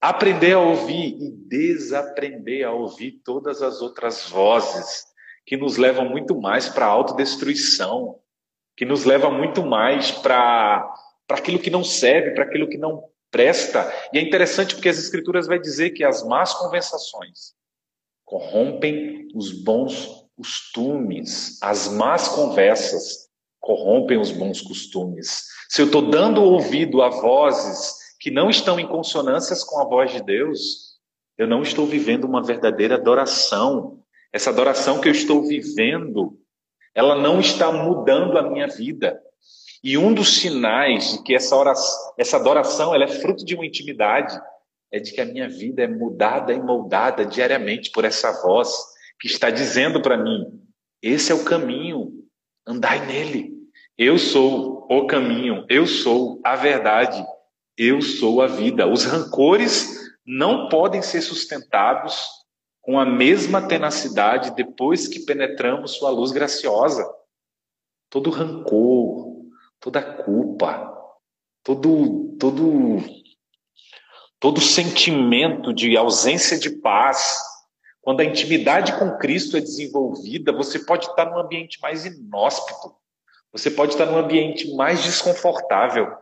aprender 0.00 0.54
a 0.54 0.58
ouvir 0.58 1.16
e 1.20 1.30
desaprender 1.30 2.66
a 2.66 2.72
ouvir 2.72 3.20
todas 3.24 3.62
as 3.62 3.80
outras 3.80 4.28
vozes 4.28 5.11
que 5.46 5.56
nos 5.56 5.76
levam 5.76 6.08
muito 6.08 6.40
mais 6.40 6.68
para 6.68 6.86
a 6.86 6.90
autodestruição, 6.90 8.18
que 8.76 8.84
nos 8.84 9.04
leva 9.04 9.30
muito 9.30 9.64
mais 9.64 10.10
para 10.10 10.94
aquilo 11.28 11.58
que 11.58 11.70
não 11.70 11.84
serve, 11.84 12.32
para 12.32 12.44
aquilo 12.44 12.68
que 12.68 12.78
não 12.78 13.04
presta. 13.30 13.92
E 14.12 14.18
é 14.18 14.22
interessante 14.22 14.74
porque 14.74 14.88
as 14.88 14.98
escrituras 14.98 15.46
vai 15.46 15.58
dizer 15.58 15.90
que 15.90 16.04
as 16.04 16.22
más 16.26 16.54
conversações 16.54 17.54
corrompem 18.24 19.28
os 19.34 19.52
bons 19.52 20.22
costumes, 20.36 21.58
as 21.62 21.88
más 21.88 22.28
conversas 22.28 23.28
corrompem 23.60 24.18
os 24.18 24.30
bons 24.30 24.60
costumes. 24.60 25.46
Se 25.68 25.80
eu 25.80 25.86
estou 25.86 26.10
dando 26.10 26.42
ouvido 26.42 27.00
a 27.00 27.08
vozes 27.08 27.94
que 28.18 28.30
não 28.30 28.50
estão 28.50 28.78
em 28.78 28.86
consonâncias 28.86 29.64
com 29.64 29.80
a 29.80 29.84
voz 29.84 30.12
de 30.12 30.22
Deus, 30.22 30.98
eu 31.38 31.46
não 31.46 31.62
estou 31.62 31.86
vivendo 31.86 32.24
uma 32.24 32.42
verdadeira 32.42 32.96
adoração. 32.96 34.01
Essa 34.32 34.50
adoração 34.50 35.00
que 35.00 35.08
eu 35.08 35.12
estou 35.12 35.46
vivendo, 35.46 36.38
ela 36.94 37.14
não 37.14 37.40
está 37.40 37.70
mudando 37.70 38.38
a 38.38 38.50
minha 38.50 38.66
vida. 38.66 39.20
E 39.84 39.98
um 39.98 40.14
dos 40.14 40.38
sinais 40.38 41.12
de 41.12 41.22
que 41.22 41.34
essa, 41.34 41.56
oração, 41.56 42.14
essa 42.16 42.36
adoração 42.36 42.94
ela 42.94 43.04
é 43.04 43.08
fruto 43.08 43.44
de 43.44 43.54
uma 43.54 43.66
intimidade 43.66 44.40
é 44.92 45.00
de 45.00 45.12
que 45.12 45.20
a 45.20 45.24
minha 45.24 45.48
vida 45.48 45.82
é 45.82 45.88
mudada 45.88 46.52
e 46.52 46.60
moldada 46.60 47.24
diariamente 47.24 47.90
por 47.90 48.04
essa 48.04 48.30
voz 48.42 48.70
que 49.18 49.26
está 49.26 49.50
dizendo 49.50 50.00
para 50.02 50.16
mim: 50.16 50.44
esse 51.02 51.32
é 51.32 51.34
o 51.34 51.44
caminho, 51.44 52.12
andai 52.66 53.04
nele. 53.06 53.50
Eu 53.96 54.18
sou 54.18 54.86
o 54.88 55.06
caminho, 55.06 55.64
eu 55.68 55.86
sou 55.86 56.40
a 56.44 56.54
verdade, 56.54 57.24
eu 57.76 58.00
sou 58.00 58.42
a 58.42 58.46
vida. 58.46 58.86
Os 58.86 59.04
rancores 59.04 59.98
não 60.24 60.68
podem 60.68 61.02
ser 61.02 61.22
sustentados 61.22 62.41
com 62.82 62.98
a 62.98 63.06
mesma 63.06 63.66
tenacidade 63.66 64.54
depois 64.56 65.06
que 65.06 65.20
penetramos 65.20 65.92
sua 65.92 66.10
luz 66.10 66.32
graciosa. 66.32 67.08
Todo 68.10 68.28
rancor, 68.28 69.46
toda 69.80 70.02
culpa, 70.02 70.92
todo, 71.62 72.36
todo, 72.38 72.98
todo 74.38 74.60
sentimento 74.60 75.72
de 75.72 75.96
ausência 75.96 76.58
de 76.58 76.70
paz. 76.70 77.38
Quando 78.02 78.20
a 78.20 78.24
intimidade 78.24 78.98
com 78.98 79.16
Cristo 79.16 79.56
é 79.56 79.60
desenvolvida, 79.60 80.52
você 80.52 80.80
pode 80.80 81.06
estar 81.06 81.26
num 81.30 81.38
ambiente 81.38 81.80
mais 81.80 82.04
inóspito, 82.04 82.96
você 83.52 83.70
pode 83.70 83.92
estar 83.92 84.06
num 84.06 84.18
ambiente 84.18 84.74
mais 84.74 85.04
desconfortável, 85.04 86.12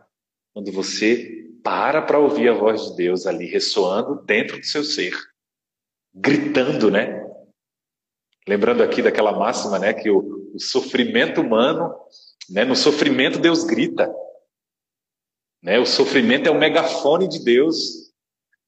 quando 0.53 0.71
você 0.71 1.39
para 1.63 2.01
para 2.01 2.19
ouvir 2.19 2.49
a 2.49 2.53
voz 2.53 2.89
de 2.89 2.97
Deus 2.97 3.25
ali 3.25 3.47
ressoando 3.47 4.23
dentro 4.23 4.59
do 4.59 4.65
seu 4.65 4.83
ser, 4.83 5.13
gritando, 6.13 6.91
né? 6.91 7.21
Lembrando 8.47 8.83
aqui 8.83 9.01
daquela 9.01 9.31
máxima, 9.31 9.77
né, 9.77 9.93
que 9.93 10.09
o, 10.09 10.51
o 10.53 10.59
sofrimento 10.59 11.41
humano 11.41 11.93
né? 12.51 12.65
No 12.65 12.75
sofrimento, 12.75 13.39
Deus 13.39 13.63
grita. 13.63 14.13
Né? 15.63 15.79
O 15.79 15.85
sofrimento 15.85 16.47
é 16.47 16.51
o 16.51 16.59
megafone 16.59 17.27
de 17.27 17.43
Deus. 17.43 18.11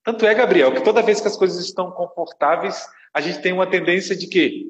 Tanto 0.03 0.25
é, 0.25 0.33
Gabriel, 0.33 0.73
que 0.73 0.83
toda 0.83 1.01
vez 1.01 1.19
que 1.19 1.27
as 1.27 1.37
coisas 1.37 1.63
estão 1.63 1.91
confortáveis, 1.91 2.85
a 3.13 3.19
gente 3.19 3.41
tem 3.41 3.51
uma 3.51 3.69
tendência 3.69 4.15
de 4.15 4.27
quê? 4.27 4.65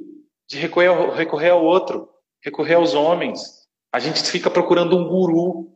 De 0.48 0.58
recorrer 0.58 0.88
ao, 0.88 1.12
recorrer 1.12 1.50
ao 1.50 1.64
outro, 1.64 2.10
recorrer 2.44 2.76
aos 2.76 2.94
homens. 2.94 3.68
A 3.92 4.00
gente 4.00 4.24
fica 4.24 4.50
procurando 4.50 4.98
um 4.98 5.08
guru, 5.08 5.72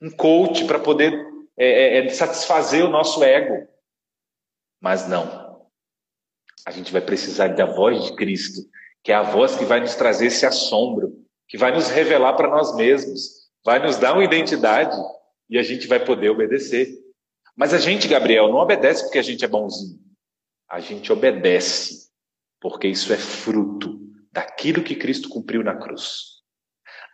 um 0.00 0.10
coach 0.10 0.64
para 0.64 0.78
poder 0.78 1.12
é, 1.56 1.98
é, 1.98 2.06
é, 2.06 2.08
satisfazer 2.08 2.84
o 2.84 2.90
nosso 2.90 3.22
ego. 3.22 3.68
Mas 4.80 5.06
não. 5.06 5.39
A 6.66 6.70
gente 6.70 6.92
vai 6.92 7.00
precisar 7.00 7.48
da 7.48 7.64
voz 7.64 8.04
de 8.04 8.16
Cristo, 8.16 8.60
que 9.02 9.12
é 9.12 9.14
a 9.14 9.22
voz 9.22 9.56
que 9.56 9.64
vai 9.64 9.80
nos 9.80 9.94
trazer 9.94 10.26
esse 10.26 10.44
assombro, 10.44 11.24
que 11.48 11.56
vai 11.56 11.72
nos 11.72 11.88
revelar 11.88 12.34
para 12.34 12.48
nós 12.48 12.74
mesmos, 12.76 13.48
vai 13.64 13.78
nos 13.84 13.96
dar 13.96 14.14
uma 14.14 14.24
identidade 14.24 14.96
e 15.48 15.58
a 15.58 15.62
gente 15.62 15.86
vai 15.86 16.04
poder 16.04 16.30
obedecer. 16.30 16.88
Mas 17.56 17.74
a 17.74 17.78
gente, 17.78 18.08
Gabriel, 18.08 18.48
não 18.48 18.58
obedece 18.58 19.02
porque 19.04 19.18
a 19.18 19.22
gente 19.22 19.44
é 19.44 19.48
bonzinho. 19.48 19.98
A 20.68 20.80
gente 20.80 21.12
obedece 21.12 22.08
porque 22.60 22.86
isso 22.86 23.12
é 23.12 23.16
fruto 23.16 23.98
daquilo 24.30 24.82
que 24.82 24.94
Cristo 24.94 25.28
cumpriu 25.28 25.64
na 25.64 25.74
cruz. 25.74 26.40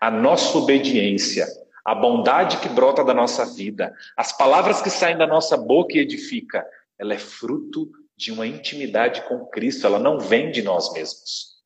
A 0.00 0.10
nossa 0.10 0.58
obediência, 0.58 1.46
a 1.84 1.94
bondade 1.94 2.58
que 2.58 2.68
brota 2.68 3.02
da 3.02 3.14
nossa 3.14 3.46
vida, 3.54 3.94
as 4.16 4.36
palavras 4.36 4.82
que 4.82 4.90
saem 4.90 5.16
da 5.16 5.26
nossa 5.26 5.56
boca 5.56 5.96
e 5.96 6.00
edifica, 6.00 6.66
ela 6.98 7.14
é 7.14 7.18
fruto 7.18 7.90
de 8.16 8.32
uma 8.32 8.46
intimidade 8.46 9.22
com 9.28 9.46
Cristo, 9.46 9.86
ela 9.86 9.98
não 9.98 10.18
vem 10.18 10.50
de 10.50 10.62
nós 10.62 10.92
mesmos. 10.92 11.56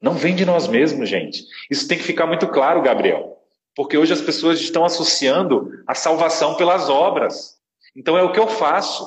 Não 0.00 0.14
vem 0.14 0.34
de 0.34 0.44
nós 0.44 0.66
mesmos, 0.66 1.08
gente. 1.08 1.44
Isso 1.70 1.86
tem 1.86 1.98
que 1.98 2.04
ficar 2.04 2.26
muito 2.26 2.48
claro, 2.48 2.82
Gabriel. 2.82 3.38
Porque 3.74 3.96
hoje 3.96 4.12
as 4.12 4.20
pessoas 4.20 4.60
estão 4.60 4.84
associando 4.84 5.70
a 5.86 5.94
salvação 5.94 6.56
pelas 6.56 6.88
obras. 6.88 7.60
Então 7.94 8.16
é 8.16 8.22
o 8.22 8.32
que 8.32 8.40
eu 8.40 8.48
faço. 8.48 9.06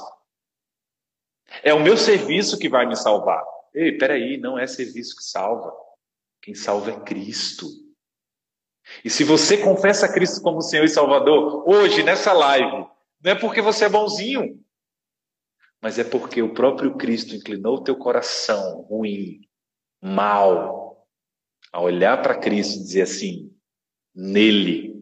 É 1.64 1.74
o 1.74 1.82
meu 1.82 1.98
serviço 1.98 2.58
que 2.58 2.70
vai 2.70 2.86
me 2.86 2.96
salvar. 2.96 3.44
Ei, 3.74 3.98
peraí, 3.98 4.38
não 4.38 4.58
é 4.58 4.66
serviço 4.68 5.16
que 5.18 5.24
salva. 5.24 5.74
Quem 6.42 6.56
salva 6.56 6.92
é 6.92 7.00
Cristo. 7.02 7.68
E 9.04 9.10
se 9.10 9.24
você 9.24 9.58
confessa 9.58 10.12
Cristo 10.12 10.42
como 10.42 10.62
Senhor 10.62 10.86
e 10.86 10.90
Salvador, 10.90 11.68
hoje, 11.68 12.04
nessa 12.04 12.32
live, 12.34 12.88
não 13.22 13.32
é 13.32 13.36
porque 13.36 13.62
você 13.62 13.86
é 13.86 13.90
bonzinho, 13.90 14.64
mas 15.86 16.00
é 16.00 16.04
porque 16.04 16.42
o 16.42 16.52
próprio 16.52 16.98
Cristo 16.98 17.36
inclinou 17.36 17.76
o 17.76 17.84
teu 17.84 17.96
coração 17.96 18.82
ruim, 18.90 19.42
mal, 20.02 21.08
a 21.72 21.80
olhar 21.80 22.24
para 22.24 22.40
Cristo 22.40 22.80
e 22.80 22.82
dizer 22.82 23.04
assim: 23.04 23.54
nele 24.16 24.96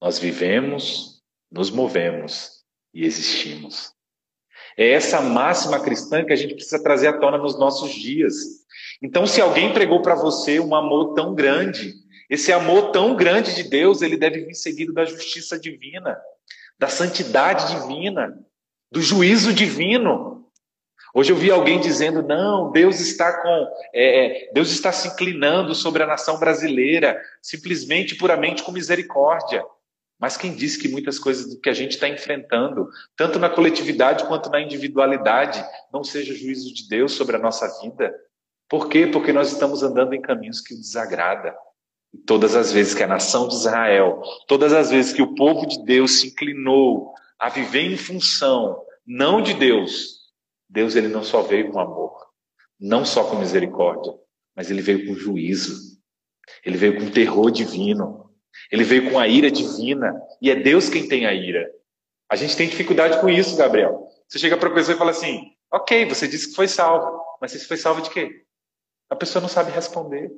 nós 0.00 0.18
vivemos, 0.18 1.22
nos 1.48 1.70
movemos 1.70 2.64
e 2.92 3.04
existimos. 3.04 3.92
É 4.76 4.90
essa 4.90 5.20
máxima 5.20 5.78
cristã 5.78 6.24
que 6.24 6.32
a 6.32 6.36
gente 6.36 6.54
precisa 6.54 6.82
trazer 6.82 7.06
à 7.06 7.20
tona 7.20 7.38
nos 7.38 7.56
nossos 7.56 7.92
dias. 7.92 8.34
Então, 9.00 9.24
se 9.24 9.40
alguém 9.40 9.72
pregou 9.72 10.02
para 10.02 10.16
você 10.16 10.58
um 10.58 10.74
amor 10.74 11.14
tão 11.14 11.32
grande, 11.32 11.94
esse 12.28 12.52
amor 12.52 12.90
tão 12.90 13.14
grande 13.14 13.54
de 13.54 13.62
Deus, 13.62 14.02
ele 14.02 14.16
deve 14.16 14.46
vir 14.46 14.54
seguido 14.54 14.92
da 14.92 15.04
justiça 15.04 15.56
divina, 15.56 16.20
da 16.76 16.88
santidade 16.88 17.72
divina, 17.72 18.36
do 18.92 19.00
juízo 19.00 19.54
divino. 19.54 20.46
Hoje 21.14 21.32
eu 21.32 21.36
vi 21.36 21.50
alguém 21.50 21.80
dizendo: 21.80 22.22
não, 22.22 22.70
Deus 22.70 23.00
está 23.00 23.40
com, 23.40 23.68
é, 23.92 24.48
é, 24.48 24.52
Deus 24.52 24.70
está 24.70 24.92
se 24.92 25.08
inclinando 25.08 25.74
sobre 25.74 26.02
a 26.02 26.06
nação 26.06 26.38
brasileira, 26.38 27.20
simplesmente, 27.40 28.14
puramente 28.14 28.62
com 28.62 28.70
misericórdia. 28.70 29.64
Mas 30.20 30.36
quem 30.36 30.54
disse 30.54 30.78
que 30.78 30.88
muitas 30.88 31.18
coisas 31.18 31.58
que 31.60 31.68
a 31.68 31.72
gente 31.72 31.92
está 31.92 32.06
enfrentando, 32.06 32.88
tanto 33.16 33.38
na 33.38 33.50
coletividade 33.50 34.24
quanto 34.26 34.50
na 34.50 34.60
individualidade, 34.60 35.64
não 35.92 36.04
seja 36.04 36.34
juízo 36.34 36.72
de 36.72 36.86
Deus 36.88 37.12
sobre 37.12 37.34
a 37.34 37.40
nossa 37.40 37.66
vida? 37.80 38.14
Por 38.68 38.88
quê? 38.88 39.06
Porque 39.06 39.32
nós 39.32 39.50
estamos 39.50 39.82
andando 39.82 40.14
em 40.14 40.20
caminhos 40.20 40.60
que 40.60 40.74
o 40.74 40.78
desagrada. 40.78 41.54
E 42.14 42.18
todas 42.18 42.54
as 42.54 42.70
vezes 42.70 42.94
que 42.94 43.02
a 43.02 43.08
nação 43.08 43.48
de 43.48 43.54
Israel, 43.54 44.22
todas 44.46 44.72
as 44.72 44.90
vezes 44.90 45.12
que 45.12 45.22
o 45.22 45.34
povo 45.34 45.66
de 45.66 45.82
Deus 45.82 46.20
se 46.20 46.28
inclinou 46.28 47.12
a 47.42 47.48
viver 47.48 47.80
em 47.80 47.96
função 47.96 48.86
não 49.04 49.42
de 49.42 49.52
Deus, 49.52 50.30
Deus 50.68 50.94
ele 50.94 51.08
não 51.08 51.24
só 51.24 51.42
veio 51.42 51.72
com 51.72 51.80
amor, 51.80 52.16
não 52.78 53.04
só 53.04 53.28
com 53.28 53.34
misericórdia, 53.34 54.14
mas 54.54 54.70
ele 54.70 54.80
veio 54.80 55.08
com 55.08 55.16
juízo. 55.16 56.00
Ele 56.64 56.76
veio 56.76 57.00
com 57.00 57.10
terror 57.10 57.50
divino. 57.50 58.32
Ele 58.70 58.84
veio 58.84 59.10
com 59.10 59.18
a 59.18 59.26
ira 59.26 59.50
divina. 59.50 60.14
E 60.40 60.52
é 60.52 60.54
Deus 60.54 60.88
quem 60.88 61.08
tem 61.08 61.26
a 61.26 61.34
ira. 61.34 61.68
A 62.28 62.36
gente 62.36 62.56
tem 62.56 62.68
dificuldade 62.68 63.20
com 63.20 63.28
isso, 63.28 63.56
Gabriel. 63.56 64.08
Você 64.28 64.38
chega 64.38 64.56
para 64.56 64.68
a 64.68 64.74
pessoa 64.74 64.94
e 64.94 64.98
fala 64.98 65.10
assim: 65.10 65.42
Ok, 65.72 66.04
você 66.06 66.28
disse 66.28 66.50
que 66.50 66.54
foi 66.54 66.68
salvo, 66.68 67.20
mas 67.40 67.50
você 67.50 67.66
foi 67.66 67.76
salvo 67.76 68.02
de 68.02 68.10
quê? 68.10 68.44
A 69.10 69.16
pessoa 69.16 69.42
não 69.42 69.48
sabe 69.48 69.72
responder. 69.72 70.30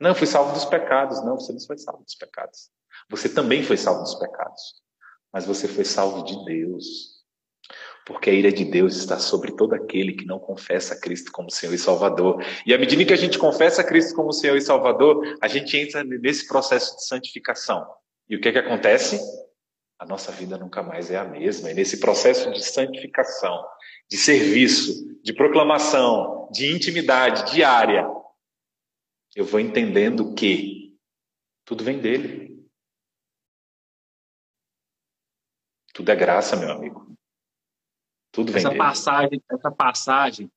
Não, 0.00 0.14
fui 0.14 0.26
salvo 0.26 0.54
dos 0.54 0.64
pecados. 0.64 1.22
Não, 1.22 1.34
você 1.38 1.52
não 1.52 1.60
foi 1.60 1.76
salvo 1.76 2.02
dos 2.02 2.14
pecados. 2.14 2.70
Você 3.10 3.28
também 3.28 3.62
foi 3.62 3.76
salvo 3.76 4.02
dos 4.02 4.14
pecados. 4.14 4.87
Mas 5.32 5.46
você 5.46 5.68
foi 5.68 5.84
salvo 5.84 6.24
de 6.24 6.44
Deus 6.44 7.18
porque 8.08 8.30
a 8.30 8.32
ira 8.32 8.50
de 8.50 8.64
Deus 8.64 8.96
está 8.96 9.18
sobre 9.18 9.54
todo 9.54 9.74
aquele 9.74 10.14
que 10.14 10.24
não 10.24 10.38
confessa 10.38 10.98
Cristo 10.98 11.30
como 11.30 11.50
Senhor 11.50 11.74
e 11.74 11.78
Salvador. 11.78 12.42
E 12.64 12.72
à 12.72 12.78
medida 12.78 13.04
que 13.04 13.12
a 13.12 13.16
gente 13.16 13.38
confessa 13.38 13.84
Cristo 13.84 14.16
como 14.16 14.32
Senhor 14.32 14.56
e 14.56 14.62
Salvador, 14.62 15.36
a 15.42 15.46
gente 15.46 15.76
entra 15.76 16.02
nesse 16.02 16.48
processo 16.48 16.96
de 16.96 17.04
santificação. 17.04 17.86
E 18.26 18.34
o 18.34 18.40
que 18.40 18.48
é 18.48 18.52
que 18.52 18.58
acontece? 18.58 19.20
A 19.98 20.06
nossa 20.06 20.32
vida 20.32 20.56
nunca 20.56 20.82
mais 20.82 21.10
é 21.10 21.18
a 21.18 21.24
mesma. 21.24 21.70
E 21.70 21.74
nesse 21.74 22.00
processo 22.00 22.50
de 22.50 22.64
santificação, 22.64 23.62
de 24.10 24.16
serviço, 24.16 25.20
de 25.22 25.34
proclamação, 25.34 26.48
de 26.50 26.74
intimidade 26.74 27.52
diária, 27.52 28.08
eu 29.36 29.44
vou 29.44 29.60
entendendo 29.60 30.32
que 30.32 30.96
tudo 31.66 31.84
vem 31.84 31.98
dele. 31.98 32.47
Tudo 35.98 36.12
é 36.12 36.14
graça, 36.14 36.54
meu 36.54 36.70
amigo. 36.70 37.12
Tudo 38.30 38.56
essa 38.56 38.72
passagem, 38.72 39.42
essa 39.50 39.68
passagem 39.68 40.48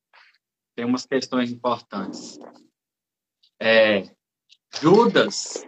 tem 0.76 0.86
umas 0.86 1.04
questões 1.04 1.52
importantes. 1.52 2.38
É, 3.60 4.04
Judas, 4.80 5.66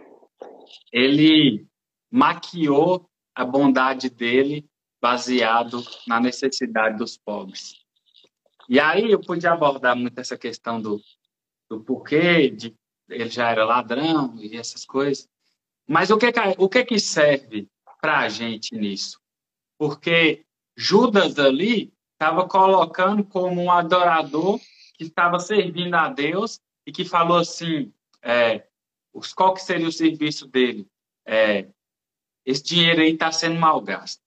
ele 0.92 1.66
maquiou 2.08 3.10
a 3.34 3.44
bondade 3.44 4.08
dele 4.08 4.64
baseado 5.02 5.82
na 6.06 6.20
necessidade 6.20 6.96
dos 6.96 7.18
pobres. 7.18 7.74
E 8.68 8.78
aí 8.78 9.10
eu 9.10 9.20
podia 9.20 9.50
abordar 9.50 9.96
muito 9.96 10.16
essa 10.20 10.38
questão 10.38 10.80
do, 10.80 11.00
do 11.68 11.82
porquê 11.82 12.48
de 12.48 12.72
ele 13.08 13.28
já 13.28 13.50
era 13.50 13.64
ladrão 13.64 14.36
e 14.38 14.56
essas 14.56 14.84
coisas. 14.84 15.28
Mas 15.84 16.10
o 16.10 16.16
que 16.16 16.30
que, 16.30 16.40
o 16.58 16.68
que, 16.68 16.84
que 16.84 17.00
serve 17.00 17.68
para 18.00 18.20
a 18.20 18.28
gente 18.28 18.76
nisso? 18.76 19.23
Porque 19.78 20.44
Judas 20.76 21.38
ali 21.38 21.92
estava 22.12 22.48
colocando 22.48 23.24
como 23.24 23.62
um 23.62 23.70
adorador 23.70 24.58
que 24.94 25.04
estava 25.04 25.38
servindo 25.38 25.94
a 25.94 26.08
Deus 26.08 26.60
e 26.86 26.92
que 26.92 27.04
falou 27.04 27.38
assim, 27.38 27.92
é, 28.22 28.66
qual 29.34 29.54
que 29.54 29.62
seria 29.62 29.88
o 29.88 29.92
serviço 29.92 30.46
dele? 30.46 30.86
É, 31.26 31.68
esse 32.44 32.62
dinheiro 32.62 33.00
aí 33.00 33.12
está 33.12 33.32
sendo 33.32 33.58
mal 33.58 33.80
gasto. 33.80 34.22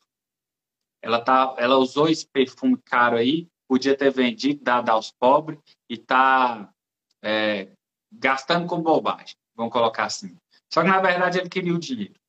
Ela, 1.02 1.22
tá, 1.22 1.56
ela 1.58 1.78
usou 1.78 2.10
esse 2.10 2.28
perfume 2.28 2.78
caro 2.84 3.18
aí, 3.18 3.48
podia 3.68 3.96
ter 3.96 4.12
vendido, 4.12 4.64
dado 4.64 4.90
aos 4.90 5.12
pobres, 5.12 5.60
e 5.90 5.94
está 5.94 6.74
é, 7.22 7.72
gastando 8.12 8.68
com 8.68 8.82
bobagem, 8.82 9.36
vamos 9.56 9.72
colocar 9.72 10.06
assim. 10.06 10.36
Só 10.74 10.82
que, 10.82 10.90
na 10.90 11.00
verdade, 11.00 11.40
ele 11.40 11.50
queria 11.50 11.74
o 11.74 11.80
dinheiro. 11.80 12.20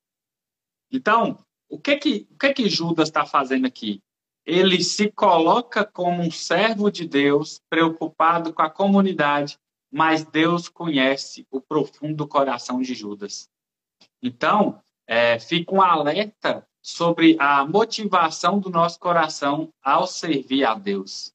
Então, 0.92 1.38
o 1.68 1.78
que 1.78 1.96
que, 1.96 2.28
o 2.30 2.38
que, 2.38 2.52
que 2.54 2.68
Judas 2.68 3.08
está 3.08 3.26
fazendo 3.26 3.66
aqui? 3.66 4.02
ele 4.48 4.82
se 4.82 5.12
coloca 5.12 5.84
como 5.84 6.22
um 6.22 6.30
servo 6.30 6.90
de 6.90 7.06
Deus, 7.06 7.60
preocupado 7.68 8.50
com 8.54 8.62
a 8.62 8.70
comunidade, 8.70 9.58
mas 9.92 10.24
Deus 10.24 10.70
conhece 10.70 11.46
o 11.50 11.60
profundo 11.60 12.26
coração 12.26 12.80
de 12.80 12.94
Judas. 12.94 13.46
Então, 14.22 14.82
é, 15.06 15.38
fica 15.38 15.74
um 15.74 15.82
alerta 15.82 16.66
sobre 16.82 17.36
a 17.38 17.66
motivação 17.66 18.58
do 18.58 18.70
nosso 18.70 18.98
coração 18.98 19.68
ao 19.82 20.06
servir 20.06 20.64
a 20.64 20.72
Deus. 20.74 21.30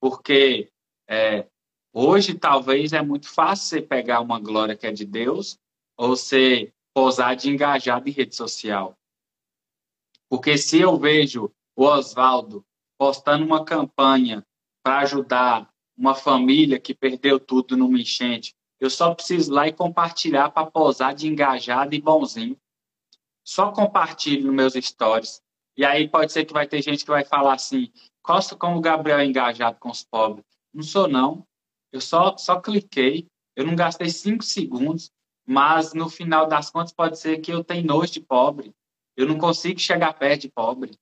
Porque 0.00 0.70
é, 1.08 1.48
hoje 1.92 2.34
talvez 2.34 2.92
é 2.92 3.02
muito 3.02 3.28
fácil 3.28 3.66
você 3.66 3.82
pegar 3.82 4.20
uma 4.20 4.38
glória 4.38 4.76
que 4.76 4.86
é 4.86 4.92
de 4.92 5.04
Deus 5.04 5.58
ou 5.98 6.10
você 6.10 6.72
posar 6.94 7.34
de 7.34 7.50
engajado 7.50 8.08
em 8.08 8.12
rede 8.12 8.36
social. 8.36 8.96
Porque 10.30 10.56
se 10.56 10.80
eu 10.80 10.96
vejo 10.96 11.52
o 11.76 11.84
Oswaldo 11.84 12.64
postando 12.96 13.44
uma 13.44 13.64
campanha 13.64 14.46
para 14.82 15.00
ajudar 15.00 15.68
uma 15.96 16.14
família 16.14 16.78
que 16.78 16.94
perdeu 16.94 17.40
tudo 17.40 17.76
numa 17.76 17.98
enchente, 17.98 18.54
eu 18.78 18.88
só 18.88 19.12
preciso 19.12 19.50
ir 19.50 19.54
lá 19.54 19.68
e 19.68 19.72
compartilhar 19.72 20.50
para 20.50 20.70
posar 20.70 21.14
de 21.14 21.26
engajado 21.26 21.94
e 21.94 22.00
bonzinho. 22.00 22.56
Só 23.44 23.72
compartilho 23.72 24.46
nos 24.46 24.54
meus 24.54 24.86
stories. 24.86 25.42
E 25.76 25.84
aí 25.84 26.08
pode 26.08 26.32
ser 26.32 26.44
que 26.44 26.52
vai 26.52 26.66
ter 26.66 26.80
gente 26.80 27.04
que 27.04 27.10
vai 27.10 27.24
falar 27.24 27.54
assim, 27.54 27.92
Costa 28.22 28.54
como 28.54 28.78
o 28.78 28.80
Gabriel 28.80 29.18
é 29.18 29.24
engajado 29.24 29.78
com 29.80 29.90
os 29.90 30.04
pobres. 30.04 30.44
Não 30.72 30.82
sou, 30.82 31.08
não. 31.08 31.44
Eu 31.90 32.00
só, 32.00 32.36
só 32.36 32.60
cliquei. 32.60 33.26
Eu 33.56 33.66
não 33.66 33.74
gastei 33.74 34.08
cinco 34.08 34.44
segundos. 34.44 35.10
Mas 35.46 35.92
no 35.92 36.08
final 36.08 36.46
das 36.46 36.70
contas 36.70 36.92
pode 36.92 37.18
ser 37.18 37.38
que 37.38 37.52
eu 37.52 37.64
tenha 37.64 37.82
nojo 37.82 38.12
de 38.12 38.20
pobre. 38.20 38.72
Eu 39.20 39.28
não 39.28 39.38
consigo 39.38 39.78
chegar 39.78 40.12
perto 40.14 40.42
de 40.42 40.48
pobre 40.48 40.98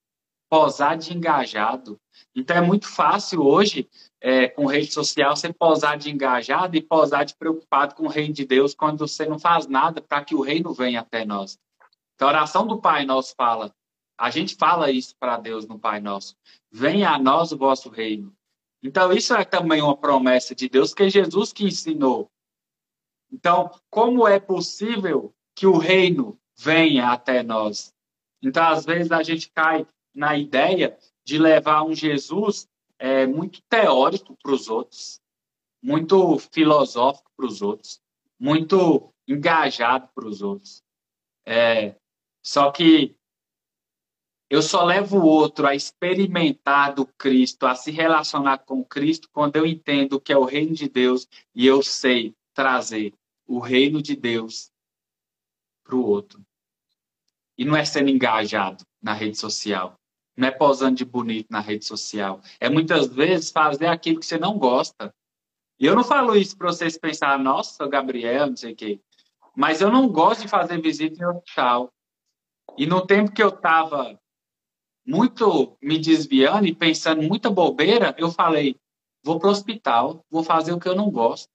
posar 0.49 0.97
de 0.97 1.15
engajado. 1.15 2.01
Então 2.35 2.57
é 2.57 2.61
muito 2.61 2.89
fácil 2.89 3.43
hoje, 3.43 3.89
é, 4.21 4.49
com 4.49 4.67
rede 4.67 4.93
social, 4.93 5.37
você 5.37 5.53
posar 5.53 5.99
de 5.99 6.11
engajado 6.11 6.77
e 6.77 6.83
posar 6.83 7.25
de 7.25 7.37
preocupado 7.37 7.95
com 7.95 8.05
o 8.05 8.09
reino 8.09 8.33
de 8.33 8.45
Deus 8.45 8.75
quando 8.75 9.07
você 9.07 9.27
não 9.27 9.39
faz 9.39 9.67
nada 9.67 10.01
para 10.01 10.25
que 10.25 10.35
o 10.35 10.41
reino 10.41 10.73
venha 10.73 11.01
até 11.01 11.25
nós. 11.25 11.59
Então 12.15 12.29
a 12.29 12.33
oração 12.33 12.67
do 12.67 12.81
Pai 12.81 13.05
Nosso 13.05 13.35
fala, 13.37 13.73
a 14.19 14.31
gente 14.31 14.57
fala 14.57 14.91
isso 14.91 15.15
para 15.19 15.37
Deus 15.37 15.67
no 15.67 15.79
Pai 15.79 16.01
Nosso, 16.01 16.35
venha 16.73 17.11
a 17.11 17.19
nós 17.19 17.53
o 17.53 17.59
vosso 17.59 17.89
reino. 17.89 18.35
Então 18.83 19.13
isso 19.13 19.35
é 19.35 19.45
também 19.45 19.83
uma 19.83 19.97
promessa 19.97 20.55
de 20.55 20.69
Deus 20.69 20.95
que 20.95 21.05
é 21.05 21.11
Jesus 21.11 21.53
que 21.53 21.65
ensinou. 21.65 22.31
Então, 23.31 23.71
como 23.91 24.27
é 24.27 24.41
possível 24.41 25.35
que 25.55 25.67
o 25.67 25.77
reino 25.77 26.41
venha 26.57 27.09
até 27.11 27.43
nós? 27.43 27.93
Então, 28.43 28.65
às 28.65 28.85
vezes, 28.85 29.11
a 29.11 29.23
gente 29.23 29.51
cai 29.51 29.87
na 30.15 30.37
ideia 30.37 30.97
de 31.25 31.39
levar 31.39 31.83
um 31.83 31.95
Jesus 31.95 32.69
é, 32.99 33.27
muito 33.27 33.61
teórico 33.69 34.37
para 34.43 34.53
os 34.53 34.69
outros, 34.69 35.21
muito 35.83 36.39
filosófico 36.39 37.31
para 37.37 37.47
os 37.47 37.63
outros, 37.63 38.01
muito 38.39 39.13
engajado 39.27 40.09
para 40.15 40.27
os 40.27 40.43
outros. 40.43 40.83
É, 41.47 41.95
só 42.43 42.71
que 42.71 43.17
eu 44.51 44.63
só 44.63 44.83
levo 44.85 45.19
o 45.19 45.27
outro 45.27 45.67
a 45.67 45.75
experimentar 45.75 46.95
do 46.95 47.07
Cristo, 47.07 47.67
a 47.67 47.75
se 47.75 47.91
relacionar 47.91 48.59
com 48.59 48.83
Cristo, 48.83 49.29
quando 49.31 49.57
eu 49.57 49.67
entendo 49.67 50.21
que 50.21 50.33
é 50.33 50.39
o 50.39 50.45
reino 50.45 50.75
de 50.75 50.89
Deus 50.89 51.29
e 51.55 51.67
eu 51.67 51.83
sei 51.83 52.35
trazer 52.55 53.13
o 53.47 53.59
reino 53.59 54.01
de 54.01 54.17
Deus 54.17 54.73
para 55.85 55.95
o 55.95 56.05
outro. 56.05 56.43
E 57.59 57.65
não 57.65 57.77
é 57.77 57.85
sendo 57.85 58.09
engajado 58.09 58.85
na 59.03 59.13
rede 59.13 59.37
social, 59.37 59.99
não 60.37 60.47
é 60.47 60.51
posando 60.53 60.97
de 60.97 61.05
bonito 61.05 61.49
na 61.51 61.61
rede 61.61 61.85
social. 61.85 62.41
É 62.61 62.71
muitas 62.71 63.09
vezes 63.09 63.51
fazer 63.51 63.87
aquilo 63.87 64.21
que 64.21 64.27
você 64.27 64.39
não 64.39 64.57
gosta. 64.57 65.13
E 65.81 65.85
eu 65.85 65.97
não 65.97 66.05
falo 66.05 66.37
isso 66.37 66.57
para 66.57 66.69
vocês 66.69 66.97
pensar, 66.97 67.37
nossa, 67.39 67.87
Gabriel, 67.89 68.47
não 68.47 68.57
sei 68.57 68.73
o 68.73 68.77
quê. 68.77 69.01
Mas 69.57 69.81
eu 69.81 69.91
não 69.91 70.09
gosto 70.09 70.43
de 70.43 70.49
fazer 70.49 70.81
visita 70.81 71.21
em 71.21 71.27
hospital. 71.27 71.93
E 72.77 72.87
no 72.87 73.05
tempo 73.05 73.33
que 73.33 73.43
eu 73.43 73.49
estava 73.49 74.17
muito 75.05 75.77
me 75.83 75.99
desviando 75.99 76.67
e 76.67 76.75
pensando 76.75 77.23
muita 77.23 77.51
bobeira, 77.51 78.15
eu 78.19 78.31
falei, 78.31 78.77
vou 79.25 79.41
para 79.41 79.49
o 79.49 79.51
hospital, 79.51 80.25
vou 80.31 80.45
fazer 80.45 80.73
o 80.73 80.79
que 80.79 80.89
eu 80.89 80.95
não 80.95 81.11
gosto, 81.11 81.49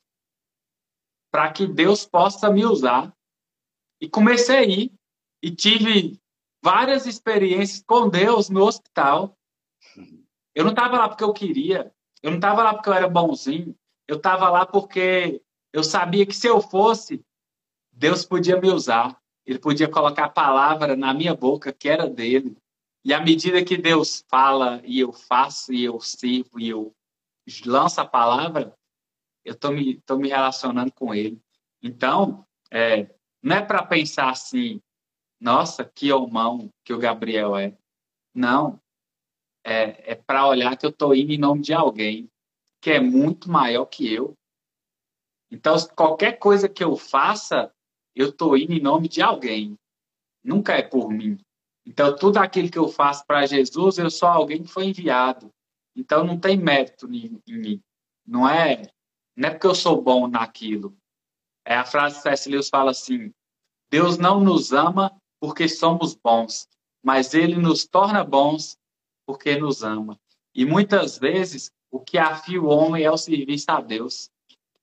para 1.32 1.52
que 1.52 1.66
Deus 1.66 2.06
possa 2.06 2.50
me 2.50 2.66
usar. 2.66 3.16
E 4.02 4.10
comecei 4.10 4.58
a 4.58 4.64
ir. 4.64 4.92
E 5.44 5.52
tive 5.52 6.18
várias 6.64 7.06
experiências 7.06 7.84
com 7.86 8.08
Deus 8.08 8.50
no 8.50 8.64
hospital. 8.64 9.38
Eu 10.56 10.64
não 10.64 10.72
estava 10.72 10.98
lá 10.98 11.10
porque 11.10 11.26
eu 11.26 11.34
queria, 11.34 11.94
eu 12.22 12.32
não 12.32 12.38
estava 12.38 12.64
lá 12.64 12.74
porque 12.74 12.88
eu 12.88 12.94
era 12.94 13.10
bonzinho, 13.10 13.76
eu 14.08 14.16
estava 14.16 14.50
lá 14.50 14.66
porque 14.66 15.42
eu 15.74 15.84
sabia 15.84 16.26
que 16.26 16.34
se 16.34 16.48
eu 16.48 16.62
fosse, 16.62 17.22
Deus 17.92 18.24
podia 18.24 18.60
me 18.60 18.70
usar. 18.70 19.22
ele 19.46 19.60
podia 19.60 19.90
colocar 19.90 20.26
a 20.26 20.30
palavra 20.30 20.96
na 20.96 21.14
minha 21.14 21.36
boca 21.36 21.74
que 21.74 21.90
era 21.90 22.10
dele. 22.10 22.56
E 23.04 23.14
à 23.14 23.20
medida 23.20 23.66
que 23.66 23.76
Deus 23.76 24.24
fala 24.30 24.82
e 24.86 25.02
eu 25.02 25.12
faço 25.12 25.74
e 25.74 25.84
eu 25.84 26.00
sirvo 26.00 26.58
e 26.58 26.70
eu 26.70 26.96
lanço 27.66 28.00
a 28.00 28.06
palavra, 28.06 28.74
eu 29.44 29.54
estou 29.54 29.74
me, 29.74 30.02
me 30.10 30.30
relacionando 30.30 30.94
com 30.94 31.14
ele. 31.14 31.38
Então, 31.82 32.48
é, 32.72 33.14
não 33.42 33.58
é 33.58 33.62
para 33.62 33.86
pensar 33.86 34.30
assim, 34.30 34.82
nossa, 35.44 35.84
que 35.84 36.10
homão 36.14 36.70
que 36.86 36.94
o 36.94 36.98
Gabriel 36.98 37.58
é. 37.58 37.78
Não. 38.34 38.80
É, 39.62 40.14
é 40.14 40.16
para 40.16 40.48
olhar 40.48 40.78
que 40.78 40.86
eu 40.86 40.90
estou 40.90 41.14
indo 41.14 41.34
em 41.34 41.38
nome 41.38 41.62
de 41.62 41.74
alguém 41.74 42.30
que 42.82 42.92
é 42.92 43.00
muito 43.00 43.52
maior 43.52 43.86
que 43.86 44.12
eu. 44.12 44.34
Então, 45.52 45.76
qualquer 45.96 46.40
coisa 46.40 46.70
que 46.70 46.84
eu 46.84 46.96
faça, 46.96 47.74
eu 48.16 48.30
estou 48.30 48.58
indo 48.58 48.72
em 48.72 48.82
nome 48.82 49.10
de 49.10 49.22
alguém. 49.22 49.78
Nunca 50.42 50.74
é 50.74 50.82
por 50.82 51.10
mim. 51.10 51.38
Então, 51.86 52.16
tudo 52.16 52.38
aquilo 52.38 52.72
que 52.72 52.80
eu 52.80 52.88
faço 52.88 53.26
para 53.26 53.46
Jesus, 53.46 53.98
eu 53.98 54.10
sou 54.10 54.30
alguém 54.30 54.64
que 54.64 54.70
foi 54.70 54.86
enviado. 54.86 55.50
Então, 55.94 56.24
não 56.24 56.40
tem 56.40 56.58
mérito 56.58 57.14
em, 57.14 57.38
em 57.46 57.58
mim. 57.58 57.82
Não 58.26 58.48
é, 58.48 58.82
não 59.36 59.50
é 59.50 59.52
porque 59.52 59.68
eu 59.68 59.76
sou 59.76 60.02
bom 60.02 60.26
naquilo. 60.26 60.96
É 61.66 61.76
a 61.76 61.86
frase 61.86 62.16
que 62.16 62.22
C.S. 62.22 62.50
Lewis 62.50 62.70
fala 62.70 62.92
assim: 62.92 63.34
Deus 63.90 64.18
não 64.18 64.40
nos 64.40 64.72
ama 64.72 65.16
porque 65.44 65.68
somos 65.68 66.16
bons, 66.16 66.70
mas 67.04 67.34
Ele 67.34 67.58
nos 67.58 67.86
torna 67.86 68.24
bons 68.24 68.78
porque 69.26 69.58
nos 69.58 69.84
ama. 69.84 70.18
E 70.56 70.64
muitas 70.64 71.20
vezes 71.20 71.70
o 71.92 72.00
que 72.00 72.18
afia 72.18 72.62
o 72.62 72.68
homem 72.68 73.04
é 73.04 73.12
o 73.12 73.18
serviço 73.18 73.66
a 73.68 73.82
Deus. 73.82 74.32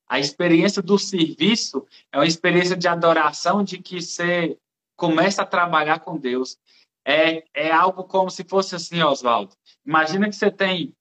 A 0.07 0.21
experiência 0.21 0.83
do 0.83 0.99
serviço 0.99 1.87
é 2.13 2.19
uma 2.19 2.27
experiência 2.27 2.77
de 2.77 2.87
adoração, 2.87 3.65
de 3.65 3.79
que 3.79 4.03
você 4.03 4.59
começa 4.97 5.41
a 5.41 5.47
trabalhar 5.47 6.01
com 6.01 6.19
Deus. 6.19 6.59
É, 7.07 7.43
é 7.55 7.73
algo 7.73 8.05
como 8.05 8.31
se 8.31 8.45
fosse 8.45 8.75
assim, 8.77 9.03
Oswaldo. 9.03 9.55
Imagina 9.87 10.29
que 10.29 10.37
você 10.37 10.51
tem, 10.51 10.95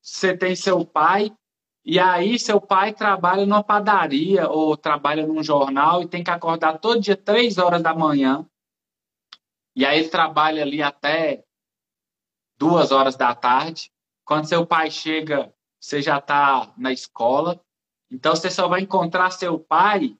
você 0.00 0.34
tem 0.34 0.56
seu 0.56 0.86
pai, 0.86 1.30
e 1.84 1.98
aí 1.98 2.38
seu 2.38 2.58
pai 2.58 2.94
trabalha 2.94 3.44
numa 3.44 3.62
padaria 3.62 4.48
ou 4.48 4.74
trabalha 4.74 5.26
num 5.26 5.42
jornal 5.42 6.02
e 6.02 6.08
tem 6.08 6.24
que 6.24 6.30
acordar 6.30 6.78
todo 6.78 6.98
dia, 6.98 7.14
três 7.14 7.58
horas 7.58 7.82
da 7.82 7.92
manhã. 7.92 8.48
E 9.74 9.86
aí 9.86 10.00
ele 10.00 10.08
trabalha 10.08 10.62
ali 10.62 10.82
até 10.82 11.44
duas 12.58 12.92
horas 12.92 13.16
da 13.16 13.34
tarde. 13.34 13.90
Quando 14.24 14.48
seu 14.48 14.66
pai 14.66 14.90
chega, 14.90 15.54
você 15.80 16.00
já 16.00 16.18
está 16.18 16.72
na 16.76 16.92
escola. 16.92 17.64
Então 18.10 18.36
você 18.36 18.50
só 18.50 18.68
vai 18.68 18.82
encontrar 18.82 19.30
seu 19.30 19.58
pai 19.58 20.16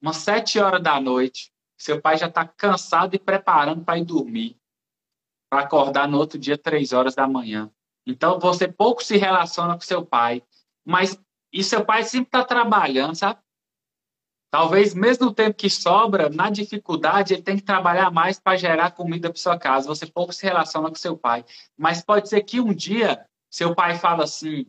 umas 0.00 0.16
sete 0.16 0.58
horas 0.58 0.82
da 0.82 1.00
noite. 1.00 1.52
Seu 1.78 2.00
pai 2.00 2.16
já 2.16 2.26
está 2.26 2.46
cansado 2.46 3.14
e 3.14 3.18
preparando 3.18 3.84
para 3.84 3.98
ir 3.98 4.04
dormir, 4.04 4.58
para 5.50 5.62
acordar 5.62 6.08
no 6.08 6.18
outro 6.18 6.38
dia 6.38 6.56
três 6.56 6.92
horas 6.92 7.14
da 7.14 7.28
manhã. 7.28 7.70
Então 8.06 8.38
você 8.38 8.66
pouco 8.66 9.02
se 9.02 9.16
relaciona 9.16 9.74
com 9.74 9.80
seu 9.80 10.04
pai, 10.04 10.42
mas 10.84 11.20
e 11.52 11.62
seu 11.62 11.84
pai 11.84 12.02
sempre 12.02 12.28
está 12.28 12.44
trabalhando, 12.44 13.14
sabe? 13.14 13.40
Talvez 14.56 14.94
mesmo 14.94 15.26
o 15.26 15.34
tempo 15.34 15.54
que 15.54 15.68
sobra, 15.68 16.30
na 16.30 16.48
dificuldade, 16.48 17.34
ele 17.34 17.42
tem 17.42 17.56
que 17.56 17.62
trabalhar 17.62 18.10
mais 18.10 18.40
para 18.40 18.56
gerar 18.56 18.90
comida 18.92 19.28
para 19.28 19.38
sua 19.38 19.58
casa. 19.58 19.86
Você 19.86 20.06
pouco 20.06 20.32
se 20.32 20.46
relaciona 20.46 20.88
com 20.88 20.94
seu 20.94 21.14
pai. 21.14 21.44
Mas 21.76 22.02
pode 22.02 22.30
ser 22.30 22.40
que 22.40 22.58
um 22.58 22.72
dia 22.72 23.22
seu 23.50 23.74
pai 23.74 23.98
fala 23.98 24.24
assim, 24.24 24.64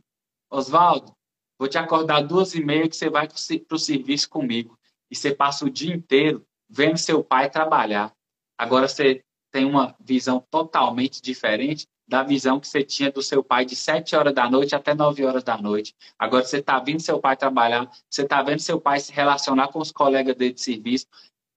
Oswaldo, 0.52 1.14
Vou 1.58 1.70
te 1.70 1.78
acordar 1.78 2.20
duas 2.20 2.54
e 2.54 2.62
meia 2.62 2.90
que 2.90 2.98
você 2.98 3.10
vai 3.10 3.30
para 3.30 3.76
o 3.76 3.80
serviço 3.80 4.30
comigo. 4.30 4.78
E 5.10 5.16
você 5.16 5.34
passa 5.34 5.64
o 5.64 5.70
dia 5.70 5.96
inteiro 5.96 6.46
vendo 6.70 6.98
seu 6.98 7.24
pai 7.24 7.50
trabalhar. 7.50 8.12
Agora 8.58 8.90
você 8.90 9.24
tem 9.54 9.64
uma 9.64 9.96
visão 10.02 10.46
totalmente 10.52 11.22
diferente 11.22 11.88
da 12.08 12.24
visão 12.24 12.60
que 12.60 12.68
você 12.68 12.84
tinha 12.84 13.12
do 13.12 13.22
seu 13.22 13.44
pai 13.44 13.66
de 13.66 13.76
sete 13.76 14.16
horas 14.16 14.34
da 14.34 14.50
noite 14.50 14.74
até 14.74 14.94
nove 14.94 15.26
horas 15.26 15.44
da 15.44 15.58
noite. 15.58 15.94
Agora 16.18 16.44
você 16.44 16.58
está 16.60 16.80
vendo 16.80 17.02
seu 17.02 17.20
pai 17.20 17.36
trabalhar, 17.36 17.90
você 18.10 18.22
está 18.22 18.42
vendo 18.42 18.60
seu 18.60 18.80
pai 18.80 19.00
se 19.00 19.12
relacionar 19.12 19.68
com 19.68 19.80
os 19.80 19.92
colegas 19.92 20.36
dele 20.36 20.54
de 20.54 20.62
serviço. 20.62 21.08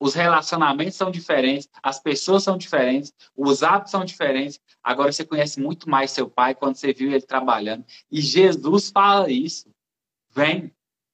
Os 0.00 0.14
relacionamentos 0.14 0.96
são 0.96 1.10
diferentes, 1.10 1.68
as 1.82 2.00
pessoas 2.00 2.42
são 2.42 2.56
diferentes, 2.56 3.12
os 3.36 3.62
hábitos 3.62 3.90
são 3.90 4.04
diferentes. 4.04 4.58
Agora 4.82 5.12
você 5.12 5.24
conhece 5.24 5.60
muito 5.60 5.88
mais 5.88 6.10
seu 6.10 6.28
pai 6.28 6.54
quando 6.54 6.76
você 6.76 6.92
viu 6.92 7.12
ele 7.12 7.20
trabalhando. 7.20 7.84
E 8.10 8.20
Jesus 8.20 8.90
fala 8.90 9.30
isso. 9.30 9.70
Vem, 10.30 10.72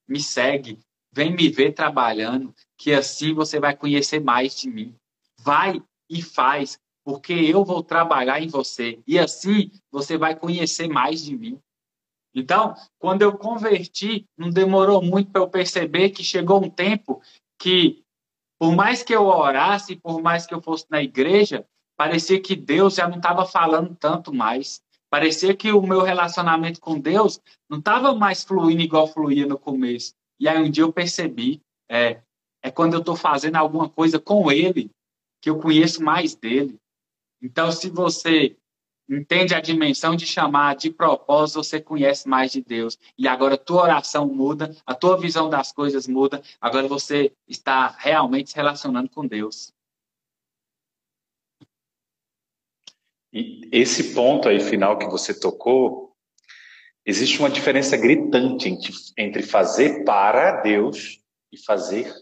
me 0.08 0.20
segue, 0.20 0.78
vem 1.12 1.34
me 1.34 1.48
ver 1.48 1.72
trabalhando, 1.72 2.54
que 2.78 2.92
assim 2.92 3.34
você 3.34 3.58
vai 3.58 3.76
conhecer 3.76 4.20
mais 4.20 4.56
de 4.56 4.70
mim. 4.70 4.94
Vai 5.40 5.82
e 6.08 6.22
faz, 6.22 6.78
porque 7.06 7.32
eu 7.32 7.64
vou 7.64 7.84
trabalhar 7.84 8.42
em 8.42 8.48
você. 8.48 8.98
E 9.06 9.16
assim 9.16 9.70
você 9.92 10.18
vai 10.18 10.34
conhecer 10.34 10.88
mais 10.88 11.24
de 11.24 11.36
mim. 11.36 11.56
Então, 12.34 12.74
quando 12.98 13.22
eu 13.22 13.38
converti, 13.38 14.26
não 14.36 14.50
demorou 14.50 15.00
muito 15.00 15.30
para 15.30 15.40
eu 15.40 15.48
perceber 15.48 16.10
que 16.10 16.24
chegou 16.24 16.64
um 16.64 16.68
tempo 16.68 17.22
que, 17.60 18.02
por 18.58 18.74
mais 18.74 19.04
que 19.04 19.14
eu 19.14 19.24
orasse, 19.24 19.94
por 19.94 20.20
mais 20.20 20.46
que 20.46 20.52
eu 20.52 20.60
fosse 20.60 20.84
na 20.90 21.00
igreja, 21.00 21.64
parecia 21.96 22.40
que 22.40 22.56
Deus 22.56 22.96
já 22.96 23.06
não 23.06 23.18
estava 23.18 23.46
falando 23.46 23.94
tanto 23.94 24.34
mais. 24.34 24.82
Parecia 25.08 25.54
que 25.54 25.70
o 25.70 25.82
meu 25.82 26.02
relacionamento 26.02 26.80
com 26.80 26.98
Deus 26.98 27.40
não 27.70 27.78
estava 27.78 28.16
mais 28.16 28.42
fluindo 28.42 28.82
igual 28.82 29.06
fluía 29.06 29.46
no 29.46 29.56
começo. 29.56 30.12
E 30.40 30.48
aí 30.48 30.60
um 30.60 30.68
dia 30.68 30.82
eu 30.82 30.92
percebi, 30.92 31.62
é, 31.88 32.20
é 32.60 32.68
quando 32.68 32.94
eu 32.94 33.00
estou 33.00 33.14
fazendo 33.14 33.54
alguma 33.54 33.88
coisa 33.88 34.18
com 34.18 34.50
Ele, 34.50 34.90
que 35.40 35.48
eu 35.48 35.60
conheço 35.60 36.02
mais 36.02 36.34
dele. 36.34 36.76
Então, 37.40 37.70
se 37.70 37.90
você 37.90 38.56
entende 39.08 39.54
a 39.54 39.60
dimensão 39.60 40.16
de 40.16 40.26
chamar 40.26 40.74
de 40.74 40.90
propósito, 40.90 41.62
você 41.62 41.80
conhece 41.80 42.28
mais 42.28 42.52
de 42.52 42.60
Deus. 42.60 42.98
E 43.16 43.28
agora 43.28 43.54
a 43.54 43.58
tua 43.58 43.82
oração 43.82 44.26
muda, 44.26 44.74
a 44.84 44.94
tua 44.94 45.16
visão 45.18 45.48
das 45.48 45.72
coisas 45.72 46.06
muda, 46.06 46.42
agora 46.60 46.88
você 46.88 47.32
está 47.46 47.88
realmente 47.98 48.50
se 48.50 48.56
relacionando 48.56 49.08
com 49.08 49.26
Deus. 49.26 49.72
E 53.32 53.68
esse 53.70 54.14
ponto 54.14 54.48
aí 54.48 54.60
final 54.60 54.98
que 54.98 55.06
você 55.06 55.38
tocou, 55.38 56.16
existe 57.04 57.38
uma 57.38 57.50
diferença 57.50 57.96
gritante 57.96 58.68
entre, 58.68 58.92
entre 59.16 59.42
fazer 59.42 60.04
para 60.04 60.62
Deus 60.62 61.22
e 61.52 61.58
fazer 61.58 62.12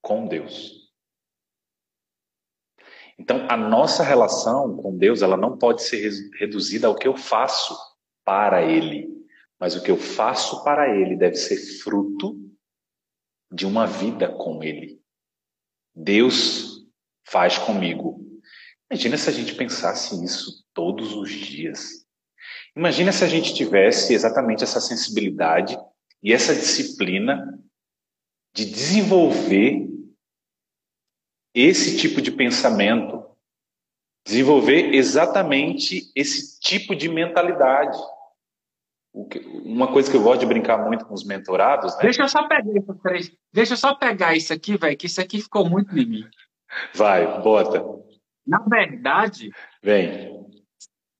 com 0.00 0.26
Deus. 0.26 0.81
Então, 3.18 3.46
a 3.48 3.56
nossa 3.56 4.02
relação 4.02 4.76
com 4.76 4.96
Deus, 4.96 5.22
ela 5.22 5.36
não 5.36 5.56
pode 5.56 5.82
ser 5.82 6.10
reduzida 6.38 6.86
ao 6.86 6.94
que 6.94 7.06
eu 7.06 7.16
faço 7.16 7.76
para 8.24 8.62
Ele, 8.62 9.08
mas 9.58 9.76
o 9.76 9.82
que 9.82 9.90
eu 9.90 9.96
faço 9.96 10.64
para 10.64 10.96
Ele 10.96 11.16
deve 11.16 11.36
ser 11.36 11.56
fruto 11.82 12.38
de 13.52 13.66
uma 13.66 13.86
vida 13.86 14.28
com 14.28 14.62
Ele. 14.62 15.00
Deus 15.94 16.86
faz 17.24 17.58
comigo 17.58 18.22
Imagina 18.92 19.16
se 19.16 19.30
a 19.30 19.32
gente 19.32 19.54
pensasse 19.54 20.22
isso 20.22 20.66
todos 20.74 21.14
os 21.14 21.30
dias. 21.30 22.04
Imagina 22.76 23.10
se 23.10 23.24
a 23.24 23.26
gente 23.26 23.54
tivesse 23.54 24.12
exatamente 24.12 24.62
essa 24.62 24.82
sensibilidade 24.82 25.78
e 26.22 26.30
essa 26.30 26.54
disciplina 26.54 27.58
de 28.54 28.66
desenvolver 28.66 29.88
esse 31.54 31.96
tipo 31.98 32.20
de 32.20 32.30
pensamento, 32.30 33.24
desenvolver 34.26 34.94
exatamente 34.94 36.10
esse 36.14 36.58
tipo 36.60 36.94
de 36.94 37.08
mentalidade. 37.08 37.98
Uma 39.64 39.92
coisa 39.92 40.10
que 40.10 40.16
eu 40.16 40.22
gosto 40.22 40.40
de 40.40 40.46
brincar 40.46 40.78
muito 40.78 41.04
com 41.04 41.12
os 41.12 41.24
mentorados, 41.24 41.94
né? 41.96 42.02
Deixa 42.02 42.22
eu 42.22 42.28
só 42.28 42.48
pegar 42.48 42.72
isso, 42.72 43.36
Deixa 43.52 43.72
eu 43.74 43.76
só 43.76 43.94
pegar 43.94 44.34
isso 44.34 44.52
aqui, 44.52 44.76
velho, 44.78 44.96
que 44.96 45.06
isso 45.06 45.20
aqui 45.20 45.42
ficou 45.42 45.68
muito 45.68 45.96
em 45.98 46.06
mim. 46.06 46.24
Vai, 46.94 47.42
bota. 47.42 47.84
Na 48.46 48.58
verdade, 48.58 49.50
Vem. 49.82 50.46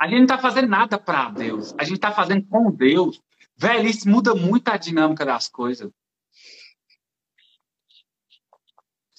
a 0.01 0.07
gente 0.07 0.16
não 0.16 0.24
está 0.24 0.39
fazendo 0.39 0.68
nada 0.68 0.99
para 0.99 1.30
Deus. 1.30 1.74
A 1.78 1.85
gente 1.85 1.97
está 1.97 2.11
fazendo 2.11 2.47
com 2.47 2.70
Deus. 2.70 3.20
Velho, 3.57 3.87
isso 3.87 4.09
muda 4.09 4.35
muito 4.35 4.68
a 4.68 4.78
dinâmica 4.78 5.26
das 5.26 5.49
coisas. 5.49 5.91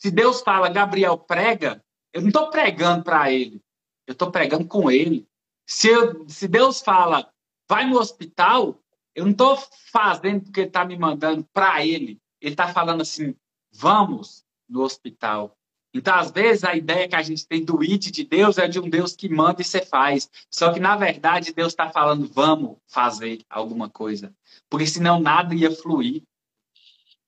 Se 0.03 0.11
Deus 0.11 0.41
fala, 0.41 0.67
Gabriel, 0.67 1.17
prega, 1.17 1.81
eu 2.11 2.19
não 2.19 2.27
estou 2.27 2.49
pregando 2.49 3.05
para 3.05 3.31
ele. 3.31 3.61
Eu 4.05 4.11
estou 4.11 4.29
pregando 4.29 4.67
com 4.67 4.91
ele. 4.91 5.25
Se, 5.65 5.87
eu, 5.87 6.27
se 6.27 6.45
Deus 6.45 6.81
fala, 6.81 7.31
vai 7.69 7.85
no 7.85 7.97
hospital, 7.97 8.77
eu 9.15 9.23
não 9.23 9.31
estou 9.31 9.57
fazendo 9.93 10.41
porque 10.43 10.59
ele 10.59 10.67
está 10.67 10.83
me 10.83 10.97
mandando 10.97 11.47
para 11.53 11.85
ele. 11.85 12.19
Ele 12.41 12.53
está 12.53 12.67
falando 12.67 12.99
assim, 12.99 13.33
vamos 13.71 14.43
no 14.67 14.81
hospital. 14.81 15.55
Então, 15.93 16.15
às 16.15 16.31
vezes, 16.31 16.65
a 16.65 16.75
ideia 16.75 17.07
que 17.07 17.15
a 17.15 17.21
gente 17.21 17.47
tem 17.47 17.63
do 17.63 17.79
it 17.79 18.11
de 18.11 18.25
Deus 18.25 18.57
é 18.57 18.67
de 18.67 18.81
um 18.81 18.89
Deus 18.89 19.15
que 19.15 19.29
manda 19.29 19.61
e 19.61 19.63
você 19.63 19.85
faz. 19.85 20.29
Só 20.51 20.73
que, 20.73 20.81
na 20.81 20.97
verdade, 20.97 21.53
Deus 21.53 21.71
está 21.71 21.89
falando, 21.89 22.27
vamos 22.27 22.75
fazer 22.89 23.39
alguma 23.49 23.89
coisa. 23.89 24.35
Porque 24.69 24.85
senão 24.85 25.21
nada 25.21 25.55
ia 25.55 25.71
fluir. 25.71 26.23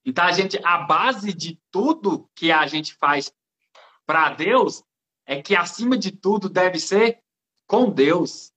Então, 0.06 0.24
a 0.24 0.32
gente, 0.32 0.60
a 0.64 0.78
base 0.78 1.34
de 1.34 1.60
tudo 1.72 2.30
que 2.36 2.51
a 2.51 2.68
gente 2.68 2.93
faz 2.93 3.34
para 4.06 4.30
Deus 4.30 4.84
é 5.26 5.41
que 5.41 5.56
acima 5.56 5.97
de 5.97 6.12
tudo 6.12 6.47
deve 6.47 6.80
ser 6.80 7.20
com 7.68 7.89
Deus. 7.89 8.51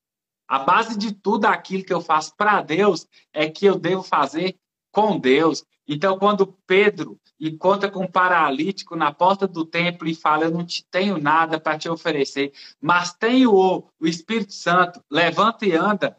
A 0.47 0.59
base 0.59 0.97
de 0.97 1.13
tudo 1.13 1.47
aquilo 1.47 1.85
que 1.85 1.93
eu 1.93 2.01
faço 2.01 2.37
para 2.37 2.61
Deus 2.61 3.07
é 3.33 3.49
que 3.49 3.65
eu 3.65 3.79
devo 3.79 4.03
fazer 4.03 4.59
com 4.93 5.19
Deus. 5.19 5.65
Então, 5.87 6.19
quando 6.19 6.47
Pedro 6.67 7.19
encontra 7.41 7.91
com 7.91 8.05
um 8.05 8.11
paralítico 8.11 8.95
na 8.95 9.13
porta 9.13 9.49
do 9.49 9.65
templo 9.65 10.07
e 10.07 10.15
fala: 10.15 10.45
Eu 10.45 10.51
não 10.51 10.65
te 10.65 10.85
tenho 10.91 11.19
nada 11.19 11.59
para 11.59 11.79
te 11.79 11.89
oferecer, 11.89 12.53
mas 12.81 13.15
tenho 13.15 13.55
o, 13.55 13.89
o 13.99 14.07
Espírito 14.07 14.53
Santo, 14.53 15.03
levanta 15.11 15.65
e 15.65 15.73
anda. 15.73 16.17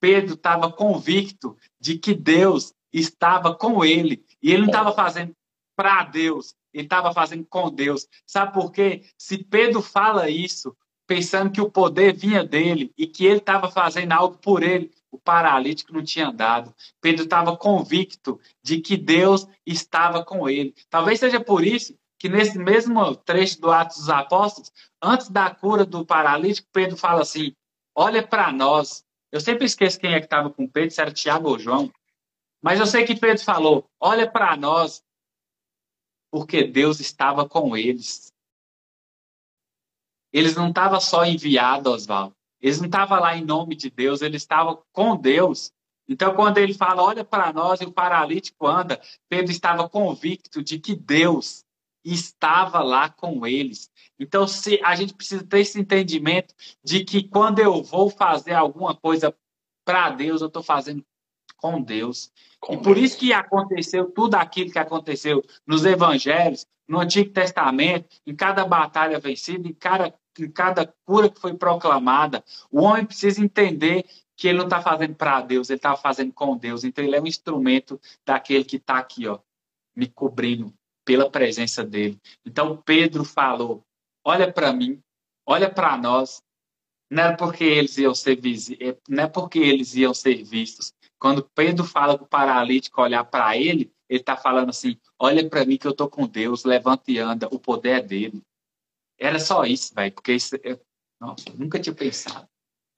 Pedro 0.00 0.34
estava 0.34 0.72
convicto 0.72 1.56
de 1.78 1.98
que 1.98 2.14
Deus 2.14 2.74
estava 2.92 3.54
com 3.54 3.84
ele. 3.84 4.24
E 4.42 4.50
ele 4.50 4.62
não 4.62 4.66
estava 4.66 4.92
fazendo 4.92 5.34
para 5.76 6.04
Deus, 6.04 6.54
ele 6.72 6.84
estava 6.84 7.12
fazendo 7.12 7.46
com 7.46 7.70
Deus. 7.70 8.06
Sabe 8.26 8.52
por 8.52 8.70
quê? 8.70 9.04
Se 9.16 9.38
Pedro 9.38 9.80
fala 9.80 10.28
isso, 10.28 10.76
pensando 11.06 11.50
que 11.50 11.60
o 11.60 11.70
poder 11.70 12.14
vinha 12.14 12.44
dele 12.44 12.92
e 12.96 13.06
que 13.06 13.24
ele 13.24 13.38
estava 13.38 13.70
fazendo 13.70 14.12
algo 14.12 14.38
por 14.38 14.62
ele, 14.62 14.90
o 15.10 15.18
paralítico 15.18 15.92
não 15.92 16.02
tinha 16.02 16.28
andado. 16.28 16.74
Pedro 17.00 17.24
estava 17.24 17.56
convicto 17.56 18.40
de 18.62 18.80
que 18.80 18.96
Deus 18.96 19.46
estava 19.66 20.24
com 20.24 20.48
ele. 20.48 20.74
Talvez 20.88 21.20
seja 21.20 21.38
por 21.38 21.64
isso 21.64 21.94
que 22.18 22.28
nesse 22.28 22.58
mesmo 22.58 23.16
trecho 23.16 23.60
do 23.60 23.70
Atos 23.70 23.98
dos 23.98 24.08
Apóstolos, 24.08 24.72
antes 25.02 25.28
da 25.28 25.50
cura 25.50 25.84
do 25.84 26.06
paralítico, 26.06 26.68
Pedro 26.72 26.96
fala 26.96 27.22
assim: 27.22 27.52
Olha 27.94 28.26
para 28.26 28.52
nós. 28.52 29.04
Eu 29.30 29.40
sempre 29.40 29.64
esqueço 29.64 29.98
quem 29.98 30.12
é 30.12 30.18
que 30.18 30.26
estava 30.26 30.50
com 30.50 30.68
Pedro, 30.68 30.94
se 30.94 31.00
era 31.00 31.10
Tiago 31.10 31.48
ou 31.48 31.58
João. 31.58 31.90
Mas 32.62 32.78
eu 32.78 32.86
sei 32.86 33.04
que 33.04 33.18
Pedro 33.18 33.44
falou: 33.44 33.90
Olha 34.00 34.30
para 34.30 34.56
nós, 34.56 35.04
porque 36.30 36.64
Deus 36.64 37.00
estava 37.00 37.48
com 37.48 37.76
eles. 37.76 38.32
Eles 40.32 40.54
não 40.54 40.68
estavam 40.68 41.00
só 41.00 41.26
enviados, 41.26 41.92
Oswaldo. 41.92 42.34
Eles 42.60 42.78
não 42.78 42.86
estavam 42.86 43.20
lá 43.20 43.36
em 43.36 43.44
nome 43.44 43.74
de 43.74 43.90
Deus, 43.90 44.22
eles 44.22 44.42
estavam 44.42 44.82
com 44.92 45.16
Deus. 45.16 45.72
Então, 46.08 46.34
quando 46.34 46.58
ele 46.58 46.72
fala, 46.72 47.02
olha 47.02 47.24
para 47.24 47.52
nós 47.52 47.80
e 47.80 47.84
o 47.84 47.92
paralítico 47.92 48.66
anda, 48.66 49.00
Pedro 49.28 49.50
estava 49.50 49.88
convicto 49.88 50.62
de 50.62 50.78
que 50.78 50.94
Deus 50.94 51.64
estava 52.04 52.82
lá 52.82 53.08
com 53.08 53.46
eles. 53.46 53.90
Então, 54.18 54.46
se 54.46 54.80
a 54.82 54.94
gente 54.94 55.14
precisa 55.14 55.44
ter 55.44 55.60
esse 55.60 55.78
entendimento 55.78 56.54
de 56.82 57.04
que 57.04 57.28
quando 57.28 57.58
eu 57.58 57.82
vou 57.82 58.08
fazer 58.08 58.54
alguma 58.54 58.94
coisa 58.94 59.36
para 59.84 60.10
Deus, 60.10 60.40
eu 60.40 60.48
estou 60.48 60.62
fazendo 60.62 61.04
com 61.56 61.80
Deus. 61.80 62.32
E 62.70 62.76
por 62.76 62.94
Deus. 62.94 63.06
isso 63.06 63.18
que 63.18 63.32
aconteceu 63.32 64.10
tudo 64.10 64.36
aquilo 64.36 64.70
que 64.70 64.78
aconteceu 64.78 65.44
nos 65.66 65.84
evangelhos, 65.84 66.66
no 66.86 67.00
Antigo 67.00 67.30
Testamento, 67.30 68.06
em 68.26 68.34
cada 68.34 68.64
batalha 68.64 69.18
vencida, 69.18 69.66
em 69.66 69.72
cada, 69.72 70.14
em 70.38 70.50
cada 70.50 70.86
cura 71.04 71.28
que 71.28 71.40
foi 71.40 71.54
proclamada. 71.54 72.44
O 72.70 72.82
homem 72.82 73.04
precisa 73.04 73.42
entender 73.42 74.04
que 74.36 74.48
ele 74.48 74.58
não 74.58 74.64
está 74.64 74.80
fazendo 74.80 75.14
para 75.14 75.40
Deus, 75.40 75.70
ele 75.70 75.78
está 75.78 75.96
fazendo 75.96 76.32
com 76.32 76.56
Deus. 76.56 76.84
Então 76.84 77.04
ele 77.04 77.16
é 77.16 77.20
um 77.20 77.26
instrumento 77.26 78.00
daquele 78.24 78.64
que 78.64 78.76
está 78.76 78.98
aqui, 78.98 79.26
ó, 79.26 79.38
me 79.96 80.06
cobrindo 80.06 80.72
pela 81.04 81.30
presença 81.30 81.84
dele. 81.84 82.20
Então 82.44 82.76
Pedro 82.76 83.24
falou: 83.24 83.84
olha 84.24 84.52
para 84.52 84.72
mim, 84.72 85.00
olha 85.46 85.70
para 85.70 85.96
nós. 85.96 86.42
Não 87.10 87.24
é 87.24 87.36
porque 87.36 87.62
eles 87.64 87.98
iam 87.98 88.14
ser 88.14 88.40
é, 88.80 88.96
não 89.06 89.24
é 89.24 89.26
porque 89.26 89.58
eles 89.58 89.94
iam 89.94 90.14
ser 90.14 90.42
vistos, 90.42 90.94
quando 91.22 91.48
Pedro 91.54 91.84
fala 91.84 92.18
para 92.18 92.24
o 92.24 92.28
paralítico 92.28 93.00
olhar 93.00 93.22
para 93.22 93.56
ele, 93.56 93.92
ele 94.08 94.18
está 94.18 94.36
falando 94.36 94.70
assim: 94.70 94.98
olha 95.16 95.48
para 95.48 95.64
mim 95.64 95.76
que 95.76 95.86
eu 95.86 95.92
estou 95.92 96.10
com 96.10 96.26
Deus, 96.26 96.64
levanta 96.64 97.12
e 97.12 97.18
anda, 97.20 97.46
o 97.52 97.60
poder 97.60 97.98
é 97.98 98.02
dele. 98.02 98.42
Era 99.16 99.38
só 99.38 99.64
isso, 99.64 99.94
velho, 99.94 100.12
porque 100.12 100.32
isso, 100.32 100.58
eu, 100.64 100.80
nossa, 101.20 101.44
nunca 101.54 101.78
tinha 101.78 101.94
pensado. 101.94 102.48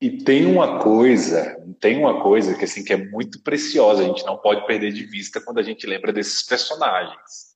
E 0.00 0.24
tem 0.24 0.46
uma 0.46 0.78
coisa, 0.78 1.54
tem 1.78 1.98
uma 1.98 2.22
coisa 2.22 2.54
que 2.56 2.64
assim 2.64 2.82
que 2.82 2.94
é 2.94 2.96
muito 2.96 3.42
preciosa, 3.42 4.02
a 4.02 4.06
gente 4.06 4.24
não 4.24 4.38
pode 4.38 4.66
perder 4.66 4.94
de 4.94 5.04
vista 5.04 5.38
quando 5.38 5.58
a 5.58 5.62
gente 5.62 5.86
lembra 5.86 6.10
desses 6.10 6.42
personagens. 6.42 7.54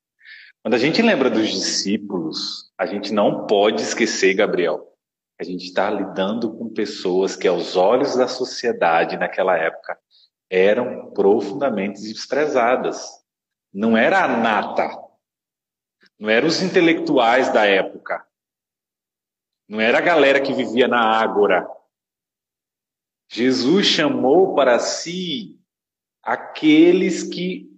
Quando 0.62 0.74
a 0.74 0.78
gente 0.78 1.00
lembra 1.00 1.30
dos 1.30 1.48
discípulos, 1.48 2.70
a 2.76 2.84
gente 2.84 3.10
não 3.10 3.46
pode 3.46 3.80
esquecer, 3.80 4.34
Gabriel, 4.34 4.86
a 5.40 5.44
gente 5.44 5.64
está 5.64 5.88
lidando 5.88 6.52
com 6.52 6.68
pessoas 6.68 7.34
que, 7.34 7.48
aos 7.48 7.74
olhos 7.74 8.16
da 8.16 8.28
sociedade 8.28 9.16
naquela 9.16 9.56
época, 9.56 9.98
eram 10.50 11.10
profundamente 11.12 12.00
desprezadas. 12.00 13.06
Não 13.72 13.96
era 13.96 14.24
a 14.24 14.28
nata, 14.28 14.88
não 16.18 16.30
eram 16.30 16.48
os 16.48 16.62
intelectuais 16.62 17.52
da 17.52 17.66
época, 17.66 18.26
não 19.68 19.80
era 19.80 19.98
a 19.98 20.02
galera 20.02 20.40
que 20.40 20.52
vivia 20.52 20.88
na 20.88 21.00
ágora. 21.00 21.68
Jesus 23.30 23.86
chamou 23.86 24.54
para 24.54 24.78
si 24.78 25.60
aqueles 26.22 27.22
que 27.22 27.68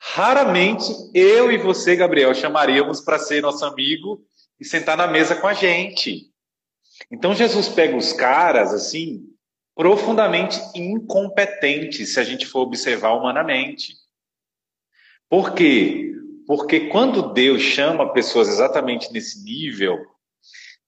raramente 0.00 0.84
eu 1.12 1.50
e 1.50 1.58
você, 1.58 1.96
Gabriel, 1.96 2.32
chamaríamos 2.34 3.00
para 3.00 3.18
ser 3.18 3.42
nosso 3.42 3.64
amigo 3.64 4.24
e 4.58 4.64
sentar 4.64 4.96
na 4.96 5.08
mesa 5.08 5.34
com 5.34 5.48
a 5.48 5.52
gente. 5.52 6.32
Então 7.10 7.34
Jesus 7.34 7.68
pega 7.68 7.96
os 7.96 8.12
caras 8.12 8.72
assim 8.72 9.29
profundamente 9.80 10.60
incompetente, 10.74 12.04
se 12.04 12.20
a 12.20 12.22
gente 12.22 12.44
for 12.44 12.60
observar 12.60 13.14
humanamente. 13.14 13.94
Por 15.26 15.54
quê? 15.54 16.12
Porque 16.46 16.88
quando 16.88 17.32
Deus 17.32 17.62
chama 17.62 18.12
pessoas 18.12 18.50
exatamente 18.50 19.10
nesse 19.10 19.42
nível, 19.42 19.96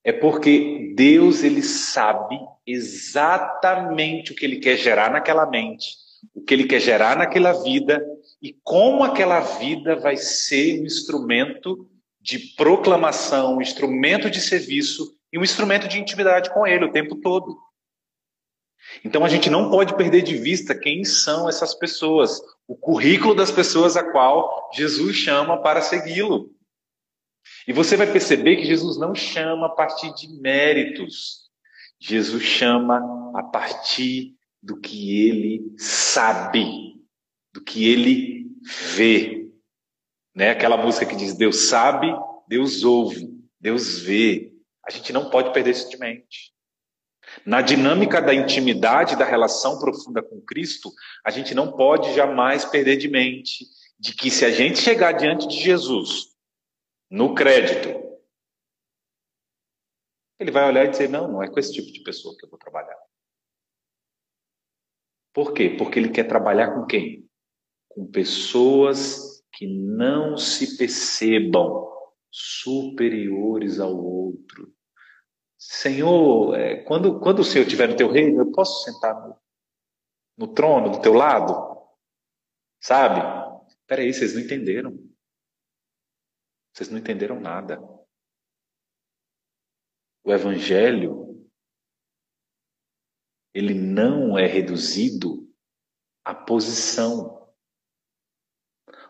é 0.04 0.12
porque 0.12 0.92
Deus 0.94 1.42
ele 1.42 1.62
sabe 1.62 2.38
exatamente 2.66 4.32
o 4.32 4.34
que 4.34 4.44
ele 4.44 4.58
quer 4.58 4.76
gerar 4.76 5.10
naquela 5.10 5.46
mente, 5.46 5.94
o 6.34 6.42
que 6.42 6.52
ele 6.52 6.64
quer 6.64 6.80
gerar 6.80 7.16
naquela 7.16 7.54
vida 7.62 8.04
e 8.42 8.54
como 8.62 9.04
aquela 9.04 9.40
vida 9.40 9.96
vai 9.96 10.18
ser 10.18 10.82
um 10.82 10.84
instrumento 10.84 11.88
de 12.20 12.38
proclamação, 12.58 13.56
um 13.56 13.62
instrumento 13.62 14.28
de 14.28 14.42
serviço 14.42 15.16
e 15.32 15.38
um 15.38 15.42
instrumento 15.42 15.88
de 15.88 15.98
intimidade 15.98 16.52
com 16.52 16.66
ele 16.66 16.84
o 16.84 16.92
tempo 16.92 17.16
todo. 17.16 17.71
Então 19.04 19.24
a 19.24 19.28
gente 19.28 19.48
não 19.48 19.70
pode 19.70 19.96
perder 19.96 20.22
de 20.22 20.36
vista 20.36 20.74
quem 20.74 21.04
são 21.04 21.48
essas 21.48 21.74
pessoas, 21.74 22.40
o 22.66 22.76
currículo 22.76 23.34
das 23.34 23.50
pessoas 23.50 23.96
a 23.96 24.10
qual 24.10 24.70
Jesus 24.74 25.16
chama 25.16 25.60
para 25.60 25.80
segui-lo. 25.82 26.50
E 27.66 27.72
você 27.72 27.96
vai 27.96 28.10
perceber 28.10 28.56
que 28.56 28.64
Jesus 28.64 28.98
não 28.98 29.14
chama 29.14 29.66
a 29.66 29.70
partir 29.70 30.12
de 30.14 30.28
méritos. 30.40 31.50
Jesus 32.00 32.42
chama 32.42 33.00
a 33.36 33.42
partir 33.42 34.34
do 34.62 34.78
que 34.78 35.28
ele 35.28 35.74
sabe, 35.76 36.94
do 37.52 37.62
que 37.62 37.88
ele 37.88 38.46
vê. 38.94 39.50
Né? 40.34 40.50
Aquela 40.50 40.76
música 40.76 41.06
que 41.06 41.16
diz: 41.16 41.34
Deus 41.34 41.68
sabe, 41.68 42.12
Deus 42.48 42.82
ouve, 42.84 43.28
Deus 43.60 44.00
vê. 44.00 44.52
A 44.84 44.90
gente 44.90 45.12
não 45.12 45.30
pode 45.30 45.52
perder 45.52 45.70
isso 45.70 45.88
de 45.90 45.98
mente. 45.98 46.52
Na 47.44 47.60
dinâmica 47.60 48.20
da 48.20 48.34
intimidade, 48.34 49.16
da 49.16 49.24
relação 49.24 49.78
profunda 49.78 50.22
com 50.22 50.40
Cristo, 50.40 50.92
a 51.24 51.30
gente 51.30 51.54
não 51.54 51.72
pode 51.72 52.14
jamais 52.14 52.64
perder 52.64 52.96
de 52.96 53.08
mente 53.08 53.66
de 53.98 54.14
que 54.14 54.30
se 54.30 54.44
a 54.44 54.50
gente 54.50 54.78
chegar 54.78 55.12
diante 55.12 55.46
de 55.46 55.56
Jesus 55.56 56.36
no 57.10 57.34
crédito, 57.34 57.88
ele 60.40 60.50
vai 60.50 60.68
olhar 60.68 60.86
e 60.86 60.90
dizer: 60.90 61.08
não, 61.08 61.30
não 61.30 61.42
é 61.42 61.48
com 61.48 61.58
esse 61.58 61.72
tipo 61.72 61.92
de 61.92 62.02
pessoa 62.02 62.36
que 62.36 62.44
eu 62.44 62.50
vou 62.50 62.58
trabalhar. 62.58 62.98
Por 65.32 65.54
quê? 65.54 65.70
Porque 65.70 65.98
ele 65.98 66.10
quer 66.10 66.24
trabalhar 66.24 66.74
com 66.74 66.84
quem? 66.84 67.28
Com 67.88 68.06
pessoas 68.06 69.42
que 69.52 69.66
não 69.66 70.36
se 70.36 70.76
percebam 70.76 71.90
superiores 72.30 73.78
ao 73.78 73.94
outro, 73.94 74.74
Senhor, 75.64 76.58
é, 76.58 76.82
quando, 76.82 77.20
quando 77.20 77.38
o 77.38 77.44
Senhor 77.44 77.62
estiver 77.62 77.88
no 77.88 77.96
teu 77.96 78.10
reino, 78.10 78.40
eu 78.40 78.50
posso 78.50 78.82
sentar 78.82 79.14
no, 79.14 79.40
no 80.36 80.52
trono 80.52 80.90
do 80.90 81.00
teu 81.00 81.12
lado? 81.12 81.54
Sabe? 82.80 83.20
Peraí, 83.86 84.12
vocês 84.12 84.34
não 84.34 84.40
entenderam. 84.40 84.98
Vocês 86.74 86.90
não 86.90 86.98
entenderam 86.98 87.38
nada. 87.38 87.80
O 90.24 90.32
Evangelho, 90.32 91.48
ele 93.54 93.72
não 93.72 94.36
é 94.36 94.46
reduzido 94.46 95.48
à 96.24 96.34
posição. 96.34 97.52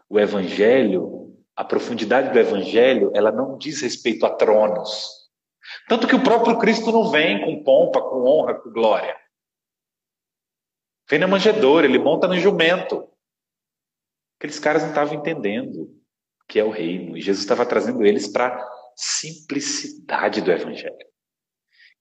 O 0.07 0.21
Evangelho, 0.21 1.35
a 1.57 1.65
profundidade 1.65 2.31
do 2.31 2.39
Evangelho, 2.39 3.11
ela 3.15 3.33
não 3.33 3.57
diz 3.57 3.81
respeito 3.81 4.27
a 4.27 4.37
tronos. 4.37 5.22
Tanto 5.89 6.07
que 6.07 6.15
o 6.15 6.23
próprio 6.23 6.59
Cristo 6.59 6.91
não 6.93 7.11
vem 7.11 7.45
com 7.45 7.63
pompa, 7.63 8.01
com 8.01 8.25
honra, 8.25 8.55
com 8.55 8.71
glória. 8.71 9.17
Vem 11.09 11.19
na 11.19 11.27
manjedoura, 11.27 11.87
ele 11.87 11.99
monta 11.99 12.27
no 12.27 12.39
jumento. 12.39 13.09
Aqueles 14.39 14.59
caras 14.59 14.83
não 14.83 14.91
estavam 14.91 15.15
entendendo 15.15 15.83
o 15.83 16.47
que 16.49 16.59
é 16.59 16.65
o 16.65 16.71
reino. 16.71 17.17
E 17.17 17.21
Jesus 17.21 17.45
estava 17.45 17.67
trazendo 17.67 18.05
eles 18.05 18.27
para 18.27 18.67
simplicidade 18.97 20.41
do 20.41 20.51
Evangelho. 20.51 20.97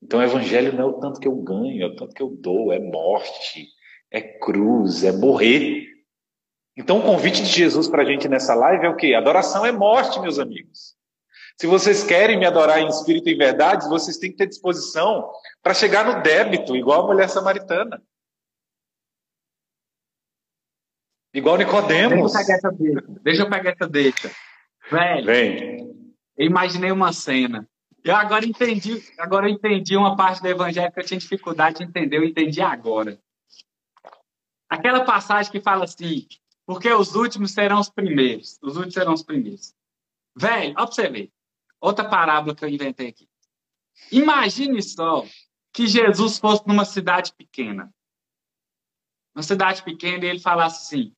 Então, 0.01 0.19
o 0.19 0.23
Evangelho 0.23 0.73
não 0.73 0.82
é 0.82 0.86
o 0.86 0.99
tanto 0.99 1.19
que 1.19 1.27
eu 1.27 1.36
ganho, 1.36 1.84
é 1.84 1.86
o 1.86 1.95
tanto 1.95 2.13
que 2.13 2.23
eu 2.23 2.29
dou, 2.29 2.71
é 2.71 2.79
morte, 2.79 3.67
é 4.09 4.21
cruz, 4.21 5.03
é 5.03 5.11
morrer. 5.11 5.86
Então, 6.75 6.99
o 6.99 7.03
convite 7.03 7.43
de 7.43 7.49
Jesus 7.49 7.88
para 7.88 8.01
a 8.01 8.05
gente 8.05 8.27
nessa 8.27 8.55
live 8.55 8.86
é 8.86 8.89
o 8.89 8.95
quê? 8.95 9.13
Adoração 9.13 9.65
é 9.65 9.71
morte, 9.71 10.19
meus 10.19 10.39
amigos. 10.39 10.95
Se 11.57 11.67
vocês 11.67 12.03
querem 12.03 12.37
me 12.39 12.45
adorar 12.45 12.79
em 12.79 12.87
espírito 12.87 13.29
e 13.29 13.35
verdade, 13.35 13.87
vocês 13.87 14.17
têm 14.17 14.31
que 14.31 14.37
ter 14.37 14.47
disposição 14.47 15.31
para 15.61 15.73
chegar 15.73 16.05
no 16.05 16.21
débito, 16.23 16.75
igual 16.75 17.03
a 17.03 17.07
mulher 17.07 17.29
samaritana. 17.29 18.01
Igual 21.33 21.57
Nicodemos. 21.57 22.33
Deixa 22.33 22.39
eu 22.39 22.45
pegar 22.45 22.55
essa 22.55 22.71
deixa. 22.71 23.01
Deixa 23.21 23.41
eu 23.43 23.49
pegar 23.49 23.71
essa 23.71 23.87
deixa. 23.87 24.31
Velho, 24.89 25.25
Vem. 25.25 26.15
eu 26.37 26.45
imaginei 26.45 26.91
uma 26.91 27.13
cena. 27.13 27.67
Eu 28.03 28.15
agora 28.15 28.45
entendi, 28.45 29.01
agora 29.19 29.47
eu 29.47 29.53
entendi 29.53 29.95
uma 29.95 30.15
parte 30.15 30.41
do 30.41 30.47
evangelho 30.47 30.91
que 30.91 30.99
eu 30.99 31.05
tinha 31.05 31.19
dificuldade 31.19 31.77
de 31.77 31.83
entender, 31.83 32.17
eu 32.17 32.23
entendi 32.23 32.59
agora. 32.59 33.19
Aquela 34.67 35.05
passagem 35.05 35.51
que 35.51 35.61
fala 35.61 35.83
assim, 35.83 36.27
porque 36.65 36.91
os 36.91 37.15
últimos 37.15 37.51
serão 37.51 37.79
os 37.79 37.89
primeiros. 37.89 38.57
Os 38.61 38.75
últimos 38.75 38.93
serão 38.93 39.13
os 39.13 39.23
primeiros. 39.23 39.73
Velho, 40.35 40.73
ver. 41.11 41.31
Outra 41.82 42.07
parábola 42.07 42.55
que 42.55 42.63
eu 42.63 42.69
inventei 42.69 43.07
aqui. 43.07 43.27
Imagine 44.11 44.82
só 44.84 45.25
que 45.73 45.88
Jesus 45.88 46.38
fosse 46.38 46.65
numa 46.67 46.86
cidade 46.86 47.34
pequena. 47.34 47.91
Uma 49.34 49.41
cidade 49.43 49.84
pequena 49.84 50.25
e 50.25 50.29
ele 50.29 50.39
falasse 50.39 50.86
assim: 50.86 51.15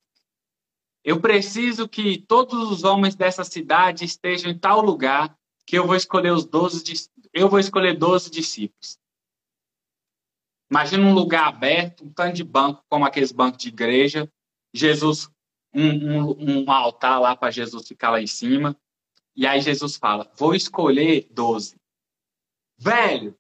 Eu 1.04 1.20
preciso 1.20 1.88
que 1.88 2.18
todos 2.22 2.72
os 2.72 2.84
homens 2.84 3.14
dessa 3.14 3.44
cidade 3.44 4.06
estejam 4.06 4.50
em 4.50 4.58
tal 4.58 4.82
lugar 4.82 5.38
que 5.66 5.78
eu 5.78 5.86
vou 5.86 5.96
escolher 5.96 6.32
os 6.32 6.46
12, 6.46 7.10
eu 7.34 7.50
vou 7.50 7.60
escolher 7.60 7.98
12 7.98 8.30
discípulos. 8.30 8.98
Imagina 10.70 11.06
um 11.06 11.14
lugar 11.14 11.48
aberto, 11.48 12.06
um 12.06 12.10
tanto 12.12 12.36
de 12.36 12.44
banco, 12.44 12.84
como 12.90 13.06
aqueles 13.06 13.32
bancos 13.32 13.62
de 13.62 13.70
igreja. 13.70 14.32
Jesus, 14.74 15.30
um, 15.74 15.88
um, 15.88 16.64
um 16.64 16.72
altar 16.72 17.20
lá 17.20 17.36
para 17.36 17.52
Jesus 17.52 17.88
ficar 17.88 18.12
lá 18.12 18.22
em 18.22 18.28
cima. 18.28 18.76
E 19.36 19.48
aí 19.48 19.62
Jesus 19.62 19.96
fala: 19.96 20.32
Vou 20.36 20.54
escolher 20.54 21.28
12. 21.32 21.76
Velho, 22.78 23.38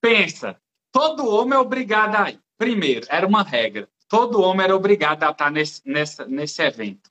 pensa, 0.00 0.60
todo 0.92 1.28
homem 1.28 1.54
é 1.54 1.60
obrigado 1.60 2.14
a 2.16 2.30
ir. 2.30 2.40
Primeiro, 2.56 3.06
era 3.08 3.26
uma 3.26 3.42
regra. 3.42 3.88
Todo 4.08 4.40
homem 4.40 4.64
era 4.64 4.74
obrigado 4.74 5.22
a 5.22 5.30
estar 5.30 5.50
nesse, 5.50 5.82
nessa, 5.86 6.26
nesse 6.26 6.62
evento. 6.62 7.10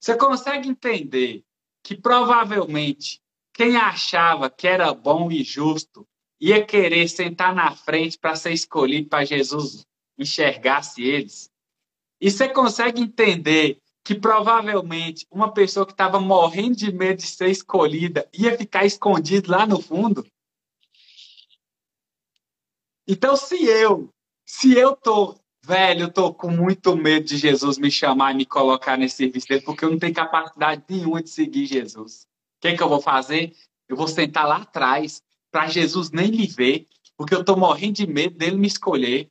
Você 0.00 0.16
consegue 0.16 0.68
entender 0.68 1.44
que 1.82 1.96
provavelmente 1.96 3.20
quem 3.52 3.76
achava 3.76 4.48
que 4.48 4.66
era 4.66 4.92
bom 4.94 5.30
e 5.30 5.42
justo 5.42 6.06
ia 6.40 6.64
querer 6.64 7.08
sentar 7.08 7.54
na 7.54 7.74
frente 7.74 8.18
para 8.18 8.36
ser 8.36 8.52
escolhido 8.52 9.08
para 9.08 9.24
Jesus 9.24 9.86
enxergasse 10.18 11.02
eles? 11.02 11.50
E 12.20 12.30
você 12.30 12.48
consegue 12.48 13.02
entender 13.02 13.80
que 14.04 14.14
provavelmente 14.14 15.26
uma 15.30 15.52
pessoa 15.52 15.86
que 15.86 15.92
estava 15.92 16.20
morrendo 16.20 16.76
de 16.76 16.92
medo 16.92 17.16
de 17.16 17.26
ser 17.26 17.48
escolhida 17.48 18.28
ia 18.34 18.56
ficar 18.56 18.84
escondido 18.84 19.50
lá 19.50 19.66
no 19.66 19.80
fundo? 19.80 20.24
Então, 23.08 23.34
se 23.34 23.64
eu, 23.64 24.10
se 24.46 24.76
eu 24.76 24.94
tô, 24.94 25.38
velho, 25.64 26.02
eu 26.02 26.12
tô 26.12 26.34
com 26.34 26.50
muito 26.50 26.94
medo 26.94 27.26
de 27.26 27.38
Jesus 27.38 27.78
me 27.78 27.90
chamar 27.90 28.32
e 28.32 28.36
me 28.36 28.46
colocar 28.46 28.96
nesse 28.98 29.16
serviço 29.16 29.48
dele, 29.48 29.62
porque 29.62 29.84
eu 29.84 29.90
não 29.90 29.98
tenho 29.98 30.14
capacidade 30.14 30.84
nenhuma 30.88 31.22
de 31.22 31.30
seguir 31.30 31.66
Jesus. 31.66 32.22
O 32.58 32.60
que, 32.60 32.76
que 32.76 32.82
eu 32.82 32.88
vou 32.88 33.00
fazer? 33.00 33.54
Eu 33.88 33.96
vou 33.96 34.08
sentar 34.08 34.46
lá 34.46 34.58
atrás 34.58 35.22
para 35.50 35.66
Jesus 35.66 36.10
nem 36.10 36.30
me 36.30 36.46
ver, 36.46 36.86
porque 37.16 37.34
eu 37.34 37.44
tô 37.44 37.56
morrendo 37.56 37.94
de 37.94 38.06
medo 38.06 38.36
dele 38.36 38.56
me 38.56 38.66
escolher. 38.66 39.28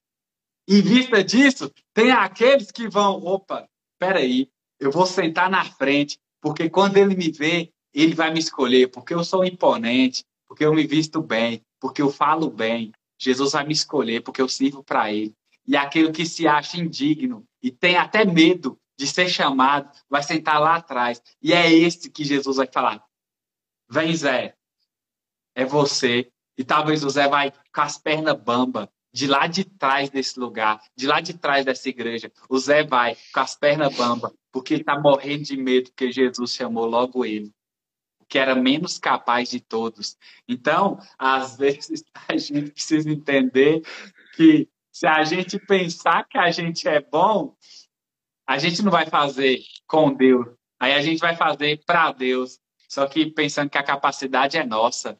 Em 0.67 0.81
vista 0.81 1.23
disso, 1.23 1.71
tem 1.93 2.11
aqueles 2.11 2.71
que 2.71 2.87
vão, 2.87 3.23
opa, 3.25 3.67
peraí, 3.99 4.49
eu 4.85 4.91
vou 4.91 5.05
sentar 5.05 5.49
na 5.49 5.63
frente, 5.63 6.17
porque 6.41 6.69
quando 6.69 6.97
ele 6.97 7.15
me 7.15 7.31
vê, 7.31 7.71
ele 7.93 8.15
vai 8.15 8.31
me 8.31 8.39
escolher, 8.39 8.87
porque 8.87 9.13
eu 9.13 9.23
sou 9.23 9.45
imponente, 9.45 10.23
porque 10.47 10.65
eu 10.65 10.73
me 10.73 10.85
visto 10.85 11.21
bem, 11.21 11.61
porque 11.79 12.01
eu 12.01 12.11
falo 12.11 12.49
bem. 12.49 12.91
Jesus 13.17 13.53
vai 13.53 13.65
me 13.65 13.73
escolher, 13.73 14.21
porque 14.21 14.41
eu 14.41 14.49
sirvo 14.49 14.83
para 14.83 15.11
ele. 15.11 15.33
E 15.65 15.77
aquele 15.77 16.11
que 16.11 16.25
se 16.25 16.47
acha 16.47 16.77
indigno 16.77 17.45
e 17.61 17.71
tem 17.71 17.95
até 17.95 18.25
medo 18.25 18.77
de 18.97 19.07
ser 19.07 19.29
chamado, 19.29 19.89
vai 20.09 20.21
sentar 20.21 20.59
lá 20.59 20.75
atrás. 20.75 21.21
E 21.41 21.53
é 21.53 21.71
esse 21.71 22.09
que 22.09 22.23
Jesus 22.23 22.57
vai 22.57 22.67
falar: 22.71 23.03
Vem, 23.89 24.15
Zé, 24.15 24.55
é 25.55 25.65
você. 25.65 26.29
E 26.57 26.63
talvez 26.63 27.03
o 27.03 27.09
Zé 27.09 27.27
vai 27.27 27.51
com 27.73 27.81
as 27.81 27.97
pernas 27.97 28.39
bamba, 28.39 28.91
de 29.13 29.27
lá 29.27 29.45
de 29.45 29.63
trás 29.63 30.09
desse 30.09 30.39
lugar, 30.39 30.81
de 30.95 31.05
lá 31.05 31.21
de 31.21 31.35
trás 31.35 31.63
dessa 31.63 31.87
igreja. 31.87 32.31
O 32.49 32.57
Zé 32.57 32.83
vai 32.83 33.15
com 33.31 33.39
as 33.39 33.55
pernas 33.55 33.95
bamba, 33.95 34.33
porque 34.51 34.73
está 34.73 34.99
morrendo 34.99 35.43
de 35.43 35.55
medo, 35.55 35.91
porque 35.91 36.11
Jesus 36.11 36.53
chamou 36.53 36.85
logo 36.85 37.23
ele, 37.23 37.53
que 38.27 38.39
era 38.39 38.55
menos 38.55 38.97
capaz 38.97 39.51
de 39.51 39.59
todos. 39.59 40.17
Então, 40.47 40.99
às 41.17 41.55
vezes, 41.57 42.03
a 42.27 42.35
gente 42.35 42.71
precisa 42.71 43.09
entender 43.09 43.83
que 44.35 44.67
se 44.91 45.05
a 45.05 45.23
gente 45.23 45.59
pensar 45.59 46.27
que 46.27 46.37
a 46.37 46.49
gente 46.49 46.87
é 46.87 46.99
bom, 46.99 47.55
a 48.47 48.57
gente 48.57 48.81
não 48.81 48.91
vai 48.91 49.05
fazer 49.05 49.59
com 49.87 50.11
Deus. 50.11 50.47
Aí 50.79 50.93
a 50.93 51.01
gente 51.01 51.19
vai 51.19 51.35
fazer 51.35 51.81
para 51.85 52.11
Deus, 52.11 52.59
só 52.89 53.07
que 53.07 53.31
pensando 53.31 53.69
que 53.69 53.77
a 53.77 53.83
capacidade 53.83 54.57
é 54.57 54.65
nossa. 54.65 55.19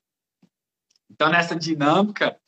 Então, 1.10 1.30
nessa 1.30 1.56
dinâmica, 1.56 2.40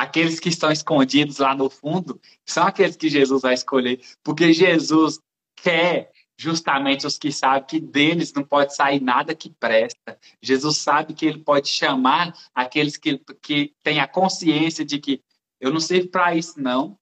aqueles 0.00 0.40
que 0.40 0.48
estão 0.48 0.72
escondidos 0.72 1.36
lá 1.36 1.54
no 1.54 1.68
fundo 1.68 2.18
são 2.46 2.66
aqueles 2.66 2.96
que 2.96 3.10
Jesus 3.10 3.42
vai 3.42 3.52
escolher, 3.52 4.00
porque 4.22 4.50
Jesus 4.50 5.20
quer 5.56 6.10
justamente 6.38 7.06
os 7.06 7.18
que 7.18 7.30
sabem 7.30 7.66
que 7.66 7.78
deles 7.78 8.32
não 8.32 8.42
pode 8.42 8.74
sair 8.74 8.98
nada 8.98 9.34
que 9.34 9.50
presta. 9.50 10.18
Jesus 10.40 10.78
sabe 10.78 11.12
que 11.12 11.26
ele 11.26 11.44
pode 11.44 11.68
chamar 11.68 12.34
aqueles 12.54 12.96
que, 12.96 13.18
que 13.42 13.74
têm 13.82 14.00
a 14.00 14.08
consciência 14.08 14.86
de 14.86 14.98
que 14.98 15.22
eu 15.60 15.70
não 15.70 15.80
sirvo 15.80 16.08
para 16.08 16.34
isso, 16.34 16.58
não. 16.58 16.98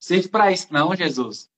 Sirvo 0.00 0.30
para 0.30 0.50
isso, 0.50 0.68
não, 0.70 0.96
Jesus. 0.96 1.50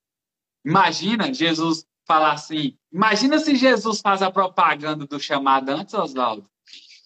Imagina 0.65 1.33
Jesus 1.33 1.87
falar 2.05 2.33
assim. 2.33 2.77
Imagina 2.93 3.39
se 3.39 3.55
Jesus 3.55 4.01
faz 4.01 4.21
a 4.21 4.33
propaganda 4.33 5.07
do 5.07 5.21
chamado 5.21 5.69
antes, 5.69 5.95
Oswaldo. 5.95 6.51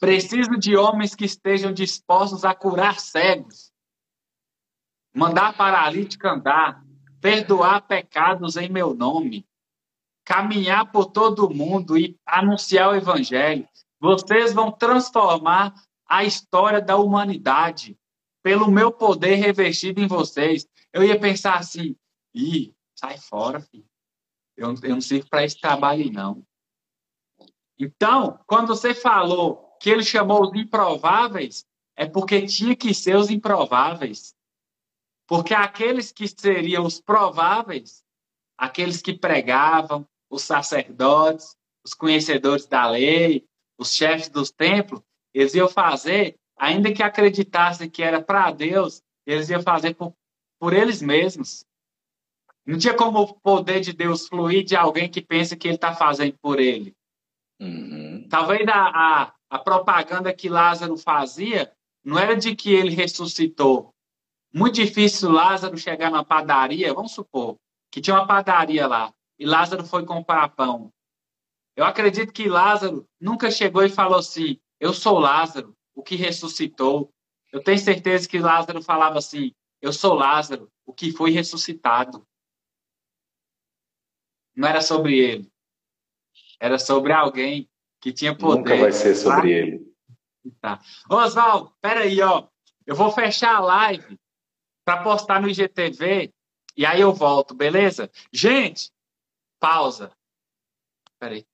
Preciso 0.00 0.58
de 0.58 0.76
homens 0.76 1.14
que 1.14 1.24
estejam 1.24 1.72
dispostos 1.72 2.44
a 2.44 2.54
curar 2.54 3.00
cegos, 3.00 3.72
mandar 5.14 5.56
paralítico 5.56 6.26
andar, 6.26 6.84
perdoar 7.20 7.86
pecados 7.86 8.56
em 8.56 8.68
meu 8.68 8.94
nome, 8.94 9.46
caminhar 10.24 10.90
por 10.90 11.06
todo 11.06 11.46
o 11.46 11.54
mundo 11.54 11.96
e 11.96 12.18
anunciar 12.26 12.90
o 12.90 12.94
evangelho. 12.94 13.68
Vocês 14.00 14.52
vão 14.52 14.70
transformar 14.70 15.74
a 16.06 16.24
história 16.24 16.80
da 16.80 16.96
humanidade 16.96 17.98
pelo 18.42 18.70
meu 18.70 18.92
poder 18.92 19.36
revestido 19.36 20.00
em 20.00 20.06
vocês. 20.06 20.68
Eu 20.92 21.02
ia 21.02 21.18
pensar 21.18 21.58
assim: 21.58 21.96
ih, 22.34 22.74
sai 22.94 23.16
fora, 23.16 23.60
filho. 23.60 23.86
Eu, 24.56 24.74
eu 24.82 24.90
não 24.90 25.00
sirvo 25.00 25.28
para 25.28 25.44
esse 25.44 25.58
trabalho, 25.58 26.12
não. 26.12 26.46
Então, 27.78 28.38
quando 28.46 28.68
você 28.68 28.94
falou 28.94 29.63
que 29.84 29.90
ele 29.90 30.02
chamou 30.02 30.44
os 30.44 30.54
improváveis, 30.54 31.66
é 31.94 32.06
porque 32.06 32.46
tinha 32.46 32.74
que 32.74 32.94
ser 32.94 33.16
os 33.16 33.28
improváveis. 33.28 34.34
Porque 35.28 35.52
aqueles 35.52 36.10
que 36.10 36.26
seriam 36.26 36.86
os 36.86 37.02
prováveis, 37.02 38.02
aqueles 38.56 39.02
que 39.02 39.12
pregavam, 39.12 40.08
os 40.30 40.40
sacerdotes, 40.40 41.54
os 41.84 41.92
conhecedores 41.92 42.64
da 42.64 42.88
lei, 42.88 43.46
os 43.76 43.92
chefes 43.92 44.30
dos 44.30 44.50
templos, 44.50 45.02
eles 45.34 45.54
iam 45.54 45.68
fazer, 45.68 46.38
ainda 46.56 46.90
que 46.90 47.02
acreditassem 47.02 47.90
que 47.90 48.02
era 48.02 48.22
para 48.22 48.50
Deus, 48.52 49.02
eles 49.26 49.50
iam 49.50 49.62
fazer 49.62 49.92
por, 49.92 50.14
por 50.58 50.72
eles 50.72 51.02
mesmos. 51.02 51.62
Não 52.64 52.78
tinha 52.78 52.94
como 52.94 53.20
o 53.20 53.34
poder 53.34 53.80
de 53.80 53.92
Deus 53.92 54.28
fluir 54.28 54.64
de 54.64 54.76
alguém 54.76 55.10
que 55.10 55.20
pensa 55.20 55.54
que 55.54 55.68
ele 55.68 55.74
está 55.74 55.94
fazendo 55.94 56.38
por 56.38 56.58
ele. 56.58 56.96
Uhum. 57.60 58.26
Talvez 58.30 58.66
a, 58.66 59.24
a, 59.24 59.34
a 59.54 59.58
propaganda 59.60 60.34
que 60.34 60.48
Lázaro 60.48 60.96
fazia 60.96 61.72
não 62.04 62.18
era 62.18 62.34
de 62.34 62.56
que 62.56 62.74
ele 62.74 62.92
ressuscitou, 62.92 63.94
muito 64.52 64.74
difícil 64.74 65.30
Lázaro 65.30 65.78
chegar 65.78 66.10
na 66.10 66.24
padaria, 66.24 66.92
vamos 66.92 67.12
supor 67.12 67.56
que 67.88 68.00
tinha 68.00 68.16
uma 68.16 68.26
padaria 68.26 68.84
lá 68.88 69.14
e 69.38 69.46
Lázaro 69.46 69.86
foi 69.86 70.04
comprar 70.04 70.48
pão. 70.48 70.92
Eu 71.76 71.84
acredito 71.84 72.32
que 72.32 72.48
Lázaro 72.48 73.08
nunca 73.20 73.48
chegou 73.48 73.84
e 73.84 73.88
falou 73.88 74.18
assim: 74.18 74.58
Eu 74.80 74.92
sou 74.92 75.20
Lázaro, 75.20 75.72
o 75.94 76.02
que 76.02 76.16
ressuscitou. 76.16 77.12
Eu 77.52 77.62
tenho 77.62 77.78
certeza 77.78 78.28
que 78.28 78.40
Lázaro 78.40 78.82
falava 78.82 79.18
assim: 79.18 79.52
Eu 79.80 79.92
sou 79.92 80.14
Lázaro, 80.14 80.68
o 80.84 80.92
que 80.92 81.12
foi 81.12 81.30
ressuscitado. 81.30 82.26
Não 84.56 84.66
era 84.66 84.80
sobre 84.80 85.16
ele. 85.16 85.48
Era 86.58 86.76
sobre 86.76 87.12
alguém 87.12 87.68
que 88.04 88.12
tinha 88.12 88.36
poder. 88.36 88.58
Nunca 88.58 88.76
vai 88.76 88.92
ser 88.92 89.14
sobre 89.14 89.40
tá? 89.40 89.48
ele. 89.48 89.94
Tá. 90.60 90.80
Oswaldo, 91.08 91.74
peraí, 91.80 92.20
ó. 92.20 92.46
Eu 92.86 92.94
vou 92.94 93.10
fechar 93.10 93.56
a 93.56 93.60
live 93.60 94.20
para 94.84 95.02
postar 95.02 95.40
no 95.40 95.48
IGTV 95.48 96.30
e 96.76 96.84
aí 96.84 97.00
eu 97.00 97.14
volto, 97.14 97.54
beleza? 97.54 98.10
Gente, 98.30 98.92
pausa. 99.58 100.12
Peraí. 101.18 101.46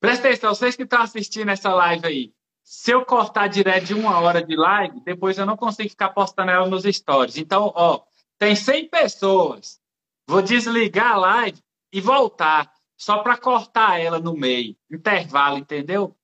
Presta 0.00 0.26
atenção, 0.26 0.52
vocês 0.52 0.74
que 0.74 0.82
estão 0.82 1.02
assistindo 1.02 1.50
essa 1.50 1.72
live 1.72 2.06
aí. 2.06 2.34
Se 2.64 2.90
eu 2.90 3.04
cortar 3.04 3.46
direto 3.46 3.84
de 3.84 3.94
uma 3.94 4.18
hora 4.18 4.42
de 4.42 4.56
live, 4.56 5.00
depois 5.04 5.38
eu 5.38 5.46
não 5.46 5.56
consigo 5.56 5.88
ficar 5.88 6.08
postando 6.08 6.50
ela 6.50 6.68
nos 6.68 6.82
stories. 6.82 7.36
Então, 7.36 7.72
ó, 7.76 8.02
tem 8.38 8.56
100 8.56 8.88
pessoas. 8.88 9.80
Vou 10.26 10.42
desligar 10.42 11.12
a 11.12 11.18
live 11.18 11.62
e 11.92 12.00
voltar, 12.00 12.72
só 13.00 13.22
para 13.22 13.38
cortar 13.38 13.98
ela 13.98 14.20
no 14.20 14.36
meio. 14.36 14.76
Intervalo, 14.90 15.56
entendeu? 15.56 16.14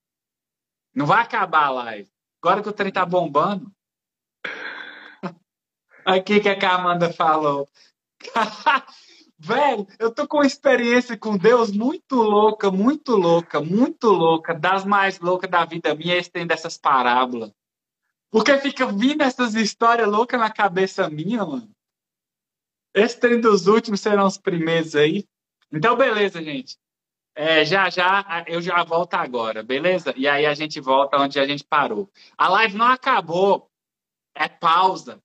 Não 0.95 1.07
vai 1.07 1.23
acabar 1.23 1.65
a 1.65 1.71
live. 1.71 2.11
Agora 2.43 2.63
que 2.63 2.69
o 2.69 2.73
trem 2.73 2.93
tá 2.93 3.07
bombando. 3.07 3.73
Aqui 6.05 6.39
que 6.39 6.49
a 6.51 6.75
Amanda 6.75 7.11
falou. 7.11 7.67
Velho, 9.39 9.87
eu 9.99 10.13
tô 10.13 10.29
com 10.29 10.39
uma 10.39 10.47
experiência 10.47 11.17
com 11.17 11.39
Deus 11.39 11.71
muito 11.71 12.17
louca, 12.17 12.71
muito 12.71 13.17
louca, 13.17 13.61
muito 13.61 14.09
louca, 14.09 14.55
das 14.55 14.85
mais 14.85 15.19
loucas 15.19 15.51
da 15.51 15.65
vida 15.65 15.95
minha, 15.95 16.17
esse 16.17 16.31
tem 16.31 16.47
dessas 16.47 16.77
parábolas. 16.77 17.53
Porque 18.31 18.57
fica 18.59 18.87
vindo 18.87 19.23
essas 19.23 19.55
histórias 19.55 20.09
loucas 20.09 20.39
na 20.39 20.51
cabeça 20.51 21.09
minha, 21.09 21.45
mano. 21.45 21.71
Esse 22.95 23.19
trem 23.19 23.41
dos 23.41 23.67
últimos 23.67 24.01
serão 24.01 24.27
os 24.27 24.39
primeiros 24.39 24.95
aí. 24.95 25.27
Então, 25.73 25.97
beleza, 25.97 26.43
gente. 26.43 26.77
É, 27.35 27.65
já, 27.65 27.91
já, 27.91 28.45
eu 28.47 28.63
já 28.63 28.83
volto 28.83 29.15
agora, 29.15 29.63
beleza? 29.63 30.15
E 30.17 30.27
aí 30.27 30.47
a 30.47 30.55
gente 30.55 30.81
volta 30.81 31.19
onde 31.19 31.39
a 31.39 31.47
gente 31.47 31.63
parou. 31.63 32.11
A 32.37 32.49
live 32.49 32.79
não 32.79 32.87
acabou, 32.87 33.71
é 34.35 34.49
pausa. 34.49 35.23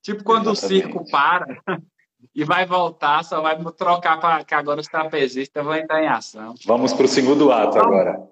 Tipo 0.00 0.22
quando 0.22 0.50
Exatamente. 0.50 0.86
o 0.86 0.92
circo 0.92 1.10
para 1.10 1.46
e 2.32 2.44
vai 2.44 2.64
voltar, 2.64 3.24
só 3.24 3.40
vai 3.40 3.58
trocar 3.72 4.20
para 4.20 4.44
que 4.44 4.54
agora 4.54 4.80
os 4.80 4.86
trapezistas 4.86 5.64
vão 5.64 5.74
entrar 5.74 6.00
em 6.00 6.06
ação. 6.06 6.54
Vamos 6.64 6.92
para 6.92 7.06
o 7.06 7.08
segundo 7.08 7.50
ato 7.50 7.78
agora. 7.78 8.28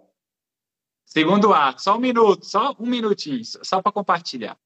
Segundo 1.05 1.53
ato, 1.53 1.83
só 1.83 1.97
um 1.97 2.01
minuto, 2.01 2.47
só 2.47 2.77
um 2.79 2.87
minutinho, 2.87 3.43
só 3.45 3.83
para 3.83 3.93
compartilhar. 3.93 4.57